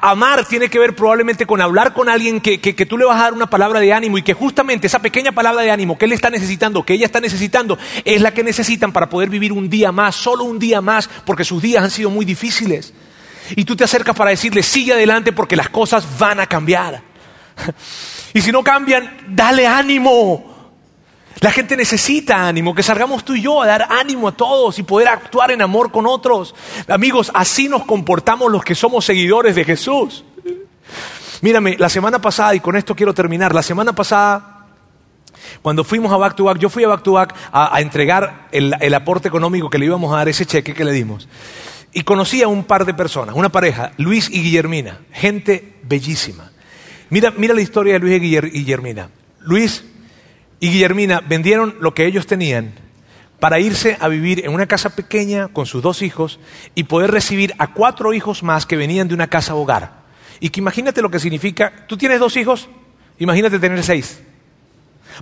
Amar 0.00 0.46
tiene 0.46 0.68
que 0.68 0.78
ver 0.78 0.94
probablemente 0.94 1.46
con 1.46 1.60
hablar 1.60 1.92
con 1.92 2.08
alguien 2.08 2.40
que, 2.40 2.60
que, 2.60 2.86
tú 2.86 2.96
le 2.96 3.04
vas 3.04 3.18
a 3.18 3.24
dar 3.24 3.34
una 3.34 3.50
palabra 3.50 3.80
de 3.80 3.92
ánimo 3.92 4.18
y 4.18 4.22
que 4.22 4.34
justamente 4.34 4.86
esa 4.86 5.00
pequeña 5.00 5.32
palabra 5.32 5.62
de 5.62 5.70
ánimo 5.70 5.98
que 5.98 6.04
él 6.04 6.12
está 6.12 6.30
necesitando, 6.30 6.84
que 6.84 6.94
ella 6.94 7.06
está 7.06 7.20
necesitando, 7.20 7.78
es 8.04 8.20
la 8.20 8.32
que 8.32 8.44
necesitan 8.44 8.92
para 8.92 9.08
poder 9.08 9.28
vivir 9.28 9.52
un 9.52 9.68
día 9.68 9.92
más, 9.92 10.14
solo 10.14 10.44
un 10.44 10.58
día 10.58 10.80
más, 10.80 11.08
porque 11.24 11.44
sus 11.44 11.60
días 11.62 11.82
han 11.82 11.90
sido 11.90 12.10
muy 12.10 12.24
difíciles. 12.24 12.94
Y 13.56 13.64
tú 13.64 13.76
te 13.76 13.84
acercas 13.84 14.16
para 14.16 14.30
decirle, 14.30 14.62
sigue 14.62 14.92
adelante 14.92 15.32
porque 15.32 15.56
las 15.56 15.68
cosas 15.68 16.18
van 16.18 16.40
a 16.40 16.46
cambiar. 16.46 17.02
Y 18.36 18.40
si 18.40 18.50
no 18.50 18.64
cambian, 18.64 19.16
dale 19.28 19.64
ánimo. 19.64 20.53
La 21.40 21.50
gente 21.50 21.76
necesita 21.76 22.46
ánimo, 22.46 22.74
que 22.74 22.82
salgamos 22.82 23.24
tú 23.24 23.34
y 23.34 23.42
yo 23.42 23.60
a 23.60 23.66
dar 23.66 23.86
ánimo 23.90 24.28
a 24.28 24.32
todos 24.32 24.78
y 24.78 24.82
poder 24.82 25.08
actuar 25.08 25.50
en 25.50 25.62
amor 25.62 25.90
con 25.90 26.06
otros. 26.06 26.54
Amigos, 26.88 27.30
así 27.34 27.68
nos 27.68 27.84
comportamos 27.84 28.50
los 28.50 28.64
que 28.64 28.74
somos 28.74 29.04
seguidores 29.04 29.54
de 29.56 29.64
Jesús. 29.64 30.24
Mírame, 31.42 31.76
la 31.78 31.88
semana 31.88 32.20
pasada, 32.20 32.54
y 32.54 32.60
con 32.60 32.76
esto 32.76 32.94
quiero 32.94 33.12
terminar, 33.12 33.54
la 33.54 33.62
semana 33.62 33.92
pasada, 33.92 34.66
cuando 35.60 35.84
fuimos 35.84 36.12
a 36.12 36.16
Back 36.16 36.36
to 36.36 36.44
Back, 36.44 36.58
yo 36.58 36.70
fui 36.70 36.84
a 36.84 36.88
Back 36.88 37.02
to 37.02 37.12
Back 37.12 37.34
a, 37.52 37.80
entregar 37.80 38.48
el, 38.52 38.74
el, 38.80 38.94
aporte 38.94 39.28
económico 39.28 39.68
que 39.68 39.78
le 39.78 39.86
íbamos 39.86 40.12
a 40.14 40.18
dar, 40.18 40.28
ese 40.28 40.46
cheque 40.46 40.72
que 40.72 40.84
le 40.84 40.92
dimos. 40.92 41.28
Y 41.92 42.02
conocí 42.02 42.42
a 42.42 42.48
un 42.48 42.64
par 42.64 42.86
de 42.86 42.94
personas, 42.94 43.34
una 43.36 43.50
pareja, 43.50 43.92
Luis 43.98 44.30
y 44.30 44.42
Guillermina, 44.42 45.00
gente 45.12 45.74
bellísima. 45.82 46.50
Mira, 47.10 47.32
mira 47.36 47.54
la 47.54 47.60
historia 47.60 47.94
de 47.94 47.98
Luis 47.98 48.16
y 48.16 48.20
Guillermina. 48.20 49.10
Luis 49.40 49.84
y 50.64 50.70
Guillermina 50.70 51.20
vendieron 51.20 51.76
lo 51.80 51.92
que 51.92 52.06
ellos 52.06 52.26
tenían 52.26 52.72
para 53.38 53.60
irse 53.60 53.98
a 54.00 54.08
vivir 54.08 54.46
en 54.46 54.54
una 54.54 54.64
casa 54.64 54.96
pequeña 54.96 55.48
con 55.48 55.66
sus 55.66 55.82
dos 55.82 56.00
hijos 56.00 56.40
y 56.74 56.84
poder 56.84 57.10
recibir 57.10 57.54
a 57.58 57.74
cuatro 57.74 58.14
hijos 58.14 58.42
más 58.42 58.64
que 58.64 58.78
venían 58.78 59.06
de 59.06 59.12
una 59.12 59.26
casa 59.26 59.54
hogar. 59.54 60.04
Y 60.40 60.48
que 60.48 60.60
imagínate 60.60 61.02
lo 61.02 61.10
que 61.10 61.18
significa, 61.18 61.84
tú 61.86 61.98
tienes 61.98 62.18
dos 62.18 62.38
hijos, 62.38 62.70
imagínate 63.18 63.58
tener 63.58 63.82
seis. 63.82 64.22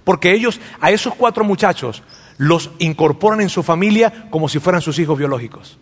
Porque 0.04 0.32
ellos 0.32 0.60
a 0.80 0.92
esos 0.92 1.16
cuatro 1.16 1.42
muchachos 1.42 2.04
los 2.38 2.70
incorporan 2.78 3.40
en 3.40 3.48
su 3.48 3.64
familia 3.64 4.28
como 4.30 4.48
si 4.48 4.60
fueran 4.60 4.80
sus 4.80 5.00
hijos 5.00 5.18
biológicos. 5.18 5.76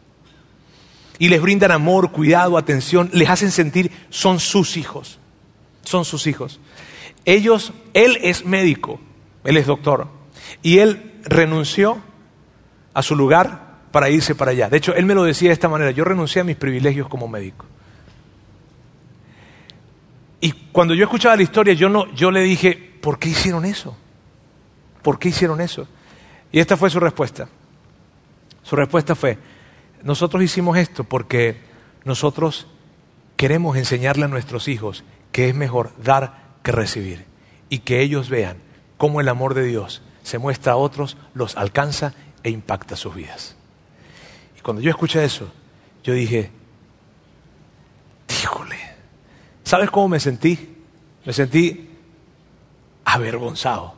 Y 1.18 1.28
les 1.28 1.42
brindan 1.42 1.70
amor, 1.70 2.12
cuidado, 2.12 2.56
atención, 2.56 3.10
les 3.12 3.28
hacen 3.28 3.50
sentir 3.50 3.92
son 4.08 4.40
sus 4.40 4.78
hijos. 4.78 5.18
Son 5.84 6.06
sus 6.06 6.26
hijos. 6.26 6.60
Ellos, 7.26 7.74
él 7.92 8.16
es 8.22 8.46
médico, 8.46 8.98
él 9.44 9.56
es 9.56 9.66
doctor. 9.66 10.08
Y 10.62 10.78
él 10.78 11.20
renunció 11.24 11.98
a 12.94 13.02
su 13.02 13.16
lugar 13.16 13.70
para 13.92 14.10
irse 14.10 14.34
para 14.34 14.52
allá. 14.52 14.68
De 14.68 14.76
hecho, 14.76 14.94
él 14.94 15.06
me 15.06 15.14
lo 15.14 15.24
decía 15.24 15.48
de 15.48 15.54
esta 15.54 15.68
manera, 15.68 15.90
yo 15.90 16.04
renuncié 16.04 16.42
a 16.42 16.44
mis 16.44 16.56
privilegios 16.56 17.08
como 17.08 17.28
médico. 17.28 17.64
Y 20.40 20.52
cuando 20.72 20.94
yo 20.94 21.04
escuchaba 21.04 21.36
la 21.36 21.42
historia, 21.42 21.74
yo, 21.74 21.88
no, 21.88 22.12
yo 22.14 22.30
le 22.30 22.40
dije, 22.40 22.72
¿por 23.00 23.18
qué 23.18 23.28
hicieron 23.28 23.64
eso? 23.64 23.96
¿Por 25.02 25.18
qué 25.18 25.28
hicieron 25.28 25.60
eso? 25.60 25.86
Y 26.52 26.60
esta 26.60 26.76
fue 26.76 26.90
su 26.90 27.00
respuesta. 27.00 27.48
Su 28.62 28.76
respuesta 28.76 29.14
fue, 29.14 29.38
nosotros 30.02 30.42
hicimos 30.42 30.76
esto 30.78 31.04
porque 31.04 31.60
nosotros 32.04 32.66
queremos 33.36 33.76
enseñarle 33.76 34.24
a 34.24 34.28
nuestros 34.28 34.68
hijos 34.68 35.04
que 35.32 35.48
es 35.48 35.54
mejor 35.54 35.92
dar 36.02 36.50
que 36.62 36.72
recibir 36.72 37.24
y 37.68 37.80
que 37.80 38.00
ellos 38.00 38.28
vean 38.28 38.58
cómo 39.00 39.22
el 39.22 39.30
amor 39.30 39.54
de 39.54 39.64
Dios 39.64 40.02
se 40.22 40.36
muestra 40.36 40.74
a 40.74 40.76
otros, 40.76 41.16
los 41.32 41.56
alcanza 41.56 42.12
e 42.42 42.50
impacta 42.50 42.96
sus 42.96 43.14
vidas. 43.14 43.56
Y 44.58 44.60
cuando 44.60 44.82
yo 44.82 44.90
escuché 44.90 45.24
eso, 45.24 45.50
yo 46.04 46.12
dije, 46.12 46.50
díjole, 48.28 48.76
¿sabes 49.64 49.90
cómo 49.90 50.08
me 50.08 50.20
sentí? 50.20 50.76
Me 51.24 51.32
sentí 51.32 51.88
avergonzado 53.06 53.94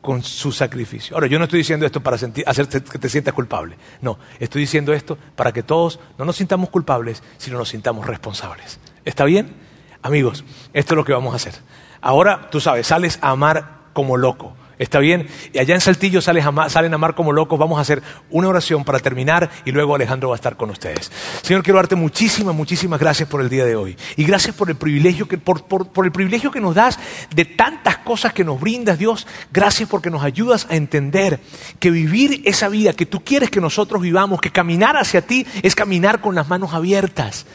con 0.00 0.24
su 0.24 0.50
sacrificio. 0.50 1.14
Ahora, 1.14 1.28
yo 1.28 1.38
no 1.38 1.44
estoy 1.44 1.58
diciendo 1.58 1.86
esto 1.86 2.00
para 2.00 2.18
sentir, 2.18 2.44
que 2.44 2.98
te 2.98 3.08
sientas 3.08 3.32
culpable. 3.32 3.76
No, 4.00 4.18
estoy 4.40 4.62
diciendo 4.62 4.92
esto 4.92 5.16
para 5.36 5.52
que 5.52 5.62
todos 5.62 6.00
no 6.18 6.24
nos 6.24 6.34
sintamos 6.34 6.68
culpables, 6.68 7.22
sino 7.38 7.58
nos 7.58 7.68
sintamos 7.68 8.08
responsables. 8.08 8.80
¿Está 9.04 9.24
bien? 9.24 9.54
Amigos, 10.02 10.42
esto 10.72 10.94
es 10.94 10.96
lo 10.96 11.04
que 11.04 11.12
vamos 11.12 11.32
a 11.32 11.36
hacer. 11.36 11.54
Ahora, 12.02 12.50
tú 12.50 12.60
sabes, 12.60 12.86
sales 12.88 13.18
a 13.22 13.30
amar 13.30 13.78
como 13.94 14.16
loco. 14.16 14.54
¿Está 14.82 14.98
bien? 14.98 15.28
Y 15.52 15.60
allá 15.60 15.76
en 15.76 15.80
Saltillo 15.80 16.20
salen 16.20 16.42
a 16.44 16.94
amar 16.96 17.14
como 17.14 17.30
locos. 17.30 17.56
Vamos 17.56 17.78
a 17.78 17.82
hacer 17.82 18.02
una 18.30 18.48
oración 18.48 18.82
para 18.82 18.98
terminar 18.98 19.48
y 19.64 19.70
luego 19.70 19.94
Alejandro 19.94 20.30
va 20.30 20.34
a 20.34 20.36
estar 20.36 20.56
con 20.56 20.70
ustedes. 20.70 21.12
Señor, 21.42 21.62
quiero 21.62 21.76
darte 21.76 21.94
muchísimas, 21.94 22.52
muchísimas 22.52 22.98
gracias 22.98 23.28
por 23.28 23.40
el 23.40 23.48
día 23.48 23.64
de 23.64 23.76
hoy. 23.76 23.96
Y 24.16 24.24
gracias 24.24 24.56
por 24.56 24.70
el 24.70 24.76
privilegio 24.76 25.28
que, 25.28 25.38
por, 25.38 25.62
por 25.66 26.04
el 26.04 26.10
privilegio 26.10 26.50
que 26.50 26.60
nos 26.60 26.74
das 26.74 26.98
de 27.32 27.44
tantas 27.44 27.98
cosas 27.98 28.32
que 28.32 28.42
nos 28.42 28.60
brindas, 28.60 28.98
Dios. 28.98 29.28
Gracias 29.52 29.88
porque 29.88 30.10
nos 30.10 30.24
ayudas 30.24 30.66
a 30.68 30.74
entender 30.74 31.38
que 31.78 31.92
vivir 31.92 32.42
esa 32.44 32.68
vida 32.68 32.92
que 32.92 33.06
tú 33.06 33.22
quieres 33.22 33.50
que 33.50 33.60
nosotros 33.60 34.02
vivamos, 34.02 34.40
que 34.40 34.50
caminar 34.50 34.96
hacia 34.96 35.22
ti 35.22 35.46
es 35.62 35.76
caminar 35.76 36.20
con 36.20 36.34
las 36.34 36.48
manos 36.48 36.74
abiertas. 36.74 37.46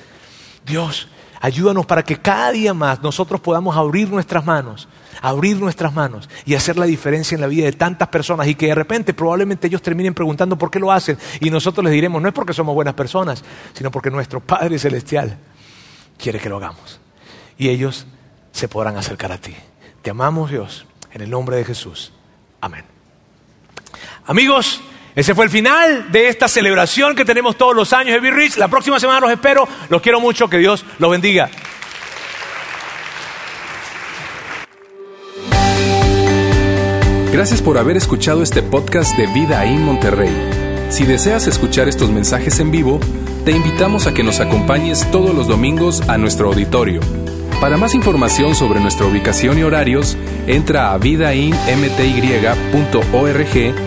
Dios, 0.66 1.10
Ayúdanos 1.40 1.86
para 1.86 2.04
que 2.04 2.18
cada 2.18 2.52
día 2.52 2.74
más 2.74 3.02
nosotros 3.02 3.40
podamos 3.42 3.76
abrir 3.76 4.10
nuestras 4.10 4.46
manos, 4.46 4.88
abrir 5.22 5.58
nuestras 5.58 5.94
manos 5.94 6.30
y 6.46 6.56
hacer 6.56 6.78
la 6.78 6.86
diferencia 6.86 7.36
en 7.36 7.42
la 7.42 7.48
vida 7.48 7.66
de 7.66 7.74
tantas 7.74 8.08
personas 8.08 8.48
y 8.48 8.56
que 8.56 8.68
de 8.68 8.76
repente 8.76 9.14
probablemente 9.14 9.68
ellos 9.68 9.82
terminen 9.82 10.14
preguntando 10.14 10.58
por 10.58 10.72
qué 10.72 10.80
lo 10.80 10.92
hacen 10.92 11.18
y 11.40 11.50
nosotros 11.50 11.84
les 11.84 11.94
diremos 11.94 12.22
no 12.22 12.28
es 12.28 12.34
porque 12.34 12.54
somos 12.54 12.74
buenas 12.74 12.96
personas, 12.96 13.44
sino 13.74 13.92
porque 13.92 14.10
nuestro 14.10 14.40
Padre 14.40 14.80
Celestial 14.80 15.38
quiere 16.18 16.40
que 16.40 16.50
lo 16.50 16.58
hagamos. 16.58 17.00
Y 17.58 17.70
ellos 17.70 18.08
se 18.52 18.68
podrán 18.68 18.98
acercar 18.98 19.32
a 19.32 19.38
ti. 19.38 19.56
Te 20.02 20.10
amamos 20.10 20.52
Dios, 20.52 20.86
en 21.12 21.22
el 21.22 21.30
nombre 21.30 21.58
de 21.58 21.66
Jesús. 21.66 22.12
Amén. 22.62 22.86
Amigos, 24.26 24.82
ese 25.18 25.34
fue 25.34 25.45
el 25.45 25.49
final 25.49 26.11
de 26.11 26.28
esta 26.28 26.47
celebración 26.47 27.15
que 27.15 27.26
tenemos 27.26 27.57
todos 27.57 27.76
los 27.76 27.91
años 27.91 28.13
de 28.13 28.20
Be 28.20 28.30
Rich. 28.30 28.57
La 28.57 28.68
próxima 28.68 28.99
semana 28.99 29.20
los 29.20 29.32
espero. 29.32 29.68
Los 29.89 29.99
quiero 29.99 30.20
mucho. 30.20 30.47
Que 30.47 30.59
Dios 30.59 30.86
los 30.99 31.09
bendiga. 31.09 31.49
Gracias 37.32 37.63
por 37.63 37.80
haber 37.80 37.97
escuchado 37.97 38.43
este 38.43 38.61
podcast 38.61 39.18
de 39.18 39.26
Vida 39.26 39.65
en 39.65 39.84
Monterrey. 39.84 40.30
Si 40.91 41.03
deseas 41.03 41.47
escuchar 41.47 41.88
estos 41.88 42.11
mensajes 42.11 42.59
en 42.59 42.70
vivo, 42.70 42.99
te 43.43 43.53
invitamos 43.53 44.05
a 44.05 44.13
que 44.13 44.22
nos 44.22 44.39
acompañes 44.39 45.09
todos 45.09 45.34
los 45.34 45.47
domingos 45.47 46.07
a 46.07 46.20
nuestro 46.20 46.49
auditorio. 46.49 47.01
Para 47.59 47.76
más 47.76 47.95
información 47.95 48.53
sobre 48.53 48.80
nuestra 48.80 49.07
ubicación 49.07 49.57
y 49.57 49.63
horarios, 49.63 50.15
entra 50.45 50.91
a 50.91 50.97
vidainmty.org 50.99 53.87